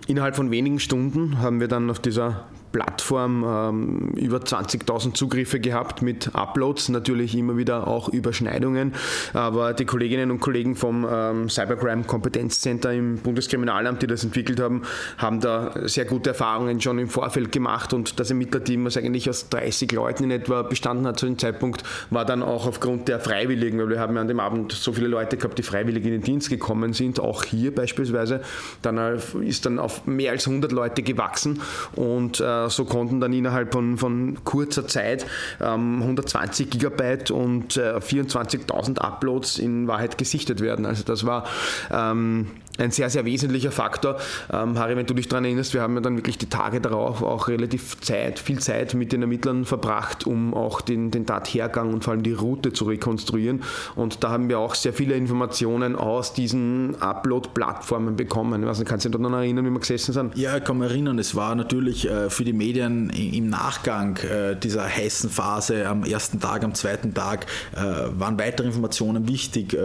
innerhalb 0.07 0.37
von 0.37 0.51
wenigen 0.51 0.81
Stunden 0.81 1.41
haben 1.41 1.61
wir 1.61 1.69
dann 1.69 1.91
auf 1.91 1.99
dieser 1.99 2.47
Plattform 2.77 3.43
ähm, 3.43 4.09
über 4.17 4.37
20.000 4.37 5.15
Zugriffe 5.15 5.61
gehabt 5.61 6.03
mit 6.03 6.35
Uploads, 6.35 6.91
natürlich 6.91 7.35
immer 7.35 7.57
wieder 7.57 7.87
auch 7.89 8.11
Überschneidungen. 8.11 8.93
Aber 9.33 9.73
die 9.73 9.87
Kolleginnen 9.87 10.31
und 10.31 10.41
Kollegen 10.41 10.77
vom 10.77 11.07
ähm, 11.11 11.49
Cybercrime 11.49 12.05
Kompetenzcenter 12.05 12.93
im 12.93 13.17
Bundeskriminalamt, 13.17 14.03
die 14.03 14.07
das 14.07 14.25
entwickelt 14.25 14.61
haben, 14.61 14.83
haben 15.17 15.41
da 15.41 15.73
sehr 15.85 16.05
gute 16.05 16.31
Erfahrungen 16.31 16.79
schon 16.83 16.99
im 16.99 17.09
Vorfeld 17.09 17.51
gemacht 17.51 17.95
und 17.95 18.21
das 18.21 18.29
Ermittlerteam, 18.29 18.85
was 18.85 18.99
eigentlich 18.99 19.31
aus 19.31 19.49
30 19.49 19.91
Leuten 19.93 20.25
in 20.25 20.31
etwa 20.31 20.61
bestanden 20.61 21.07
hat 21.07 21.19
zu 21.19 21.25
dem 21.25 21.39
Zeitpunkt, 21.39 21.83
war 22.11 22.27
dann 22.27 22.43
auch 22.43 22.67
aufgrund 22.67 23.09
der 23.09 23.21
Freiwilligen, 23.21 23.79
weil 23.79 23.89
wir 23.89 24.01
haben 24.01 24.17
ja 24.17 24.21
an 24.21 24.29
dem 24.29 24.41
Abend 24.41 24.73
so 24.73 24.93
viele 24.93 25.09
Leute 25.09 25.39
gehabt, 25.39 25.57
die 25.57 25.63
freiwillig 25.63 26.05
in 26.05 26.11
den 26.11 26.23
Dienst 26.23 26.51
gekommen 26.51 26.93
sind, 26.93 27.21
auch 27.21 27.43
hier 27.43 27.75
beispielsweise, 27.75 28.43
dann 28.83 29.19
ist 29.41 29.65
dann 29.65 29.79
auf 29.79 30.07
mehr 30.07 30.33
als 30.33 30.47
100 30.47 30.73
Leute 30.73 31.03
gewachsen 31.03 31.63
und 31.95 32.41
äh, 32.41 32.66
so 32.71 32.85
konnten 32.85 33.21
dann 33.21 33.33
innerhalb 33.33 33.73
von, 33.73 33.99
von 33.99 34.39
kurzer 34.45 34.87
Zeit 34.87 35.27
ähm, 35.61 36.03
120 36.03 36.71
Gigabyte 36.71 37.31
und 37.31 37.77
äh, 37.77 37.97
24.000 37.97 38.99
Uploads 38.99 39.59
in 39.59 39.89
Wahrheit 39.89 40.19
gesichtet 40.19 40.61
werden. 40.61 40.87
Also 40.87 41.05
das 41.05 41.25
war 41.25 41.45
ähm, 41.93 42.49
ein 42.79 42.91
sehr, 42.91 43.11
sehr 43.11 43.25
wesentlicher 43.25 43.71
Faktor. 43.71 44.17
Ähm, 44.53 44.79
Harry, 44.79 44.97
wenn 44.97 45.07
du 45.07 45.15
dich 45.15 45.29
daran 45.29 45.45
erinnerst, 45.45 45.75
wir 45.75 45.83
haben 45.83 45.95
ja 45.95 46.01
dann 46.01 46.17
wirklich 46.17 46.39
die 46.39 46.49
Tage 46.49 46.81
darauf 46.81 47.23
auch 47.23 47.49
relativ 47.49 48.01
Zeit, 48.01 48.39
viel 48.39 48.59
Zeit 48.59 48.95
mit 48.95 49.13
den 49.13 49.23
Ermittlern 49.23 49.65
verbracht, 49.65 50.27
um 50.27 50.55
auch 50.55 50.81
den, 50.81 51.11
den 51.11 51.27
Tathergang 51.27 51.93
und 51.93 52.05
vor 52.05 52.13
allem 52.13 52.23
die 52.23 52.33
Route 52.33 52.73
zu 52.73 52.85
rekonstruieren. 52.85 53.63
Und 53.95 54.25
da 54.25 54.31
haben 54.31 54.49
wir 54.49 54.59
auch 54.59 54.75
sehr 54.75 54.93
viele 54.93 55.15
Informationen 55.15 55.97
aus 55.97 56.33
diesen 56.33 57.01
Upload-Plattformen 57.01 58.17
bekommen. 58.17 58.61
Nicht, 58.61 58.85
kannst 58.85 59.05
du 59.05 59.09
dich 59.09 59.21
noch 59.21 59.33
erinnern, 59.33 59.65
wie 59.65 59.71
wir 59.71 59.81
gesessen 59.81 60.13
sind? 60.13 60.37
Ja, 60.37 60.57
ich 60.57 60.65
kann 60.65 60.79
mich 60.79 60.91
erinnern. 60.91 61.19
Es 61.19 61.35
war 61.35 61.55
natürlich 61.55 62.09
äh, 62.09 62.31
für 62.31 62.45
die 62.45 62.53
Medien 62.53 63.11
im 63.11 63.49
Nachgang 63.49 64.17
äh, 64.19 64.57
dieser 64.57 64.85
heißen 64.85 65.31
Phase 65.31 65.87
am 65.89 66.05
ersten 66.05 66.41
Tag, 66.41 66.65
am 66.65 66.75
zweiten 66.75 67.15
Tag, 67.15 67.47
äh, 67.75 67.79
waren 68.19 68.39
weitere 68.39 68.67
Informationen 68.67 69.29
wichtig. 69.29 69.77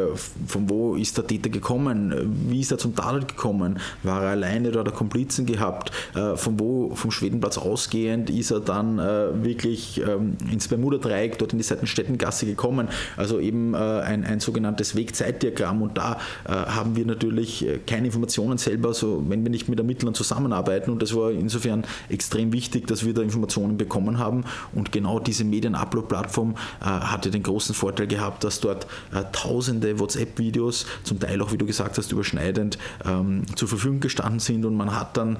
Von 0.47 0.69
wo 0.69 0.95
ist 0.95 1.17
der 1.17 1.27
Täter 1.27 1.49
gekommen? 1.49 2.13
Wie 2.49 2.59
ist 2.59 2.71
er 2.71 2.77
zum 2.81 2.95
Tatort 2.95 3.27
gekommen? 3.27 3.79
War 4.03 4.23
er 4.23 4.31
alleine 4.31 4.69
oder 4.69 4.81
hat 4.81 4.87
er 4.87 4.93
Komplizen 4.93 5.45
gehabt? 5.45 5.91
Äh, 6.15 6.35
von 6.35 6.59
wo, 6.59 6.95
vom 6.95 7.11
Schwedenplatz 7.11 7.57
ausgehend, 7.57 8.29
ist 8.29 8.51
er 8.51 8.59
dann 8.59 8.99
äh, 8.99 9.43
wirklich 9.43 10.01
ähm, 10.01 10.37
ins 10.51 10.67
Bermuda-Dreieck, 10.67 11.37
dort 11.37 11.53
in 11.53 11.59
die 11.59 11.63
Seitenstädtengasse 11.63 12.45
gekommen? 12.45 12.89
Also 13.17 13.39
eben 13.39 13.73
äh, 13.73 13.77
ein, 13.77 14.25
ein 14.25 14.39
sogenanntes 14.39 14.95
Wegzeitdiagramm 14.95 15.81
und 15.81 15.97
da 15.97 16.17
äh, 16.45 16.51
haben 16.51 16.95
wir 16.95 17.05
natürlich 17.05 17.65
äh, 17.65 17.79
keine 17.85 18.07
Informationen 18.07 18.57
selber, 18.57 18.93
so 18.93 19.23
wenn 19.27 19.43
wir 19.43 19.51
nicht 19.51 19.69
mit 19.69 19.79
Ermittlern 19.79 20.13
zusammenarbeiten 20.13 20.91
und 20.91 21.01
das 21.01 21.15
war 21.15 21.31
insofern 21.31 21.83
extrem 22.09 22.53
wichtig, 22.53 22.87
dass 22.87 23.05
wir 23.05 23.13
da 23.13 23.21
Informationen 23.21 23.77
bekommen 23.77 24.17
haben 24.17 24.45
und 24.73 24.91
genau 24.91 25.19
diese 25.19 25.43
Medien-Upload-Plattform 25.43 26.55
äh, 26.81 26.85
hatte 26.85 27.31
den 27.31 27.43
großen 27.43 27.75
Vorteil 27.75 28.07
gehabt, 28.07 28.43
dass 28.43 28.59
dort 28.59 28.87
tausende 29.31 29.99
WhatsApp-Videos, 29.99 30.85
zum 31.03 31.19
Teil 31.19 31.41
auch, 31.41 31.51
wie 31.51 31.57
du 31.57 31.65
gesagt 31.65 31.97
hast, 31.97 32.11
überschneidend 32.11 32.70
ähm, 33.05 33.43
zur 33.55 33.67
Verfügung 33.67 33.99
gestanden 33.99 34.39
sind 34.39 34.65
und 34.65 34.75
man 34.75 34.95
hat 34.95 35.17
dann 35.17 35.37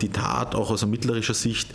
die 0.00 0.08
Tat 0.08 0.54
auch 0.54 0.70
aus 0.70 0.82
ermittlerischer 0.82 1.34
Sicht 1.34 1.70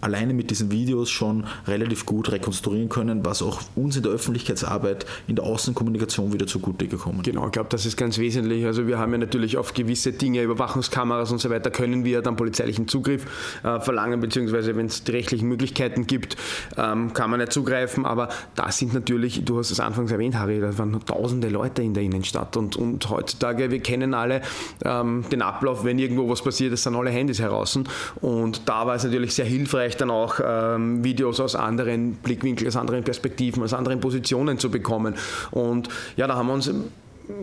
alleine 0.00 0.34
mit 0.34 0.50
diesen 0.50 0.70
Videos 0.70 1.10
schon 1.10 1.44
relativ 1.66 2.06
gut 2.06 2.32
rekonstruieren 2.32 2.88
können, 2.88 3.24
was 3.24 3.42
auch 3.42 3.60
uns 3.76 3.96
in 3.96 4.02
der 4.02 4.12
Öffentlichkeitsarbeit, 4.12 5.06
in 5.26 5.36
der 5.36 5.44
Außenkommunikation 5.44 6.32
wieder 6.32 6.46
zugute 6.46 6.86
gekommen 6.86 7.20
Genau, 7.22 7.46
ich 7.46 7.52
glaube, 7.52 7.68
das 7.70 7.86
ist 7.86 7.96
ganz 7.96 8.18
wesentlich. 8.18 8.64
Also 8.66 8.86
wir 8.86 8.98
haben 8.98 9.12
ja 9.12 9.18
natürlich 9.18 9.56
auf 9.56 9.74
gewisse 9.74 10.12
Dinge, 10.12 10.42
Überwachungskameras 10.42 11.30
und 11.32 11.38
so 11.38 11.50
weiter, 11.50 11.70
können 11.70 12.04
wir 12.04 12.22
dann 12.22 12.36
polizeilichen 12.36 12.88
Zugriff 12.88 13.24
äh, 13.62 13.80
verlangen, 13.80 14.20
beziehungsweise 14.20 14.76
wenn 14.76 14.86
es 14.86 15.04
die 15.04 15.12
rechtlichen 15.12 15.48
Möglichkeiten 15.48 16.06
gibt, 16.06 16.36
ähm, 16.76 17.12
kann 17.12 17.30
man 17.30 17.40
ja 17.40 17.48
zugreifen. 17.48 18.06
Aber 18.06 18.28
da 18.54 18.70
sind 18.70 18.94
natürlich, 18.94 19.44
du 19.44 19.58
hast 19.58 19.70
es 19.70 19.80
anfangs 19.80 20.10
erwähnt, 20.10 20.36
Harry, 20.36 20.60
da 20.60 20.76
waren 20.78 20.98
tausende 21.04 21.48
Leute 21.48 21.82
in 21.82 21.94
der 21.94 22.02
Innenstadt 22.02 22.56
und, 22.56 22.76
und 22.76 23.08
heutzutage, 23.08 23.70
wir 23.70 23.80
kennen 23.80 24.14
alle 24.14 24.42
ähm, 24.84 25.24
den 25.30 25.42
Ablauf, 25.42 25.84
wenn 25.84 25.98
irgendwo 25.98 26.28
was 26.28 26.42
passiert, 26.42 26.72
es 26.72 26.82
sind 26.82 26.96
alle 26.96 27.10
Handys 27.10 27.40
heraus. 27.40 27.78
Und 28.20 28.68
da 28.68 28.86
war 28.86 28.94
es 28.94 29.04
natürlich 29.04 29.34
sehr 29.34 29.44
hilfreich, 29.44 29.89
vielleicht 29.90 30.00
dann 30.00 30.10
auch 30.10 30.40
ähm, 30.44 31.02
Videos 31.02 31.40
aus 31.40 31.56
anderen 31.56 32.14
Blickwinkeln, 32.14 32.68
aus 32.68 32.76
anderen 32.76 33.02
Perspektiven, 33.02 33.62
aus 33.62 33.72
anderen 33.72 34.00
Positionen 34.00 34.58
zu 34.58 34.70
bekommen. 34.70 35.14
Und 35.50 35.88
ja, 36.16 36.26
da 36.26 36.36
haben 36.36 36.46
wir 36.46 36.54
uns 36.54 36.70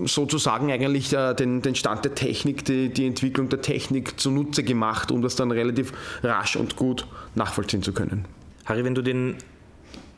sozusagen 0.06 0.72
eigentlich 0.72 1.14
äh, 1.14 1.34
den, 1.34 1.62
den 1.62 1.76
Stand 1.76 2.06
der 2.06 2.16
Technik, 2.16 2.64
die, 2.64 2.90
die 2.90 3.06
Entwicklung 3.06 3.50
der 3.50 3.62
Technik 3.62 4.20
zunutze 4.20 4.64
gemacht, 4.64 5.12
um 5.12 5.22
das 5.22 5.36
dann 5.36 5.52
relativ 5.52 5.92
rasch 6.24 6.56
und 6.56 6.78
gut 6.78 7.06
nachvollziehen 7.36 7.84
zu 7.84 7.92
können. 7.92 8.26
Harry, 8.66 8.84
wenn 8.86 8.96
du 8.96 9.02
den 9.02 9.36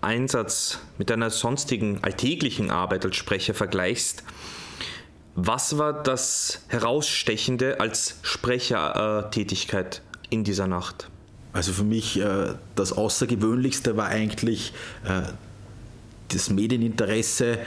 Einsatz 0.02 0.80
mit 0.98 1.10
deiner 1.10 1.30
sonstigen 1.30 2.00
alltäglichen 2.04 2.70
Arbeit 2.70 3.06
als 3.06 3.16
Sprecher 3.16 3.54
vergleichst, 3.54 4.24
was 5.36 5.78
war 5.78 5.94
das 6.04 6.62
Herausstechende 6.68 7.80
als 7.80 8.20
Sprechertätigkeit 8.24 10.02
in 10.30 10.44
dieser 10.44 10.68
Nacht? 10.68 11.10
Also 11.52 11.74
für 11.74 11.84
mich 11.84 12.20
äh, 12.20 12.54
das 12.76 12.94
Außergewöhnlichste 12.94 13.98
war 13.98 14.08
eigentlich 14.08 14.74
äh, 15.04 15.22
das 16.30 16.50
Medieninteresse 16.50 17.60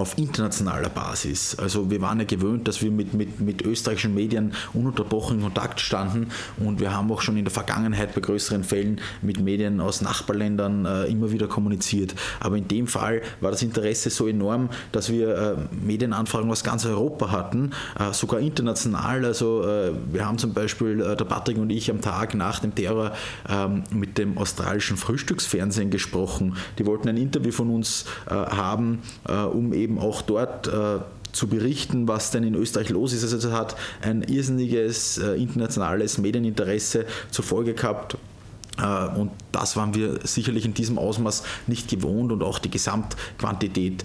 auf 0.00 0.16
internationaler 0.18 0.88
Basis. 0.88 1.56
Also 1.58 1.90
wir 1.90 2.00
waren 2.00 2.18
ja 2.18 2.24
gewöhnt, 2.24 2.66
dass 2.66 2.82
wir 2.82 2.90
mit, 2.90 3.12
mit, 3.14 3.40
mit 3.40 3.62
österreichischen 3.62 4.14
Medien 4.14 4.54
ununterbrochen 4.72 5.36
in 5.36 5.42
Kontakt 5.42 5.80
standen 5.80 6.28
und 6.58 6.80
wir 6.80 6.94
haben 6.94 7.12
auch 7.12 7.20
schon 7.20 7.36
in 7.36 7.44
der 7.44 7.52
Vergangenheit 7.52 8.14
bei 8.14 8.20
größeren 8.20 8.64
Fällen 8.64 9.00
mit 9.22 9.40
Medien 9.40 9.80
aus 9.80 10.00
Nachbarländern 10.00 10.86
äh, 10.86 11.04
immer 11.04 11.30
wieder 11.30 11.48
kommuniziert. 11.48 12.14
Aber 12.40 12.56
in 12.56 12.66
dem 12.66 12.86
Fall 12.86 13.20
war 13.40 13.50
das 13.50 13.62
Interesse 13.62 14.10
so 14.10 14.26
enorm, 14.26 14.70
dass 14.92 15.10
wir 15.10 15.36
äh, 15.36 15.56
Medienanfragen 15.84 16.50
aus 16.50 16.64
ganz 16.64 16.86
Europa 16.86 17.30
hatten, 17.30 17.72
äh, 17.98 18.12
sogar 18.12 18.40
international. 18.40 19.24
Also 19.24 19.62
äh, 19.64 19.92
wir 20.10 20.26
haben 20.26 20.38
zum 20.38 20.54
Beispiel, 20.54 21.00
äh, 21.00 21.16
der 21.16 21.24
Patrick 21.24 21.58
und 21.58 21.70
ich 21.70 21.90
am 21.90 22.00
Tag 22.00 22.34
nach 22.34 22.60
dem 22.60 22.74
Terror 22.74 23.12
ähm, 23.48 23.84
mit 23.92 24.16
dem 24.16 24.38
australischen 24.38 24.96
Frühstücksfernsehen 24.96 25.90
gesprochen. 25.90 26.56
Die 26.78 26.86
wollten 26.86 27.08
ein 27.08 27.18
Interview 27.18 27.52
von 27.52 27.68
uns 27.70 28.06
äh, 28.26 28.34
haben, 28.34 29.02
um 29.52 29.72
eben 29.72 29.89
eben 29.90 29.98
auch 29.98 30.22
dort 30.22 30.68
äh, 30.68 31.00
zu 31.32 31.48
berichten, 31.48 32.08
was 32.08 32.30
denn 32.30 32.44
in 32.44 32.54
Österreich 32.54 32.90
los 32.90 33.12
ist. 33.12 33.22
Also 33.22 33.36
es 33.36 33.54
hat 33.54 33.76
ein 34.02 34.22
irrsinniges 34.22 35.18
äh, 35.18 35.34
internationales 35.34 36.18
Medieninteresse 36.18 37.06
zur 37.30 37.44
Folge 37.44 37.74
gehabt. 37.74 38.16
Äh, 38.78 39.18
und 39.18 39.30
das 39.52 39.76
waren 39.76 39.94
wir 39.94 40.20
sicherlich 40.24 40.64
in 40.64 40.74
diesem 40.74 40.98
Ausmaß 40.98 41.42
nicht 41.66 41.88
gewohnt 41.88 42.32
und 42.32 42.42
auch 42.42 42.58
die 42.58 42.70
Gesamtquantität. 42.70 44.04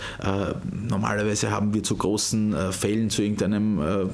Normalerweise 0.72 1.52
haben 1.52 1.74
wir 1.74 1.84
zu 1.84 1.96
großen 1.96 2.56
Fällen, 2.72 3.10
zu 3.10 3.22
irgendeinem 3.22 4.10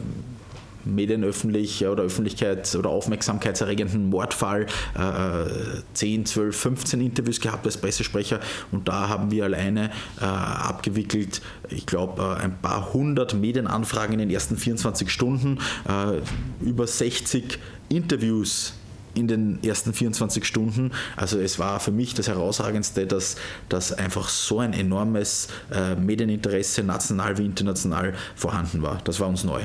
medienöffentlich 0.85 1.85
oder 1.85 2.03
Öffentlichkeit 2.03 2.73
oder 2.75 2.89
aufmerksamkeitserregenden 2.89 4.09
Mordfall 4.09 4.65
äh, 4.95 5.81
10, 5.93 6.25
12, 6.25 6.55
15 6.55 7.01
Interviews 7.01 7.39
gehabt 7.39 7.65
als 7.65 7.77
Pressesprecher 7.77 8.39
und 8.71 8.87
da 8.87 9.09
haben 9.09 9.31
wir 9.31 9.45
alleine 9.45 9.91
äh, 10.19 10.25
abgewickelt, 10.25 11.41
ich 11.69 11.85
glaube, 11.85 12.21
äh, 12.21 12.43
ein 12.43 12.57
paar 12.61 12.93
hundert 12.93 13.33
Medienanfragen 13.33 14.13
in 14.13 14.19
den 14.19 14.29
ersten 14.29 14.57
24 14.57 15.09
Stunden, 15.09 15.59
äh, 15.87 16.65
über 16.65 16.87
60 16.87 17.59
Interviews 17.89 18.73
in 19.13 19.27
den 19.27 19.63
ersten 19.63 19.93
24 19.93 20.45
Stunden. 20.45 20.91
Also 21.15 21.39
es 21.39 21.59
war 21.59 21.79
für 21.79 21.91
mich 21.91 22.13
das 22.13 22.27
Herausragendste, 22.27 23.07
dass, 23.07 23.35
dass 23.69 23.91
einfach 23.91 24.29
so 24.29 24.59
ein 24.59 24.73
enormes 24.73 25.47
äh, 25.71 25.95
Medieninteresse 25.95 26.83
national 26.83 27.37
wie 27.37 27.45
international 27.45 28.13
vorhanden 28.35 28.81
war. 28.81 28.99
Das 29.03 29.19
war 29.19 29.27
uns 29.27 29.43
neu. 29.43 29.61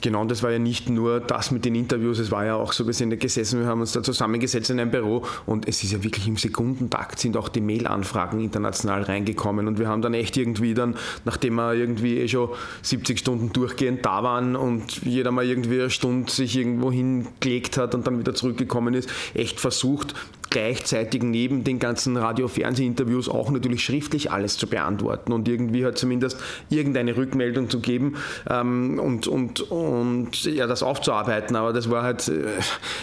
Genau, 0.00 0.20
und 0.20 0.30
das 0.30 0.42
war 0.44 0.52
ja 0.52 0.60
nicht 0.60 0.88
nur 0.88 1.18
das 1.18 1.50
mit 1.50 1.64
den 1.64 1.74
Interviews, 1.74 2.20
es 2.20 2.30
war 2.30 2.44
ja 2.44 2.54
auch 2.54 2.72
so, 2.72 2.86
wir 2.86 2.94
sind 2.94 3.18
gesessen, 3.18 3.60
wir 3.60 3.66
haben 3.66 3.80
uns 3.80 3.92
da 3.92 4.02
zusammengesetzt 4.02 4.70
in 4.70 4.78
einem 4.78 4.92
Büro 4.92 5.24
und 5.44 5.66
es 5.66 5.82
ist 5.82 5.92
ja 5.92 6.04
wirklich 6.04 6.28
im 6.28 6.36
Sekundentakt 6.36 7.18
sind 7.18 7.36
auch 7.36 7.48
die 7.48 7.60
Mail-Anfragen 7.60 8.40
international 8.40 9.02
reingekommen 9.02 9.66
und 9.66 9.80
wir 9.80 9.88
haben 9.88 10.00
dann 10.00 10.14
echt 10.14 10.36
irgendwie 10.36 10.74
dann, 10.74 10.94
nachdem 11.24 11.56
wir 11.56 11.74
irgendwie 11.74 12.18
eh 12.18 12.28
schon 12.28 12.50
70 12.82 13.18
Stunden 13.18 13.52
durchgehend 13.52 14.06
da 14.06 14.22
waren 14.22 14.54
und 14.54 15.02
jeder 15.04 15.32
mal 15.32 15.44
irgendwie 15.44 15.80
eine 15.80 15.90
Stunde 15.90 16.30
sich 16.30 16.56
irgendwo 16.56 16.92
hingelegt 16.92 17.76
hat 17.76 17.94
und 17.96 18.06
dann 18.06 18.20
wieder 18.20 18.34
zurückgekommen 18.34 18.94
ist, 18.94 19.08
echt 19.34 19.58
versucht, 19.58 20.14
gleichzeitig 20.50 21.22
neben 21.22 21.64
den 21.64 21.78
ganzen 21.78 22.16
Radio-Fernseh-Interviews 22.16 23.28
auch 23.28 23.50
natürlich 23.50 23.84
schriftlich 23.84 24.30
alles 24.30 24.56
zu 24.56 24.66
beantworten 24.66 25.32
und 25.32 25.48
irgendwie 25.48 25.84
halt 25.84 25.98
zumindest 25.98 26.40
irgendeine 26.70 27.16
Rückmeldung 27.16 27.68
zu 27.70 27.80
geben 27.80 28.16
ähm, 28.48 28.98
und, 28.98 29.26
und, 29.26 29.60
und 29.70 30.44
ja, 30.44 30.66
das 30.66 30.82
aufzuarbeiten. 30.82 31.56
Aber 31.56 31.72
das 31.72 31.90
war 31.90 32.02
halt, 32.02 32.28
äh, 32.28 32.46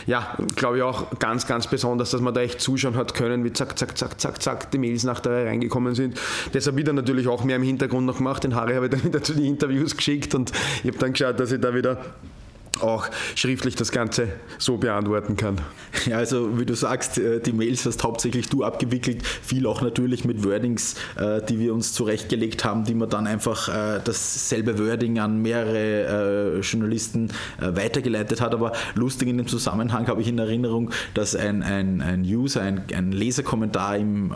ja, 0.05 0.37
glaube 0.55 0.77
ich 0.77 0.83
auch 0.83 1.19
ganz, 1.19 1.47
ganz 1.47 1.67
besonders, 1.67 2.11
dass 2.11 2.21
man 2.21 2.33
da 2.33 2.41
echt 2.41 2.61
zuschauen 2.61 2.95
hat 2.95 3.13
können, 3.13 3.43
wie 3.43 3.53
zack, 3.53 3.77
zack, 3.77 3.97
zack, 3.97 4.19
zack, 4.19 4.41
zack, 4.41 4.71
die 4.71 4.77
Mails 4.77 5.03
nach 5.03 5.19
der 5.19 5.45
reingekommen 5.45 5.95
sind. 5.95 6.19
Deshalb 6.53 6.77
wieder 6.77 6.93
natürlich 6.93 7.27
auch 7.27 7.43
mehr 7.43 7.57
im 7.57 7.63
Hintergrund 7.63 8.05
noch 8.05 8.17
gemacht. 8.17 8.43
Den 8.43 8.55
Harry 8.55 8.73
habe 8.73 8.85
ich 8.85 8.91
dann 8.91 9.03
wieder 9.05 9.21
zu 9.21 9.33
den 9.33 9.45
Interviews 9.45 9.95
geschickt 9.95 10.35
und 10.35 10.51
ich 10.83 10.89
habe 10.89 10.97
dann 10.97 11.13
geschaut, 11.13 11.39
dass 11.39 11.51
ich 11.51 11.61
da 11.61 11.73
wieder 11.73 11.97
auch 12.81 13.07
schriftlich 13.35 13.75
das 13.75 13.91
Ganze 13.91 14.29
so 14.57 14.77
beantworten 14.77 15.35
kann. 15.35 15.61
Ja, 16.05 16.17
also 16.17 16.59
wie 16.59 16.65
du 16.65 16.75
sagst, 16.75 17.17
äh, 17.17 17.39
die 17.39 17.53
Mails 17.53 17.85
hast 17.85 18.03
hauptsächlich 18.03 18.49
du 18.49 18.63
abgewickelt, 18.63 19.25
viel 19.25 19.65
auch 19.65 19.81
natürlich 19.81 20.25
mit 20.25 20.43
Wordings, 20.43 20.95
äh, 21.17 21.41
die 21.41 21.59
wir 21.59 21.73
uns 21.73 21.93
zurechtgelegt 21.93 22.63
haben, 22.63 22.83
die 22.83 22.93
man 22.93 23.09
dann 23.09 23.27
einfach 23.27 23.69
äh, 23.69 23.99
dasselbe 24.03 24.77
Wording 24.77 25.19
an 25.19 25.41
mehrere 25.41 26.59
Journalisten 26.61 27.31
weitergeleitet 27.59 28.41
hat. 28.41 28.53
Aber 28.53 28.73
lustig 28.95 29.29
in 29.29 29.37
dem 29.37 29.47
Zusammenhang 29.47 30.07
habe 30.07 30.21
ich 30.21 30.27
in 30.27 30.37
Erinnerung, 30.37 30.91
dass 31.13 31.35
ein, 31.35 31.63
ein, 31.63 32.01
ein 32.01 32.21
User, 32.21 32.61
ein, 32.61 32.83
ein 32.93 33.11
Leserkommentar 33.11 33.97
im, 33.97 34.33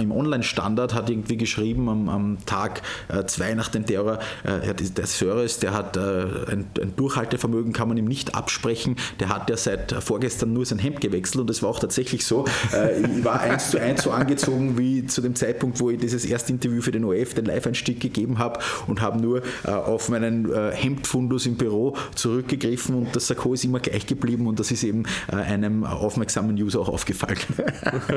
im 0.00 0.12
Online-Standard 0.12 0.94
hat 0.94 1.10
irgendwie 1.10 1.36
geschrieben 1.36 1.88
am, 1.88 2.08
am 2.08 2.38
Tag 2.46 2.82
zwei 3.26 3.54
nach 3.54 3.68
dem 3.68 3.86
Terror, 3.86 4.18
der 4.44 5.06
Service, 5.06 5.58
der 5.58 5.72
hat 5.72 5.96
ein, 5.96 6.66
ein 6.80 6.96
Durchhaltevermögen 6.96 7.61
Vermögen 7.62 7.72
kann 7.72 7.88
man 7.88 7.96
ihm 7.96 8.06
nicht 8.06 8.34
absprechen. 8.34 8.96
Der 9.20 9.28
hat 9.28 9.48
ja 9.48 9.56
seit 9.56 9.92
vorgestern 9.92 10.52
nur 10.52 10.66
sein 10.66 10.78
Hemd 10.78 11.00
gewechselt 11.00 11.40
und 11.40 11.50
das 11.50 11.62
war 11.62 11.70
auch 11.70 11.78
tatsächlich 11.78 12.24
so. 12.24 12.44
Äh, 12.72 13.00
ich 13.00 13.24
war 13.24 13.40
eins 13.40 13.70
zu 13.70 13.78
eins 13.78 14.02
so 14.02 14.10
angezogen 14.10 14.78
wie 14.78 15.06
zu 15.06 15.20
dem 15.20 15.34
Zeitpunkt, 15.34 15.80
wo 15.80 15.90
ich 15.90 15.98
dieses 15.98 16.24
erste 16.24 16.52
Interview 16.52 16.82
für 16.82 16.92
den 16.92 17.04
OF, 17.04 17.34
den 17.34 17.44
Live-Einstieg 17.44 18.00
gegeben 18.00 18.38
habe 18.38 18.60
und 18.86 19.00
habe 19.00 19.20
nur 19.20 19.42
äh, 19.64 19.70
auf 19.70 20.08
meinen 20.08 20.52
äh, 20.52 20.72
Hemdfundus 20.72 21.46
im 21.46 21.56
Büro 21.56 21.96
zurückgegriffen 22.14 22.94
und 22.94 23.14
das 23.14 23.28
Sakko 23.28 23.54
ist 23.54 23.64
immer 23.64 23.80
gleich 23.80 24.06
geblieben 24.06 24.46
und 24.46 24.58
das 24.58 24.70
ist 24.70 24.82
eben 24.82 25.04
einem 25.28 25.84
aufmerksamen 25.84 26.56
User 26.56 26.80
auch 26.80 26.88
aufgefallen. 26.88 27.38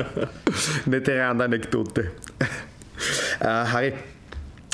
Nette 0.86 1.24
Anekdote. 1.24 2.10
Harry, 3.40 3.92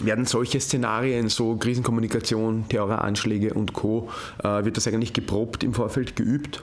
werden 0.03 0.25
solche 0.25 0.61
Szenarien, 0.61 1.29
so 1.29 1.57
Krisenkommunikation, 1.57 2.65
Terroranschläge 2.69 3.55
und 3.55 3.73
Co., 3.73 4.09
äh, 4.43 4.65
wird 4.65 4.77
das 4.77 4.87
eigentlich 4.87 5.13
geprobt 5.13 5.63
im 5.65 5.75
Vorfeld 5.75 6.17
geübt? 6.17 6.63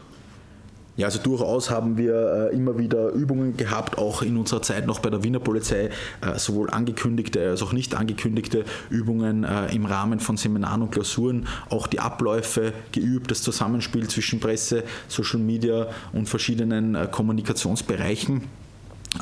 Ja, 0.98 1.06
also 1.06 1.20
durchaus 1.20 1.70
haben 1.70 1.98
wir 1.98 2.50
äh, 2.52 2.56
immer 2.56 2.78
wieder 2.78 3.12
Übungen 3.12 3.56
gehabt, 3.56 3.98
auch 3.98 4.22
in 4.22 4.36
unserer 4.36 4.62
Zeit 4.62 4.86
noch 4.86 5.00
bei 5.00 5.10
der 5.10 5.24
Wiener 5.24 5.40
Polizei, 5.40 5.92
äh, 6.20 6.38
sowohl 6.38 6.70
angekündigte 6.70 7.52
als 7.52 7.62
auch 7.62 7.72
nicht 7.72 7.96
angekündigte 7.96 8.66
Übungen 8.90 9.46
im 9.72 9.86
Rahmen 9.86 10.20
von 10.20 10.36
Seminaren 10.36 10.82
und 10.82 10.92
Klausuren, 10.92 11.48
auch 11.70 11.88
die 11.88 12.00
Abläufe 12.00 12.74
geübt, 12.92 13.32
das 13.32 13.42
Zusammenspiel 13.44 14.10
zwischen 14.10 14.42
Presse, 14.42 14.84
Social 15.08 15.40
Media 15.40 15.88
und 16.12 16.28
verschiedenen 16.28 17.10
Kommunikationsbereichen. 17.12 18.44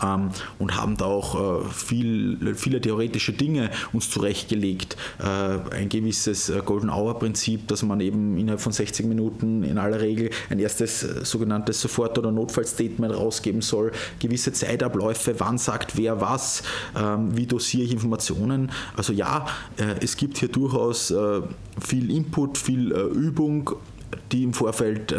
Ähm, 0.03 0.31
und 0.59 0.75
haben 0.75 0.97
da 0.97 1.05
auch 1.05 1.61
äh, 1.63 1.69
viel, 1.69 2.55
viele 2.55 2.81
theoretische 2.81 3.31
Dinge 3.31 3.71
uns 3.93 4.09
zurechtgelegt. 4.09 4.97
Äh, 5.19 5.75
ein 5.75 5.87
gewisses 5.87 6.49
äh, 6.49 6.61
Golden 6.63 6.89
Hour 6.89 7.17
Prinzip, 7.19 7.67
dass 7.69 7.83
man 7.83 8.01
eben 8.01 8.37
innerhalb 8.37 8.59
von 8.59 8.73
60 8.73 9.05
Minuten 9.05 9.63
in 9.63 9.77
aller 9.77 10.01
Regel 10.01 10.29
ein 10.49 10.59
erstes 10.59 11.03
äh, 11.03 11.23
sogenanntes 11.23 11.79
Sofort- 11.79 12.17
oder 12.17 12.31
Notfallstatement 12.31 13.15
rausgeben 13.15 13.61
soll, 13.61 13.93
gewisse 14.19 14.51
Zeitabläufe, 14.51 15.39
wann 15.39 15.57
sagt 15.57 15.97
wer 15.97 16.19
was, 16.19 16.63
ähm, 16.95 17.35
wie 17.37 17.47
dosiere 17.47 17.85
ich 17.85 17.93
Informationen. 17.93 18.71
Also 18.95 19.13
ja, 19.13 19.45
äh, 19.77 19.95
es 20.03 20.17
gibt 20.17 20.37
hier 20.37 20.49
durchaus 20.49 21.11
äh, 21.11 21.41
viel 21.79 22.11
Input, 22.11 22.57
viel 22.57 22.91
Übung, 22.91 23.71
die 24.31 24.43
im 24.43 24.53
Vorfeld 24.53 25.13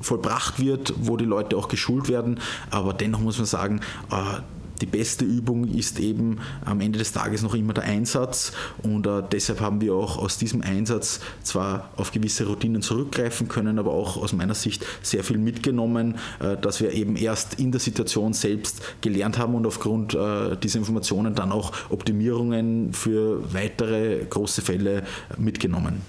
vollbracht 0.00 0.58
wird, 0.60 0.94
wo 0.96 1.16
die 1.16 1.24
Leute 1.24 1.56
auch 1.56 1.68
geschult 1.68 2.08
werden. 2.08 2.40
Aber 2.70 2.92
dennoch 2.92 3.20
muss 3.20 3.38
man 3.38 3.46
sagen, 3.46 3.80
äh, 4.10 4.40
die 4.80 4.86
beste 4.86 5.24
Übung 5.24 5.68
ist 5.68 5.98
eben 6.00 6.38
am 6.64 6.80
Ende 6.80 6.98
des 6.98 7.12
Tages 7.12 7.42
noch 7.42 7.54
immer 7.54 7.74
der 7.74 7.84
Einsatz 7.84 8.52
und 8.82 9.06
äh, 9.06 9.22
deshalb 9.30 9.60
haben 9.60 9.80
wir 9.80 9.94
auch 9.94 10.16
aus 10.16 10.38
diesem 10.38 10.62
Einsatz 10.62 11.20
zwar 11.42 11.90
auf 11.96 12.12
gewisse 12.12 12.46
Routinen 12.46 12.82
zurückgreifen 12.82 13.48
können, 13.48 13.78
aber 13.78 13.92
auch 13.92 14.16
aus 14.16 14.32
meiner 14.32 14.54
Sicht 14.54 14.84
sehr 15.02 15.22
viel 15.22 15.38
mitgenommen, 15.38 16.16
äh, 16.40 16.56
dass 16.56 16.80
wir 16.80 16.92
eben 16.92 17.16
erst 17.16 17.54
in 17.60 17.72
der 17.72 17.80
Situation 17.80 18.32
selbst 18.32 18.80
gelernt 19.02 19.38
haben 19.38 19.54
und 19.54 19.66
aufgrund 19.66 20.14
äh, 20.14 20.56
dieser 20.56 20.78
Informationen 20.78 21.34
dann 21.34 21.52
auch 21.52 21.72
Optimierungen 21.90 22.92
für 22.94 23.52
weitere 23.52 24.24
große 24.24 24.62
Fälle 24.62 25.04
mitgenommen. 25.36 26.00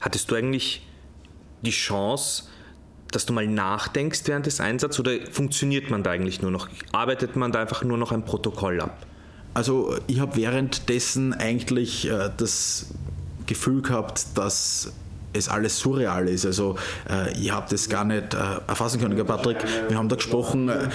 Hattest 0.00 0.30
du 0.30 0.34
eigentlich 0.34 0.82
die 1.62 1.70
Chance, 1.70 2.44
dass 3.12 3.26
du 3.26 3.32
mal 3.32 3.46
nachdenkst 3.46 4.22
während 4.26 4.46
des 4.46 4.60
Einsatzes 4.60 5.00
oder 5.00 5.12
funktioniert 5.30 5.90
man 5.90 6.02
da 6.02 6.10
eigentlich 6.10 6.42
nur 6.42 6.50
noch? 6.50 6.68
Arbeitet 6.92 7.36
man 7.36 7.52
da 7.52 7.60
einfach 7.60 7.82
nur 7.84 7.98
noch 7.98 8.12
ein 8.12 8.24
Protokoll 8.24 8.80
ab? 8.80 9.06
Also 9.54 9.96
ich 10.06 10.20
habe 10.20 10.36
währenddessen 10.36 11.32
eigentlich 11.32 12.08
äh, 12.08 12.30
das 12.36 12.86
Gefühl 13.46 13.82
gehabt, 13.82 14.26
dass 14.36 14.92
es 15.32 15.48
alles 15.48 15.78
surreal 15.78 16.28
ist. 16.28 16.46
Also 16.46 16.76
äh, 17.08 17.32
ich 17.38 17.52
habe 17.52 17.66
das 17.70 17.88
gar 17.88 18.04
nicht 18.04 18.34
äh, 18.34 18.38
erfassen 18.66 19.00
können, 19.00 19.18
Patrick. 19.26 19.58
Wir 19.88 19.96
haben 19.96 20.08
da 20.08 20.16
gesprochen, 20.16 20.68
äh, 20.68 20.88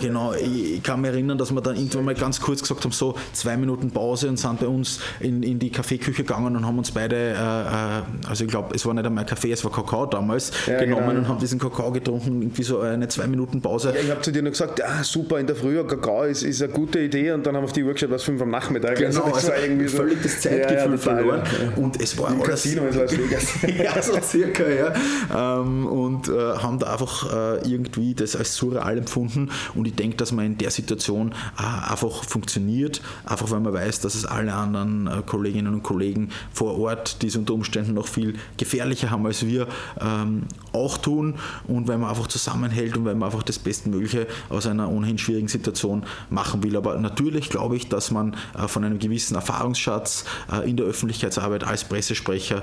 genau, 0.00 0.32
ich, 0.32 0.74
ich, 0.74 0.82
kann 0.82 1.00
mich 1.00 1.10
erinnern, 1.10 1.38
dass 1.38 1.52
wir 1.52 1.60
dann 1.60 1.76
irgendwann 1.76 2.04
mal 2.04 2.14
ganz 2.14 2.40
kurz 2.40 2.60
gesagt 2.60 2.84
haben, 2.84 2.92
so 2.92 3.14
zwei 3.32 3.56
Minuten 3.56 3.90
Pause 3.90 4.28
und 4.28 4.38
sind 4.38 4.60
bei 4.60 4.66
uns 4.66 5.00
in, 5.20 5.42
in 5.42 5.58
die 5.58 5.70
Kaffeeküche 5.70 6.22
gegangen 6.22 6.56
und 6.56 6.66
haben 6.66 6.78
uns 6.78 6.90
beide, 6.90 7.16
äh, 7.16 7.32
äh, 7.32 8.28
also 8.28 8.44
ich 8.44 8.50
glaube, 8.50 8.74
es 8.74 8.86
war 8.86 8.94
nicht 8.94 9.06
einmal 9.06 9.26
Kaffee, 9.26 9.52
es 9.52 9.64
war 9.64 9.72
Kakao 9.72 10.06
damals, 10.06 10.52
ja, 10.66 10.78
genommen 10.78 11.08
genau. 11.08 11.20
und 11.20 11.28
haben 11.28 11.38
diesen 11.38 11.58
Kakao 11.58 11.92
getrunken, 11.92 12.42
irgendwie 12.42 12.62
so 12.62 12.80
eine 12.80 13.08
zwei 13.08 13.26
Minuten 13.26 13.60
Pause. 13.60 13.92
Ja, 13.94 14.00
ich 14.02 14.10
habe 14.10 14.22
zu 14.22 14.32
dir 14.32 14.42
noch 14.42 14.50
gesagt, 14.50 14.82
ah, 14.82 15.02
super, 15.02 15.38
in 15.38 15.46
der 15.46 15.56
Früh 15.56 15.82
Kakao 15.84 16.24
ist, 16.24 16.42
ist 16.42 16.62
eine 16.62 16.72
gute 16.72 17.00
Idee 17.00 17.32
und 17.32 17.46
dann 17.46 17.56
haben 17.56 17.62
wir 17.62 17.66
auf 17.66 17.72
die 17.72 17.84
Uhr 17.84 17.92
geschaut, 17.92 18.10
was 18.10 18.22
fünf 18.22 18.40
am 18.40 18.50
Nachmittag. 18.50 18.96
Genau, 18.96 19.24
also, 19.24 19.52
also 19.52 19.96
völlig 19.96 20.22
das 20.22 20.40
Zeitgefühl 20.40 20.92
ja, 20.92 20.98
verloren. 20.98 21.42
Und 21.76 22.00
es 22.00 22.16
war 22.18 22.28
Im 22.28 22.40
alles... 22.40 22.48
Casino 22.48 22.82
Vegas. 23.26 23.54
ja, 23.82 24.02
so 24.02 24.20
circa, 24.22 24.64
ja. 24.68 24.92
Ähm, 25.34 25.86
und 25.86 26.28
äh, 26.28 26.56
haben 26.58 26.78
da 26.78 26.92
einfach 26.92 27.32
äh, 27.32 27.70
irgendwie 27.70 28.14
das 28.14 28.36
als 28.36 28.54
surreal 28.54 28.98
empfunden. 28.98 29.50
Und 29.74 29.86
ich 29.86 29.94
denke, 29.94 30.16
dass 30.16 30.32
man 30.32 30.46
in 30.46 30.58
der 30.58 30.70
Situation 30.70 31.34
äh, 31.58 31.92
einfach 31.92 32.24
funktioniert, 32.24 33.00
einfach 33.24 33.50
weil 33.50 33.60
man 33.60 33.72
weiß, 33.72 34.00
dass 34.00 34.14
es 34.14 34.24
alle 34.24 34.54
anderen 34.54 35.06
äh, 35.06 35.22
Kolleginnen 35.24 35.74
und 35.74 35.82
Kollegen 35.82 36.30
vor 36.52 36.78
Ort, 36.78 37.22
die 37.22 37.28
es 37.28 37.36
unter 37.36 37.54
Umständen 37.54 37.94
noch 37.94 38.08
viel 38.08 38.34
gefährlicher 38.56 39.10
haben 39.10 39.26
als 39.26 39.46
wir, 39.46 39.66
ähm, 40.00 40.44
auch 40.72 40.98
tun. 40.98 41.34
Und 41.66 41.88
weil 41.88 41.98
man 41.98 42.10
einfach 42.10 42.28
zusammenhält 42.28 42.96
und 42.96 43.04
weil 43.04 43.14
man 43.14 43.28
einfach 43.28 43.42
das 43.42 43.58
Bestmögliche 43.58 44.26
aus 44.48 44.66
einer 44.66 44.90
ohnehin 44.90 45.18
schwierigen 45.18 45.48
Situation 45.48 46.04
machen 46.30 46.62
will. 46.62 46.76
Aber 46.76 46.96
natürlich 46.98 47.50
glaube 47.50 47.76
ich, 47.76 47.88
dass 47.88 48.10
man 48.10 48.36
äh, 48.56 48.68
von 48.68 48.84
einem 48.84 48.98
gewissen 48.98 49.34
Erfahrungsschatz 49.34 50.24
äh, 50.52 50.68
in 50.68 50.76
der 50.76 50.86
Öffentlichkeitsarbeit 50.86 51.64
als 51.64 51.84
Pressesprecher 51.84 52.62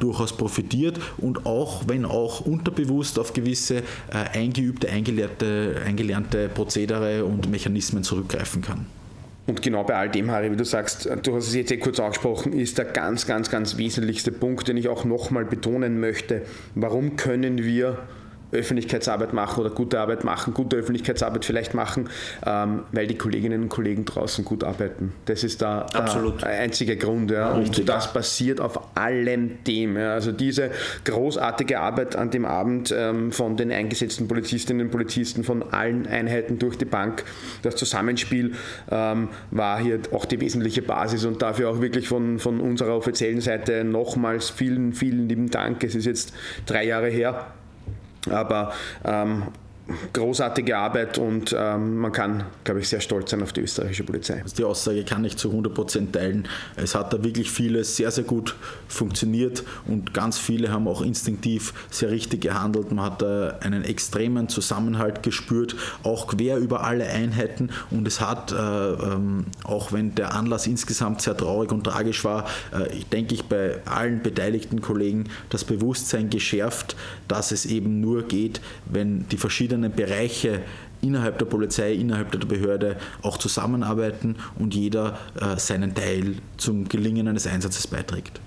durchaus 0.00 0.36
profitiert 0.36 0.43
wird 0.48 1.00
und 1.18 1.46
auch, 1.46 1.88
wenn 1.88 2.04
auch 2.04 2.40
unterbewusst 2.40 3.18
auf 3.18 3.32
gewisse 3.32 3.78
äh, 3.78 3.82
eingeübte, 4.32 4.88
eingelernte, 4.88 5.82
eingelernte 5.84 6.48
Prozedere 6.48 7.24
und 7.24 7.50
Mechanismen 7.50 8.02
zurückgreifen 8.02 8.62
kann. 8.62 8.86
Und 9.46 9.60
genau 9.60 9.84
bei 9.84 9.94
all 9.94 10.08
dem, 10.08 10.30
Harry, 10.30 10.50
wie 10.50 10.56
du 10.56 10.64
sagst, 10.64 11.06
du 11.22 11.34
hast 11.34 11.48
es 11.48 11.54
jetzt 11.54 11.70
eh 11.70 11.76
kurz 11.76 12.00
angesprochen, 12.00 12.54
ist 12.54 12.78
der 12.78 12.86
ganz, 12.86 13.26
ganz, 13.26 13.50
ganz 13.50 13.76
wesentlichste 13.76 14.32
Punkt, 14.32 14.68
den 14.68 14.78
ich 14.78 14.88
auch 14.88 15.04
nochmal 15.04 15.44
betonen 15.44 16.00
möchte. 16.00 16.42
Warum 16.74 17.16
können 17.16 17.62
wir 17.62 17.98
Öffentlichkeitsarbeit 18.54 19.32
machen 19.32 19.60
oder 19.60 19.70
gute 19.70 20.00
Arbeit 20.00 20.24
machen, 20.24 20.54
gute 20.54 20.76
Öffentlichkeitsarbeit 20.76 21.44
vielleicht 21.44 21.74
machen, 21.74 22.08
ähm, 22.46 22.82
weil 22.92 23.06
die 23.06 23.16
Kolleginnen 23.16 23.62
und 23.62 23.68
Kollegen 23.68 24.04
draußen 24.04 24.44
gut 24.44 24.64
arbeiten. 24.64 25.12
Das 25.26 25.44
ist 25.44 25.60
der, 25.60 25.86
der 25.92 26.48
einzige 26.48 26.96
Grund. 26.96 27.30
Ja. 27.30 27.52
Und 27.52 27.88
das 27.88 28.12
basiert 28.12 28.60
auf 28.60 28.96
allem 28.96 29.64
dem. 29.64 29.96
Ja. 29.96 30.14
Also 30.14 30.32
diese 30.32 30.70
großartige 31.04 31.80
Arbeit 31.80 32.16
an 32.16 32.30
dem 32.30 32.44
Abend 32.44 32.94
ähm, 32.96 33.32
von 33.32 33.56
den 33.56 33.72
eingesetzten 33.72 34.28
Polizistinnen 34.28 34.86
und 34.86 34.92
Polizisten, 34.92 35.44
von 35.44 35.62
allen 35.72 36.06
Einheiten 36.06 36.58
durch 36.58 36.76
die 36.76 36.84
Bank, 36.84 37.24
das 37.62 37.76
Zusammenspiel 37.76 38.52
ähm, 38.90 39.28
war 39.50 39.80
hier 39.80 40.00
auch 40.12 40.24
die 40.24 40.40
wesentliche 40.40 40.82
Basis 40.82 41.24
und 41.24 41.42
dafür 41.42 41.70
auch 41.70 41.80
wirklich 41.80 42.08
von, 42.08 42.38
von 42.38 42.60
unserer 42.60 42.96
offiziellen 42.96 43.40
Seite 43.40 43.84
nochmals 43.84 44.50
vielen, 44.50 44.92
vielen 44.92 45.28
lieben 45.28 45.50
Dank. 45.50 45.84
Es 45.84 45.94
ist 45.94 46.06
jetzt 46.06 46.32
drei 46.66 46.84
Jahre 46.84 47.08
her 47.08 47.46
aber 48.30 48.72
ähm, 49.04 49.44
großartige 50.14 50.78
Arbeit 50.78 51.18
und 51.18 51.54
ähm, 51.56 51.98
man 51.98 52.10
kann, 52.10 52.44
glaube 52.64 52.80
ich, 52.80 52.88
sehr 52.88 53.00
stolz 53.00 53.30
sein 53.30 53.42
auf 53.42 53.52
die 53.52 53.60
österreichische 53.60 54.04
Polizei. 54.04 54.40
Also 54.42 54.56
die 54.56 54.64
Aussage 54.64 55.04
kann 55.04 55.24
ich 55.24 55.36
zu 55.36 55.50
100% 55.50 56.12
teilen. 56.12 56.48
Es 56.76 56.94
hat 56.94 57.12
da 57.12 57.22
wirklich 57.22 57.50
vieles 57.50 57.96
sehr, 57.96 58.10
sehr 58.10 58.24
gut 58.24 58.56
funktioniert 58.88 59.62
und 59.86 60.14
ganz 60.14 60.38
viele 60.38 60.72
haben 60.72 60.88
auch 60.88 61.02
instinktiv 61.02 61.74
sehr 61.90 62.10
richtig 62.10 62.40
gehandelt. 62.40 62.92
Man 62.92 63.04
hat 63.04 63.20
da 63.20 63.58
einen 63.60 63.84
extremen 63.84 64.48
Zusammenhalt 64.48 65.22
gespürt, 65.22 65.76
auch 66.02 66.28
quer 66.28 66.56
über 66.56 66.84
alle 66.84 67.06
Einheiten 67.06 67.68
und 67.90 68.08
es 68.08 68.22
hat, 68.22 68.52
äh, 68.52 68.56
ähm, 68.56 69.44
auch 69.64 69.92
wenn 69.92 70.14
der 70.14 70.34
Anlass 70.34 70.66
insgesamt 70.66 71.20
sehr 71.20 71.36
traurig 71.36 71.72
und 71.72 71.84
tragisch 71.84 72.24
war, 72.24 72.46
äh, 72.72 72.90
ich 72.96 73.06
denke 73.08 73.34
ich 73.34 73.44
bei 73.44 73.82
allen 73.84 74.22
beteiligten 74.22 74.80
Kollegen 74.80 75.24
das 75.50 75.64
Bewusstsein 75.64 76.30
geschärft, 76.30 76.96
dass 77.28 77.52
es 77.52 77.66
eben 77.66 78.00
nur 78.00 78.22
geht, 78.22 78.62
wenn 78.86 79.28
die 79.28 79.36
verschiedenen 79.36 79.73
verschiedenen 79.74 79.92
Bereiche 79.92 80.62
innerhalb 81.02 81.38
der 81.38 81.46
Polizei, 81.46 81.92
innerhalb 81.92 82.30
der 82.32 82.38
Behörde 82.38 82.96
auch 83.22 83.36
zusammenarbeiten 83.36 84.36
und 84.58 84.74
jeder 84.74 85.18
äh, 85.40 85.58
seinen 85.58 85.94
Teil 85.94 86.36
zum 86.56 86.88
Gelingen 86.88 87.28
eines 87.28 87.46
Einsatzes 87.46 87.86
beiträgt. 87.86 88.40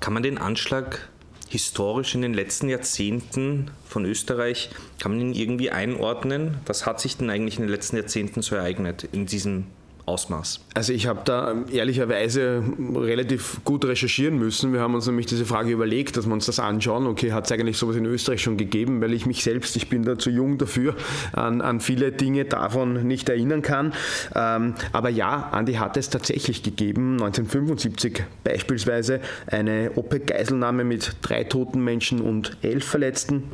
Kann 0.00 0.14
man 0.14 0.22
den 0.22 0.38
Anschlag 0.38 1.10
historisch 1.48 2.14
in 2.14 2.22
den 2.22 2.32
letzten 2.32 2.68
Jahrzehnten 2.68 3.70
von 3.86 4.04
Österreich, 4.04 4.70
kann 5.00 5.12
man 5.12 5.20
ihn 5.20 5.34
irgendwie 5.34 5.70
einordnen? 5.70 6.58
Was 6.64 6.86
hat 6.86 7.00
sich 7.00 7.16
denn 7.16 7.28
eigentlich 7.28 7.56
in 7.56 7.62
den 7.62 7.70
letzten 7.70 7.96
Jahrzehnten 7.96 8.40
so 8.40 8.54
ereignet 8.54 9.08
in 9.12 9.26
diesem 9.26 9.66
Ausmaß? 10.06 10.60
Also 10.74 10.92
ich 10.92 11.06
habe 11.06 11.20
da 11.24 11.54
ehrlicherweise 11.72 12.62
relativ 12.94 13.60
gut 13.64 13.84
recherchieren 13.84 14.38
müssen. 14.38 14.72
Wir 14.72 14.80
haben 14.80 14.94
uns 14.94 15.06
nämlich 15.06 15.26
diese 15.26 15.44
Frage 15.44 15.70
überlegt, 15.70 16.16
dass 16.16 16.26
wir 16.26 16.32
uns 16.32 16.46
das 16.46 16.58
anschauen. 16.58 17.06
Okay, 17.06 17.32
hat 17.32 17.46
es 17.46 17.52
eigentlich 17.52 17.78
sowas 17.78 17.96
in 17.96 18.06
Österreich 18.06 18.42
schon 18.42 18.56
gegeben, 18.56 19.00
weil 19.00 19.12
ich 19.12 19.26
mich 19.26 19.42
selbst, 19.42 19.76
ich 19.76 19.88
bin 19.88 20.02
da 20.02 20.18
zu 20.18 20.30
jung 20.30 20.58
dafür, 20.58 20.94
an, 21.32 21.60
an 21.60 21.80
viele 21.80 22.12
Dinge 22.12 22.44
davon 22.44 23.06
nicht 23.06 23.28
erinnern 23.28 23.62
kann. 23.62 23.92
Ähm, 24.34 24.74
aber 24.92 25.08
ja, 25.08 25.48
Andi 25.52 25.74
hat 25.74 25.96
es 25.96 26.10
tatsächlich 26.10 26.62
gegeben. 26.62 27.12
1975 27.14 28.24
beispielsweise 28.44 29.20
eine 29.46 29.92
OPEC-Geiselnahme 29.96 30.84
mit 30.84 31.16
drei 31.22 31.44
toten 31.44 31.82
Menschen 31.84 32.20
und 32.20 32.56
elf 32.62 32.84
Verletzten. 32.84 33.44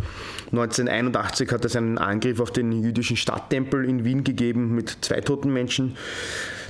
1981 0.53 1.51
hat 1.51 1.65
es 1.65 1.77
einen 1.77 1.99
Angriff 1.99 2.41
auf 2.41 2.51
den 2.51 2.73
jüdischen 2.73 3.17
Stadttempel 3.17 3.85
in 3.85 4.05
Wien 4.05 4.25
gegeben 4.25 4.75
mit 4.75 4.99
zwei 5.01 5.21
toten 5.21 5.53
Menschen. 5.53 5.97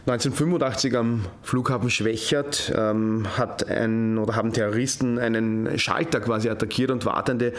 1985 0.06 0.96
am 0.96 1.24
Flughafen 1.42 1.90
Schwächert 1.90 2.72
ähm, 2.76 3.26
hat 3.36 3.68
ein, 3.68 4.18
oder 4.18 4.36
haben 4.36 4.52
Terroristen 4.52 5.18
einen 5.18 5.78
Schalter 5.80 6.20
quasi 6.20 6.48
attackiert 6.48 6.92
und 6.92 7.04
wartende 7.04 7.52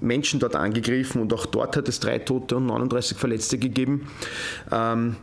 Menschen 0.00 0.40
dort 0.40 0.56
angegriffen 0.56 1.22
und 1.22 1.32
auch 1.32 1.46
dort 1.46 1.76
hat 1.76 1.88
es 1.88 2.00
drei 2.00 2.18
Tote 2.18 2.56
und 2.56 2.66
39 2.66 3.16
Verletzte 3.16 3.56
gegeben. 3.56 4.08
Ähm, 4.72 5.16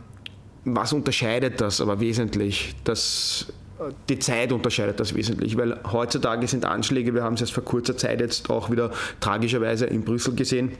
was 0.64 0.94
unterscheidet 0.94 1.60
das 1.60 1.82
aber 1.82 2.00
wesentlich? 2.00 2.74
Das 2.84 3.52
die 4.08 4.18
Zeit 4.18 4.52
unterscheidet 4.52 5.00
das 5.00 5.14
wesentlich, 5.14 5.56
weil 5.56 5.78
heutzutage 5.90 6.46
sind 6.46 6.64
Anschläge, 6.64 7.14
wir 7.14 7.22
haben 7.22 7.34
es 7.34 7.40
erst 7.40 7.52
vor 7.52 7.64
kurzer 7.64 7.96
Zeit 7.96 8.20
jetzt 8.20 8.50
auch 8.50 8.70
wieder 8.70 8.90
tragischerweise 9.20 9.86
in 9.86 10.04
Brüssel 10.04 10.34
gesehen, 10.34 10.72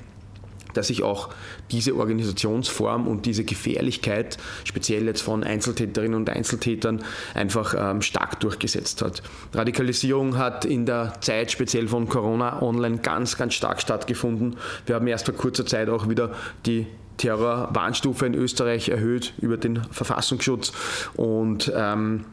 dass 0.74 0.88
sich 0.88 1.03
auch 1.03 1.30
diese 1.70 1.96
Organisationsform 1.96 3.09
und 3.09 3.26
diese 3.26 3.44
Gefährlichkeit, 3.44 4.38
speziell 4.64 5.07
jetzt 5.07 5.22
von 5.22 5.42
Einzeltäterinnen 5.42 6.14
und 6.14 6.30
Einzeltätern, 6.30 7.03
einfach 7.34 7.74
ähm, 7.76 8.03
stark 8.03 8.38
durchgesetzt 8.40 9.03
hat. 9.03 9.22
Radikalisierung 9.53 10.38
hat 10.38 10.64
in 10.64 10.86
der 10.86 11.14
Zeit 11.20 11.51
speziell 11.51 11.88
von 11.88 12.09
Corona 12.09 12.62
online 12.62 12.98
ganz, 12.98 13.36
ganz 13.36 13.55
stark 13.55 13.80
stattgefunden. 13.80 14.57
Wir 14.86 14.94
haben 14.94 15.07
erst 15.07 15.26
vor 15.26 15.34
kurzer 15.34 15.66
Zeit 15.66 15.88
auch 15.88 16.09
wieder 16.09 16.32
die 16.66 16.86
Terrorwarnstufe 17.16 18.24
in 18.26 18.34
Österreich 18.34 18.88
erhöht 18.88 19.34
über 19.40 19.59
den 19.59 19.82
Verfassungsschutz 19.90 20.72
und 21.16 21.70
ähm, 21.74 22.24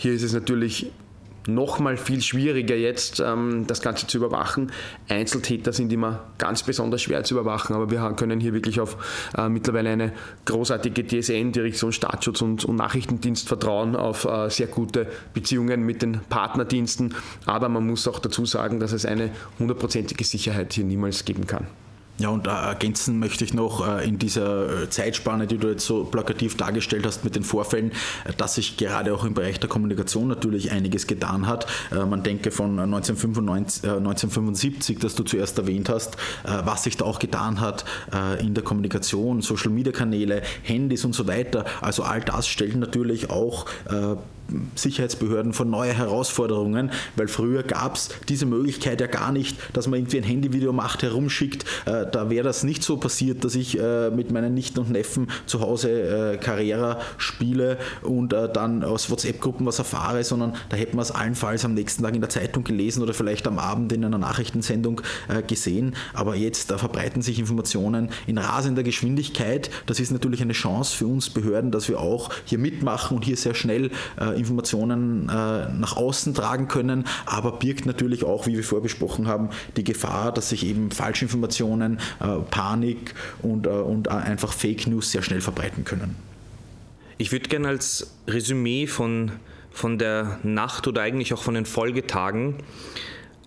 hier 0.00 0.14
ist 0.14 0.22
es 0.22 0.32
natürlich 0.32 0.90
noch 1.46 1.78
mal 1.78 1.98
viel 1.98 2.22
schwieriger 2.22 2.74
jetzt, 2.74 3.20
ähm, 3.20 3.66
das 3.66 3.82
Ganze 3.82 4.06
zu 4.06 4.16
überwachen. 4.16 4.72
Einzeltäter 5.10 5.74
sind 5.74 5.92
immer 5.92 6.24
ganz 6.38 6.62
besonders 6.62 7.02
schwer 7.02 7.22
zu 7.22 7.34
überwachen, 7.34 7.76
aber 7.76 7.90
wir 7.90 8.00
können 8.16 8.40
hier 8.40 8.54
wirklich 8.54 8.80
auf 8.80 8.96
äh, 9.36 9.50
mittlerweile 9.50 9.90
eine 9.90 10.12
großartige 10.46 11.06
DSN, 11.06 11.52
Direktion 11.52 11.92
Staatsschutz 11.92 12.40
und, 12.40 12.64
und 12.64 12.76
Nachrichtendienst 12.76 13.46
vertrauen, 13.46 13.94
auf 13.94 14.24
äh, 14.24 14.48
sehr 14.48 14.68
gute 14.68 15.06
Beziehungen 15.34 15.84
mit 15.84 16.00
den 16.00 16.20
Partnerdiensten. 16.30 17.14
Aber 17.44 17.68
man 17.68 17.86
muss 17.86 18.08
auch 18.08 18.20
dazu 18.20 18.46
sagen, 18.46 18.80
dass 18.80 18.92
es 18.92 19.04
eine 19.04 19.30
hundertprozentige 19.58 20.24
Sicherheit 20.24 20.72
hier 20.72 20.84
niemals 20.84 21.26
geben 21.26 21.46
kann. 21.46 21.66
Ja, 22.20 22.28
und 22.28 22.46
äh, 22.46 22.50
ergänzen 22.50 23.18
möchte 23.18 23.44
ich 23.44 23.54
noch 23.54 23.86
äh, 23.86 24.06
in 24.06 24.18
dieser 24.18 24.82
äh, 24.82 24.90
Zeitspanne, 24.90 25.46
die 25.46 25.56
du 25.56 25.68
jetzt 25.68 25.86
so 25.86 26.04
plakativ 26.04 26.54
dargestellt 26.54 27.06
hast 27.06 27.24
mit 27.24 27.34
den 27.34 27.44
Vorfällen, 27.44 27.92
dass 28.36 28.56
sich 28.56 28.76
gerade 28.76 29.14
auch 29.14 29.24
im 29.24 29.32
Bereich 29.32 29.58
der 29.58 29.70
Kommunikation 29.70 30.28
natürlich 30.28 30.70
einiges 30.70 31.06
getan 31.06 31.46
hat. 31.46 31.66
man 31.90 32.22
denke 32.22 32.50
von 32.50 32.78
1995, 32.78 33.84
1975, 33.84 34.98
das 34.98 35.14
du 35.14 35.22
zuerst 35.22 35.58
erwähnt 35.58 35.88
hast, 35.88 36.16
was 36.42 36.84
sich 36.84 36.96
da 36.96 37.04
auch 37.04 37.18
getan 37.18 37.60
hat 37.60 37.84
in 38.40 38.54
der 38.54 38.62
Kommunikation, 38.62 39.40
Social-Media-Kanäle, 39.40 40.42
Handys 40.62 41.04
und 41.04 41.14
so 41.14 41.26
weiter. 41.26 41.64
Also 41.80 42.02
all 42.02 42.20
das 42.20 42.48
stellt 42.48 42.76
natürlich 42.76 43.30
auch 43.30 43.66
Sicherheitsbehörden 44.74 45.52
vor 45.52 45.66
neue 45.66 45.92
Herausforderungen, 45.92 46.90
weil 47.16 47.28
früher 47.28 47.62
gab 47.62 47.96
es 47.96 48.10
diese 48.28 48.46
Möglichkeit 48.46 49.00
ja 49.00 49.06
gar 49.06 49.32
nicht, 49.32 49.56
dass 49.72 49.86
man 49.86 49.98
irgendwie 49.98 50.18
ein 50.18 50.24
Handyvideo 50.24 50.72
macht, 50.72 51.02
herumschickt. 51.02 51.64
Äh, 51.86 52.06
da 52.10 52.30
wäre 52.30 52.44
das 52.44 52.64
nicht 52.64 52.82
so 52.82 52.96
passiert, 52.96 53.44
dass 53.44 53.54
ich 53.54 53.78
äh, 53.78 54.10
mit 54.10 54.30
meinen 54.30 54.54
Nichten 54.54 54.80
und 54.80 54.90
Neffen 54.90 55.28
zu 55.46 55.60
Hause 55.60 55.90
äh, 55.90 56.36
Carrera 56.38 57.00
spiele 57.18 57.78
und 58.02 58.32
äh, 58.32 58.52
dann 58.52 58.82
aus 58.84 59.10
WhatsApp-Gruppen 59.10 59.66
was 59.66 59.78
erfahre, 59.78 60.24
sondern 60.24 60.54
da 60.68 60.76
hätte 60.76 60.96
man 60.96 61.02
es 61.02 61.10
allenfalls 61.10 61.64
am 61.64 61.74
nächsten 61.74 62.02
Tag 62.02 62.14
in 62.14 62.20
der 62.20 62.30
Zeitung 62.30 62.64
gelesen 62.64 63.02
oder 63.02 63.14
vielleicht 63.14 63.46
am 63.46 63.58
Abend 63.58 63.92
in 63.92 64.04
einer 64.04 64.18
Nachrichtensendung 64.18 65.00
äh, 65.28 65.42
gesehen. 65.42 65.94
Aber 66.14 66.36
jetzt 66.36 66.72
verbreiten 66.72 67.22
sich 67.22 67.38
Informationen 67.38 68.10
in 68.26 68.38
rasender 68.38 68.82
Geschwindigkeit. 68.82 69.70
Das 69.86 70.00
ist 70.00 70.10
natürlich 70.10 70.42
eine 70.42 70.52
Chance 70.52 70.96
für 70.96 71.06
uns 71.06 71.30
Behörden, 71.30 71.70
dass 71.70 71.88
wir 71.88 72.00
auch 72.00 72.30
hier 72.44 72.58
mitmachen 72.58 73.16
und 73.16 73.24
hier 73.24 73.36
sehr 73.36 73.54
schnell 73.54 73.90
äh, 74.20 74.39
Informationen 74.40 75.28
äh, 75.28 75.72
nach 75.72 75.96
außen 75.96 76.34
tragen 76.34 76.68
können, 76.68 77.04
aber 77.26 77.52
birgt 77.52 77.86
natürlich 77.86 78.24
auch, 78.24 78.46
wie 78.46 78.56
wir 78.56 78.64
vorher 78.64 78.82
besprochen 78.82 79.26
haben, 79.26 79.50
die 79.76 79.84
Gefahr, 79.84 80.32
dass 80.32 80.48
sich 80.48 80.66
eben 80.66 80.90
Falschinformationen, 80.90 82.00
äh, 82.20 82.26
Panik 82.50 83.14
und, 83.42 83.66
äh, 83.66 83.70
und 83.70 84.08
einfach 84.08 84.52
Fake 84.52 84.86
News 84.86 85.12
sehr 85.12 85.22
schnell 85.22 85.40
verbreiten 85.40 85.84
können. 85.84 86.16
Ich 87.18 87.32
würde 87.32 87.48
gerne 87.48 87.68
als 87.68 88.14
Resümee 88.26 88.86
von, 88.86 89.32
von 89.70 89.98
der 89.98 90.38
Nacht 90.42 90.88
oder 90.88 91.02
eigentlich 91.02 91.34
auch 91.34 91.42
von 91.42 91.54
den 91.54 91.66
Folgetagen 91.66 92.54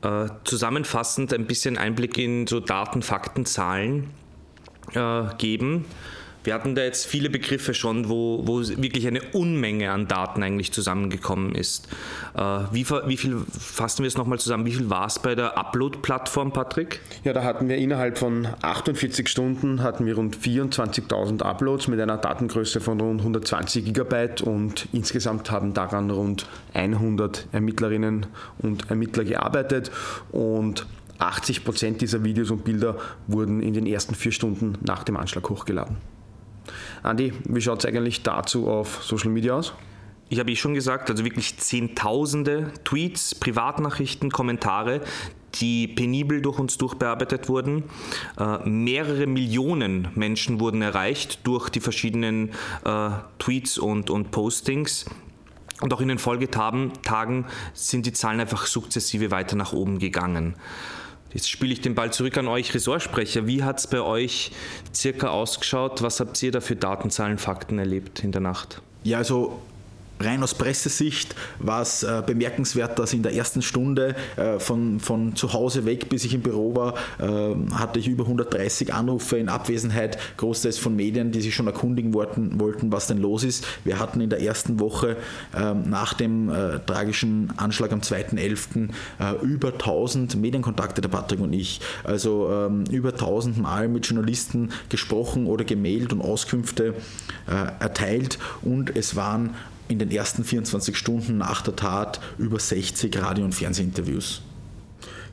äh, 0.03 0.27
zusammenfassend 0.43 1.33
ein 1.33 1.47
bisschen 1.47 1.77
Einblick 1.77 2.17
in 2.17 2.45
so 2.45 2.59
Daten, 2.59 3.01
Fakten, 3.01 3.45
Zahlen 3.45 4.09
äh, 4.93 5.23
geben. 5.37 5.85
Wir 6.43 6.53
hatten 6.53 6.75
da 6.75 6.83
jetzt 6.83 7.05
viele 7.05 7.29
Begriffe 7.29 7.73
schon, 7.73 8.09
wo, 8.09 8.41
wo 8.45 8.59
wirklich 8.59 9.07
eine 9.07 9.21
Unmenge 9.31 9.91
an 9.91 10.07
Daten 10.07 10.43
eigentlich 10.43 10.71
zusammengekommen 10.71 11.55
ist. 11.55 11.87
Äh, 12.35 12.41
wie, 12.71 12.85
wie, 12.89 13.17
viel 13.17 13.37
fassen 13.49 14.03
wir 14.03 14.07
es 14.07 14.17
nochmal 14.17 14.39
zusammen? 14.39 14.65
Wie 14.65 14.73
viel 14.73 14.89
war 14.89 15.07
es 15.07 15.19
bei 15.19 15.35
der 15.35 15.57
Upload-Plattform, 15.57 16.51
Patrick? 16.51 17.01
Ja, 17.23 17.33
da 17.33 17.43
hatten 17.43 17.69
wir 17.69 17.77
innerhalb 17.77 18.17
von 18.17 18.47
48 18.61 19.27
Stunden 19.27 19.81
hatten 19.81 20.05
wir 20.05 20.15
rund 20.15 20.37
24.000 20.37 21.41
Uploads 21.43 21.87
mit 21.87 21.99
einer 21.99 22.17
Datengröße 22.17 22.81
von 22.81 22.99
rund 22.99 23.21
120 23.21 23.85
Gigabyte 23.85 24.41
und 24.41 24.87
insgesamt 24.91 25.51
haben 25.51 25.73
daran 25.73 26.09
rund 26.09 26.47
100 26.73 27.47
Ermittlerinnen 27.51 28.25
und 28.59 28.89
Ermittler 28.89 29.23
gearbeitet 29.23 29.91
und 30.31 30.85
80 31.19 31.63
Prozent 31.63 32.01
dieser 32.01 32.23
Videos 32.23 32.51
und 32.51 32.63
Bilder 32.63 32.97
wurden 33.27 33.61
in 33.61 33.73
den 33.73 33.85
ersten 33.85 34.15
vier 34.15 34.31
Stunden 34.31 34.77
nach 34.81 35.03
dem 35.03 35.17
Anschlag 35.17 35.49
hochgeladen. 35.49 35.97
Andi, 37.03 37.33
wie 37.43 37.61
schaut 37.61 37.79
es 37.79 37.85
eigentlich 37.85 38.23
dazu 38.23 38.69
auf 38.69 39.03
Social 39.03 39.29
Media 39.29 39.53
aus? 39.53 39.73
Ich 40.29 40.39
habe 40.39 40.51
eh 40.51 40.55
schon 40.55 40.73
gesagt, 40.73 41.09
also 41.09 41.25
wirklich 41.25 41.57
Zehntausende 41.57 42.71
Tweets, 42.85 43.35
Privatnachrichten, 43.35 44.31
Kommentare, 44.31 45.01
die 45.55 45.87
penibel 45.87 46.41
durch 46.41 46.57
uns 46.59 46.77
durchbearbeitet 46.77 47.49
wurden. 47.49 47.83
Äh, 48.39 48.67
mehrere 48.67 49.27
Millionen 49.27 50.07
Menschen 50.15 50.59
wurden 50.59 50.81
erreicht 50.81 51.45
durch 51.45 51.69
die 51.69 51.81
verschiedenen 51.81 52.49
äh, 52.85 53.09
Tweets 53.37 53.77
und, 53.77 54.09
und 54.09 54.31
Postings. 54.31 55.05
Und 55.81 55.93
auch 55.93 56.01
in 56.01 56.07
den 56.07 56.19
Folgetagen 56.19 57.45
sind 57.73 58.05
die 58.05 58.13
Zahlen 58.13 58.39
einfach 58.39 58.65
sukzessive 58.65 59.29
weiter 59.31 59.57
nach 59.57 59.73
oben 59.73 59.99
gegangen. 59.99 60.55
Jetzt 61.33 61.49
spiele 61.49 61.73
ich 61.73 61.81
den 61.81 61.95
Ball 61.95 62.13
zurück 62.13 62.37
an 62.37 62.47
euch 62.47 62.73
Ressortsprecher. 62.73 63.47
Wie 63.47 63.63
hat 63.63 63.79
es 63.79 63.87
bei 63.87 64.01
euch 64.01 64.51
circa 64.93 65.29
ausgeschaut? 65.29 66.01
Was 66.01 66.19
habt 66.19 66.41
ihr 66.43 66.51
da 66.51 66.61
für 66.61 66.75
Datenzahlen, 66.75 67.37
Fakten 67.39 67.79
erlebt 67.79 68.23
in 68.23 68.31
der 68.31 68.41
Nacht? 68.41 68.81
Ja, 69.03 69.17
also 69.17 69.59
rein 70.23 70.43
aus 70.43 70.55
Pressesicht 70.55 71.35
war 71.59 71.81
es 71.81 72.03
äh, 72.03 72.23
bemerkenswert, 72.25 72.99
dass 72.99 73.13
in 73.13 73.23
der 73.23 73.33
ersten 73.33 73.61
Stunde 73.61 74.15
äh, 74.35 74.59
von, 74.59 74.99
von 74.99 75.35
zu 75.35 75.53
Hause 75.53 75.85
weg, 75.85 76.09
bis 76.09 76.25
ich 76.25 76.33
im 76.33 76.41
Büro 76.41 76.75
war, 76.75 76.95
äh, 77.19 77.55
hatte 77.73 77.99
ich 77.99 78.07
über 78.07 78.23
130 78.23 78.93
Anrufe 78.93 79.37
in 79.37 79.49
Abwesenheit, 79.49 80.17
großteils 80.37 80.77
von 80.77 80.95
Medien, 80.95 81.31
die 81.31 81.41
sich 81.41 81.55
schon 81.55 81.67
erkundigen 81.67 82.13
wollten, 82.13 82.59
wollten 82.59 82.91
was 82.91 83.07
denn 83.07 83.17
los 83.17 83.43
ist. 83.43 83.65
Wir 83.83 83.99
hatten 83.99 84.21
in 84.21 84.29
der 84.29 84.41
ersten 84.41 84.79
Woche 84.79 85.17
ähm, 85.55 85.89
nach 85.89 86.13
dem 86.13 86.49
äh, 86.49 86.79
tragischen 86.79 87.53
Anschlag 87.57 87.91
am 87.91 87.99
2.11. 87.99 88.89
Äh, 89.19 89.45
über 89.45 89.73
1000 89.73 90.35
Medienkontakte, 90.35 91.01
der 91.01 91.09
Patrick 91.09 91.39
und 91.39 91.53
ich. 91.53 91.81
Also 92.03 92.49
ähm, 92.51 92.85
über 92.91 93.09
1000 93.09 93.57
Mal 93.57 93.87
mit 93.87 94.05
Journalisten 94.05 94.69
gesprochen 94.89 95.47
oder 95.47 95.65
gemailt 95.65 96.13
und 96.13 96.21
Auskünfte 96.21 96.95
erteilt 97.79 98.39
und 98.61 98.95
es 98.95 99.15
waren 99.15 99.55
in 99.87 99.99
den 99.99 100.11
ersten 100.11 100.43
24 100.43 100.95
Stunden 100.95 101.37
nach 101.37 101.61
der 101.61 101.75
Tat 101.75 102.19
über 102.37 102.59
60 102.59 103.21
Radio- 103.21 103.45
und 103.45 103.53
Fernsehinterviews. 103.53 104.41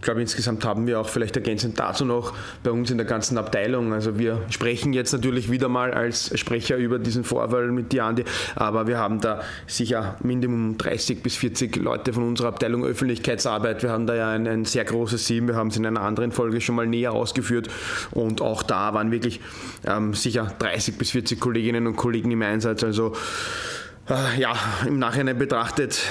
Ich 0.01 0.05
glaube, 0.05 0.23
insgesamt 0.23 0.65
haben 0.65 0.87
wir 0.87 0.99
auch 0.99 1.11
vielleicht 1.11 1.37
ergänzend 1.37 1.79
dazu 1.79 2.07
noch 2.07 2.33
bei 2.63 2.71
uns 2.71 2.91
in 2.91 2.97
der 2.97 3.05
ganzen 3.05 3.37
Abteilung. 3.37 3.93
Also 3.93 4.19
wir 4.19 4.41
sprechen 4.49 4.95
jetzt 4.95 5.13
natürlich 5.13 5.51
wieder 5.51 5.69
mal 5.69 5.93
als 5.93 6.39
Sprecher 6.39 6.79
über 6.79 6.99
diesen 6.99 7.23
Vorfall 7.23 7.71
mit 7.71 7.93
Diandi, 7.93 8.25
aber 8.57 8.87
wir 8.87 8.97
haben 8.97 9.21
da 9.21 9.43
sicher 9.67 10.17
Minimum 10.23 10.79
30 10.79 11.23
bis 11.23 11.37
40 11.37 11.77
Leute 11.77 12.15
von 12.15 12.23
unserer 12.23 12.49
Abteilung 12.49 12.83
Öffentlichkeitsarbeit. 12.83 13.83
Wir 13.83 13.91
haben 13.91 14.07
da 14.07 14.15
ja 14.15 14.31
ein, 14.31 14.49
ein 14.49 14.65
sehr 14.65 14.87
großes 14.87 15.23
Team. 15.27 15.49
Wir 15.49 15.57
haben 15.57 15.69
es 15.69 15.77
in 15.77 15.85
einer 15.85 16.01
anderen 16.01 16.33
Folge 16.33 16.63
schon 16.63 16.77
mal 16.77 16.87
näher 16.87 17.13
ausgeführt 17.13 17.69
und 18.13 18.41
auch 18.41 18.63
da 18.63 18.95
waren 18.95 19.11
wirklich 19.11 19.43
ähm, 19.87 20.15
sicher 20.15 20.51
30 20.61 20.97
bis 20.97 21.11
40 21.11 21.39
Kolleginnen 21.39 21.87
und 21.87 21.97
Kollegen 21.97 22.31
im 22.31 22.41
Einsatz. 22.41 22.83
Also 22.83 23.13
ja, 24.39 24.55
im 24.87 24.99
Nachhinein 24.99 25.39
betrachtet 25.39 26.03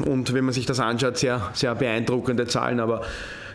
und 0.00 0.32
wenn 0.32 0.44
man 0.44 0.54
sich 0.54 0.66
das 0.66 0.80
anschaut, 0.80 1.18
sehr, 1.18 1.50
sehr 1.54 1.74
beeindruckende 1.74 2.46
Zahlen, 2.46 2.80
aber 2.80 3.02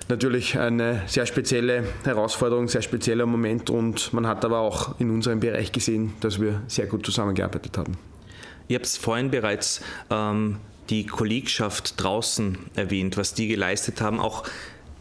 natürlich 0.09 0.57
eine 0.57 1.01
sehr 1.07 1.25
spezielle 1.25 1.83
Herausforderung, 2.03 2.67
sehr 2.67 2.81
spezieller 2.81 3.25
Moment 3.25 3.69
und 3.69 4.13
man 4.13 4.27
hat 4.27 4.43
aber 4.43 4.59
auch 4.59 4.99
in 4.99 5.09
unserem 5.09 5.39
Bereich 5.39 5.71
gesehen, 5.71 6.13
dass 6.19 6.41
wir 6.41 6.61
sehr 6.67 6.87
gut 6.87 7.05
zusammengearbeitet 7.05 7.77
haben. 7.77 7.97
Ihr 8.67 8.77
habt 8.77 8.87
vorhin 8.87 9.31
bereits 9.31 9.81
ähm, 10.09 10.57
die 10.89 11.05
Kollegschaft 11.05 12.01
draußen 12.01 12.57
erwähnt, 12.75 13.17
was 13.17 13.33
die 13.33 13.47
geleistet 13.47 14.01
haben. 14.01 14.19
Auch 14.19 14.43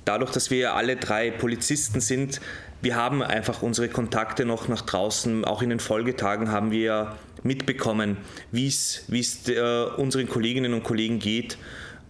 dadurch, 0.05 0.31
dass 0.31 0.51
wir 0.51 0.75
alle 0.75 0.97
drei 0.97 1.31
Polizisten 1.31 2.01
sind, 2.01 2.41
wir 2.81 2.97
haben 2.97 3.23
einfach 3.23 3.63
unsere 3.63 3.89
Kontakte 3.89 4.45
noch 4.45 4.67
nach 4.67 4.83
draußen. 4.83 5.45
Auch 5.45 5.63
in 5.63 5.71
den 5.71 5.79
Folgetagen 5.79 6.51
haben 6.51 6.73
wir 6.73 7.15
mitbekommen, 7.43 8.17
wie 8.51 8.67
es 8.67 9.49
äh, 9.49 9.85
unseren 9.97 10.29
Kolleginnen 10.29 10.75
und 10.75 10.83
Kollegen 10.83 11.19
geht. 11.19 11.59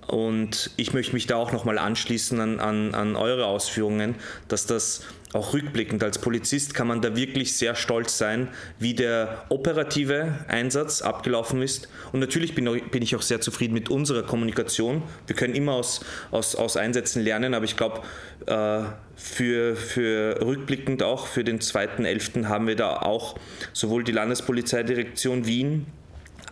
Und 0.07 0.70
ich 0.76 0.93
möchte 0.93 1.12
mich 1.14 1.26
da 1.26 1.37
auch 1.37 1.53
nochmal 1.53 1.78
anschließen 1.78 2.41
an, 2.41 2.61
an, 2.61 2.95
an 2.95 3.16
eure 3.16 3.47
Ausführungen, 3.47 4.16
dass 4.49 4.66
das 4.66 5.03
auch 5.33 5.55
rückblickend 5.55 6.03
als 6.05 6.18
Polizist 6.18 6.74
kann 6.74 6.87
man 6.87 7.01
da 7.01 7.16
wirklich 7.16 7.57
sehr 7.57 7.74
stolz 7.74 8.18
sein, 8.18 8.49
wie 8.78 8.95
der 8.95 9.45
operative 9.49 10.45
Einsatz 10.49 11.01
abgelaufen 11.01 11.62
ist. 11.62 11.89
Und 12.12 12.20
natürlich 12.20 12.55
bin, 12.55 12.68
ich 13.03 13.16
auch 13.16 13.22
sehr 13.22 13.41
zufrieden 13.41 13.72
mit 13.72 13.89
unserer 13.89 14.22
Kommunikation. 14.22 15.03
Wir 15.26 15.35
können 15.35 15.55
immer 15.55 15.72
aus, 15.72 16.05
aus, 16.30 16.55
aus 16.55 16.76
Einsätzen 16.76 17.22
lernen, 17.22 17.55
aber 17.55 17.64
ich 17.64 17.76
glaube, 17.76 18.03
äh, 18.47 18.83
für, 19.16 19.76
für 19.76 20.41
rückblickend 20.45 21.03
auch 21.03 21.26
für 21.26 21.45
den 21.45 21.61
2.11. 21.61 22.47
haben 22.47 22.66
wir 22.66 22.76
da 22.76 22.97
auch 22.97 23.39
sowohl 23.72 24.05
die 24.05 24.12
Landespolizeidirektion 24.12 25.47
Wien 25.47 25.87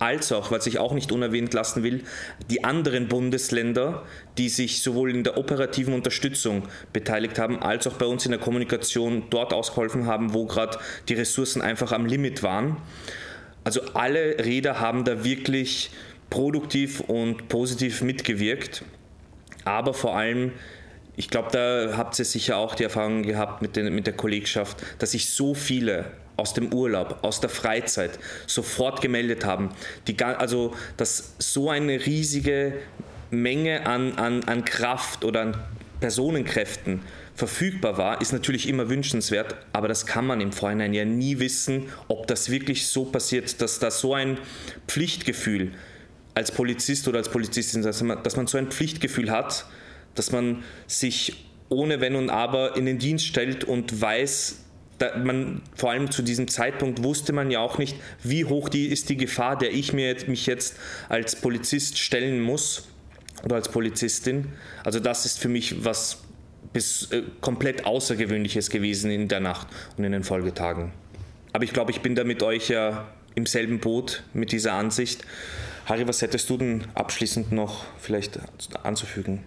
als 0.00 0.32
auch, 0.32 0.50
was 0.50 0.66
ich 0.66 0.78
auch 0.78 0.92
nicht 0.92 1.12
unerwähnt 1.12 1.52
lassen 1.52 1.82
will, 1.82 2.02
die 2.50 2.64
anderen 2.64 3.06
Bundesländer, 3.06 4.02
die 4.38 4.48
sich 4.48 4.82
sowohl 4.82 5.10
in 5.10 5.24
der 5.24 5.36
operativen 5.36 5.92
Unterstützung 5.94 6.64
beteiligt 6.92 7.38
haben, 7.38 7.62
als 7.62 7.86
auch 7.86 7.92
bei 7.92 8.06
uns 8.06 8.24
in 8.24 8.32
der 8.32 8.40
Kommunikation 8.40 9.24
dort 9.30 9.52
ausgeholfen 9.52 10.06
haben, 10.06 10.32
wo 10.32 10.46
gerade 10.46 10.78
die 11.08 11.14
Ressourcen 11.14 11.60
einfach 11.60 11.92
am 11.92 12.06
Limit 12.06 12.42
waren. 12.42 12.78
Also 13.62 13.82
alle 13.92 14.42
Räder 14.44 14.80
haben 14.80 15.04
da 15.04 15.22
wirklich 15.22 15.90
produktiv 16.30 17.00
und 17.00 17.48
positiv 17.48 18.00
mitgewirkt, 18.00 18.82
aber 19.64 19.92
vor 19.92 20.16
allem 20.16 20.52
ich 21.16 21.28
glaube, 21.28 21.48
da 21.52 21.98
habt 21.98 22.18
ihr 22.18 22.24
sicher 22.24 22.56
auch 22.56 22.74
die 22.74 22.84
Erfahrung 22.84 23.22
gehabt 23.22 23.60
mit, 23.60 23.76
den, 23.76 23.94
mit 23.94 24.06
der 24.06 24.14
Kollegschaft, 24.14 24.82
dass 24.98 25.10
sich 25.10 25.28
so 25.28 25.52
viele 25.52 26.06
aus 26.40 26.54
dem 26.54 26.72
Urlaub, 26.72 27.18
aus 27.22 27.40
der 27.40 27.50
Freizeit 27.50 28.18
sofort 28.46 29.02
gemeldet 29.02 29.44
haben. 29.44 29.70
Die, 30.08 30.18
also, 30.22 30.74
dass 30.96 31.34
so 31.38 31.70
eine 31.70 32.06
riesige 32.06 32.74
Menge 33.30 33.86
an, 33.86 34.14
an, 34.14 34.42
an 34.44 34.64
Kraft 34.64 35.24
oder 35.24 35.42
an 35.42 35.56
Personenkräften 36.00 37.02
verfügbar 37.34 37.96
war, 37.98 38.20
ist 38.20 38.32
natürlich 38.32 38.68
immer 38.68 38.88
wünschenswert, 38.88 39.54
aber 39.72 39.86
das 39.86 40.06
kann 40.06 40.26
man 40.26 40.40
im 40.40 40.52
Vorhinein 40.52 40.94
ja 40.94 41.04
nie 41.04 41.38
wissen, 41.38 41.90
ob 42.08 42.26
das 42.26 42.50
wirklich 42.50 42.86
so 42.86 43.04
passiert, 43.04 43.60
dass 43.60 43.78
da 43.78 43.90
so 43.90 44.14
ein 44.14 44.38
Pflichtgefühl 44.88 45.72
als 46.34 46.52
Polizist 46.52 47.06
oder 47.06 47.18
als 47.18 47.28
Polizistin, 47.28 47.82
dass 47.82 48.02
man, 48.02 48.22
dass 48.22 48.36
man 48.36 48.46
so 48.46 48.58
ein 48.58 48.68
Pflichtgefühl 48.68 49.30
hat, 49.30 49.66
dass 50.14 50.32
man 50.32 50.64
sich 50.86 51.46
ohne 51.68 52.00
Wenn 52.00 52.16
und 52.16 52.30
Aber 52.30 52.76
in 52.76 52.86
den 52.86 52.98
Dienst 52.98 53.26
stellt 53.26 53.64
und 53.64 54.00
weiß, 54.00 54.64
man, 55.22 55.62
vor 55.74 55.90
allem 55.90 56.10
zu 56.10 56.22
diesem 56.22 56.48
Zeitpunkt 56.48 57.02
wusste 57.02 57.32
man 57.32 57.50
ja 57.50 57.60
auch 57.60 57.78
nicht, 57.78 57.96
wie 58.22 58.44
hoch 58.44 58.68
die, 58.68 58.86
ist 58.86 59.08
die 59.08 59.16
Gefahr, 59.16 59.56
der 59.56 59.72
ich 59.72 59.92
mir 59.92 60.06
jetzt, 60.06 60.28
mich 60.28 60.46
jetzt 60.46 60.76
als 61.08 61.36
Polizist 61.36 61.98
stellen 61.98 62.40
muss 62.40 62.88
oder 63.44 63.56
als 63.56 63.68
Polizistin. 63.68 64.52
Also 64.84 65.00
das 65.00 65.26
ist 65.26 65.38
für 65.38 65.48
mich 65.48 65.84
was 65.84 66.18
bis, 66.72 67.10
äh, 67.10 67.22
komplett 67.40 67.86
Außergewöhnliches 67.86 68.70
gewesen 68.70 69.10
in 69.10 69.28
der 69.28 69.40
Nacht 69.40 69.68
und 69.96 70.04
in 70.04 70.12
den 70.12 70.24
Folgetagen. 70.24 70.92
Aber 71.52 71.64
ich 71.64 71.72
glaube, 71.72 71.90
ich 71.90 72.00
bin 72.00 72.14
da 72.14 72.24
mit 72.24 72.42
euch 72.42 72.68
ja 72.68 73.08
im 73.34 73.46
selben 73.46 73.80
Boot 73.80 74.22
mit 74.34 74.52
dieser 74.52 74.74
Ansicht. 74.74 75.24
Harry, 75.86 76.06
was 76.06 76.22
hättest 76.22 76.48
du 76.50 76.56
denn 76.56 76.84
abschließend 76.94 77.52
noch 77.52 77.84
vielleicht 77.98 78.38
anzufügen? 78.84 79.42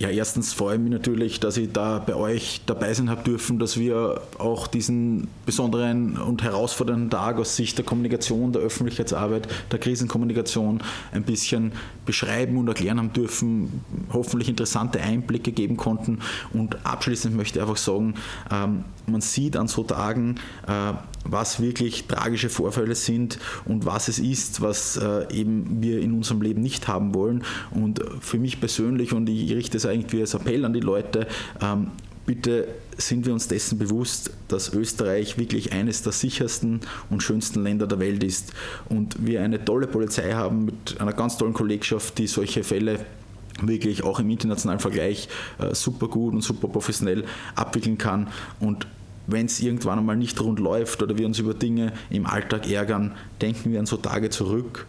Ja, 0.00 0.08
erstens 0.08 0.52
freue 0.52 0.74
ich 0.74 0.80
mich 0.80 0.90
natürlich, 0.90 1.38
dass 1.38 1.56
ich 1.56 1.70
da 1.72 2.00
bei 2.00 2.16
euch 2.16 2.62
dabei 2.66 2.92
sein 2.92 3.08
habe 3.08 3.22
dürfen, 3.22 3.60
dass 3.60 3.78
wir 3.78 4.22
auch 4.38 4.66
diesen 4.66 5.28
besonderen 5.46 6.16
und 6.16 6.42
herausfordernden 6.42 7.10
Tag 7.10 7.38
aus 7.38 7.54
Sicht 7.54 7.78
der 7.78 7.84
Kommunikation, 7.84 8.52
der 8.52 8.62
Öffentlichkeitsarbeit, 8.62 9.46
der 9.70 9.78
Krisenkommunikation 9.78 10.82
ein 11.12 11.22
bisschen 11.22 11.72
beschreiben 12.06 12.56
und 12.56 12.66
erklären 12.66 12.98
haben 12.98 13.12
dürfen, 13.12 13.84
hoffentlich 14.12 14.48
interessante 14.48 15.00
Einblicke 15.00 15.52
geben 15.52 15.76
konnten. 15.76 16.18
Und 16.52 16.84
abschließend 16.84 17.36
möchte 17.36 17.60
ich 17.60 17.62
einfach 17.62 17.76
sagen, 17.76 18.14
ähm, 18.50 18.84
man 19.06 19.20
sieht 19.20 19.56
an 19.56 19.68
so 19.68 19.84
Tagen, 19.84 20.40
äh, 20.66 20.94
was 21.24 21.60
wirklich 21.60 22.04
tragische 22.06 22.48
Vorfälle 22.48 22.94
sind 22.94 23.38
und 23.64 23.86
was 23.86 24.08
es 24.08 24.18
ist, 24.18 24.60
was 24.60 24.96
äh, 24.96 25.32
eben 25.32 25.82
wir 25.82 26.00
in 26.00 26.12
unserem 26.12 26.42
Leben 26.42 26.62
nicht 26.62 26.88
haben 26.88 27.14
wollen. 27.14 27.44
Und 27.70 28.00
für 28.20 28.38
mich 28.38 28.60
persönlich, 28.60 29.12
und 29.12 29.28
ich 29.28 29.52
richte 29.52 29.76
es 29.76 29.86
eigentlich 29.86 30.20
als 30.20 30.34
Appell 30.34 30.64
an 30.64 30.72
die 30.72 30.80
Leute, 30.80 31.26
ähm, 31.60 31.88
bitte 32.26 32.68
sind 32.96 33.26
wir 33.26 33.32
uns 33.32 33.48
dessen 33.48 33.78
bewusst, 33.78 34.30
dass 34.48 34.72
Österreich 34.72 35.36
wirklich 35.36 35.72
eines 35.72 36.02
der 36.02 36.12
sichersten 36.12 36.80
und 37.10 37.22
schönsten 37.22 37.62
Länder 37.62 37.86
der 37.86 37.98
Welt 37.98 38.22
ist 38.22 38.52
und 38.88 39.26
wir 39.26 39.42
eine 39.42 39.64
tolle 39.64 39.86
Polizei 39.86 40.32
haben 40.32 40.66
mit 40.66 41.00
einer 41.00 41.12
ganz 41.12 41.36
tollen 41.36 41.54
Kollegschaft, 41.54 42.18
die 42.18 42.26
solche 42.26 42.64
Fälle 42.64 43.00
wirklich 43.60 44.02
auch 44.04 44.20
im 44.20 44.30
internationalen 44.30 44.80
Vergleich 44.80 45.28
äh, 45.58 45.74
super 45.74 46.08
gut 46.08 46.34
und 46.34 46.42
super 46.42 46.68
professionell 46.68 47.24
abwickeln 47.54 47.98
kann 47.98 48.28
und 48.60 48.86
wenn 49.26 49.46
es 49.46 49.60
irgendwann 49.60 49.98
einmal 49.98 50.16
nicht 50.16 50.40
rund 50.40 50.58
läuft 50.58 51.02
oder 51.02 51.18
wir 51.18 51.26
uns 51.26 51.38
über 51.38 51.54
Dinge 51.54 51.92
im 52.10 52.26
Alltag 52.26 52.70
ärgern, 52.70 53.12
denken 53.40 53.72
wir 53.72 53.80
an 53.80 53.86
so 53.86 53.96
Tage 53.96 54.30
zurück 54.30 54.86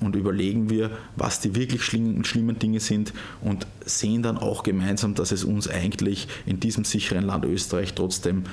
und 0.00 0.16
überlegen 0.16 0.70
wir, 0.70 0.90
was 1.16 1.40
die 1.40 1.54
wirklich 1.54 1.82
schlimmen, 1.84 2.58
Dinge 2.58 2.80
sind 2.80 3.12
und 3.40 3.66
sehen 3.84 4.22
dann 4.22 4.36
auch 4.36 4.62
gemeinsam, 4.62 5.14
dass 5.14 5.32
es 5.32 5.44
uns 5.44 5.68
eigentlich 5.68 6.28
in 6.46 6.60
diesem 6.60 6.84
sicheren 6.84 7.24
Land 7.24 7.44
Österreich 7.44 7.94
trotzdem 7.94 8.44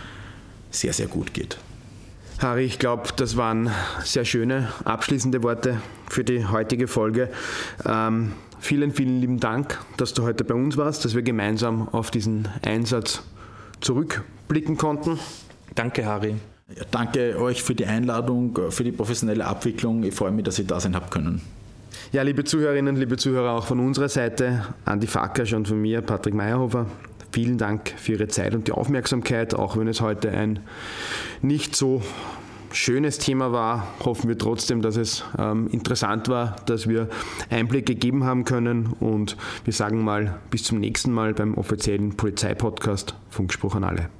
sehr, 0.71 0.93
sehr 0.93 1.07
gut 1.07 1.33
geht. 1.33 1.57
Harry, 2.39 2.63
ich 2.63 2.79
glaube, 2.79 3.09
das 3.17 3.35
waren 3.35 3.69
sehr 4.03 4.23
schöne 4.23 4.71
abschließende 4.85 5.43
Worte 5.43 5.81
für 6.09 6.23
die 6.23 6.45
heutige 6.45 6.87
Folge. 6.87 7.29
Ähm, 7.85 8.31
vielen, 8.59 8.93
vielen 8.93 9.19
lieben 9.19 9.39
Dank, 9.41 9.77
dass 9.97 10.13
du 10.13 10.23
heute 10.23 10.45
bei 10.45 10.53
uns 10.53 10.77
warst, 10.77 11.03
dass 11.03 11.15
wir 11.15 11.21
gemeinsam 11.21 11.89
auf 11.89 12.11
diesen 12.11 12.47
Einsatz 12.61 13.23
zurückblicken 13.81 14.77
konnten. 14.77 15.19
Danke, 15.75 16.05
Harry. 16.05 16.35
Ja, 16.75 16.83
danke 16.91 17.39
euch 17.39 17.63
für 17.63 17.73
die 17.73 17.85
Einladung, 17.85 18.57
für 18.69 18.83
die 18.83 18.91
professionelle 18.91 19.45
Abwicklung. 19.45 20.03
Ich 20.03 20.13
freue 20.13 20.31
mich, 20.31 20.45
dass 20.45 20.59
ich 20.59 20.67
da 20.67 20.79
sein 20.79 20.95
habe 20.95 21.09
können. 21.09 21.41
Ja, 22.11 22.21
liebe 22.21 22.43
Zuhörerinnen, 22.43 22.95
liebe 22.95 23.17
Zuhörer, 23.17 23.51
auch 23.51 23.65
von 23.65 23.79
unserer 23.79 24.09
Seite, 24.09 24.65
Andi 24.85 25.07
Facker 25.07 25.43
und 25.55 25.67
von 25.67 25.81
mir, 25.81 26.01
Patrick 26.01 26.33
Meyerhofer. 26.33 26.87
Vielen 27.31 27.57
Dank 27.57 27.93
für 27.97 28.13
Ihre 28.13 28.27
Zeit 28.27 28.55
und 28.55 28.67
die 28.67 28.71
Aufmerksamkeit, 28.71 29.53
auch 29.53 29.77
wenn 29.77 29.87
es 29.87 30.01
heute 30.01 30.31
ein 30.31 30.59
nicht 31.41 31.75
so 31.75 32.01
schönes 32.71 33.17
Thema 33.17 33.51
war, 33.51 33.87
hoffen 34.03 34.27
wir 34.27 34.37
trotzdem, 34.37 34.81
dass 34.81 34.95
es 34.95 35.23
ähm, 35.37 35.67
interessant 35.71 36.27
war, 36.27 36.55
dass 36.65 36.87
wir 36.87 37.09
Einblick 37.49 37.85
gegeben 37.85 38.23
haben 38.23 38.45
können 38.45 38.93
und 38.99 39.37
wir 39.63 39.73
sagen 39.73 40.03
mal 40.03 40.39
bis 40.49 40.63
zum 40.63 40.79
nächsten 40.79 41.11
Mal 41.11 41.33
beim 41.33 41.55
offiziellen 41.55 42.15
Polizeipodcast 42.15 43.15
Funkspruch 43.29 43.75
an 43.75 43.83
alle. 43.83 44.18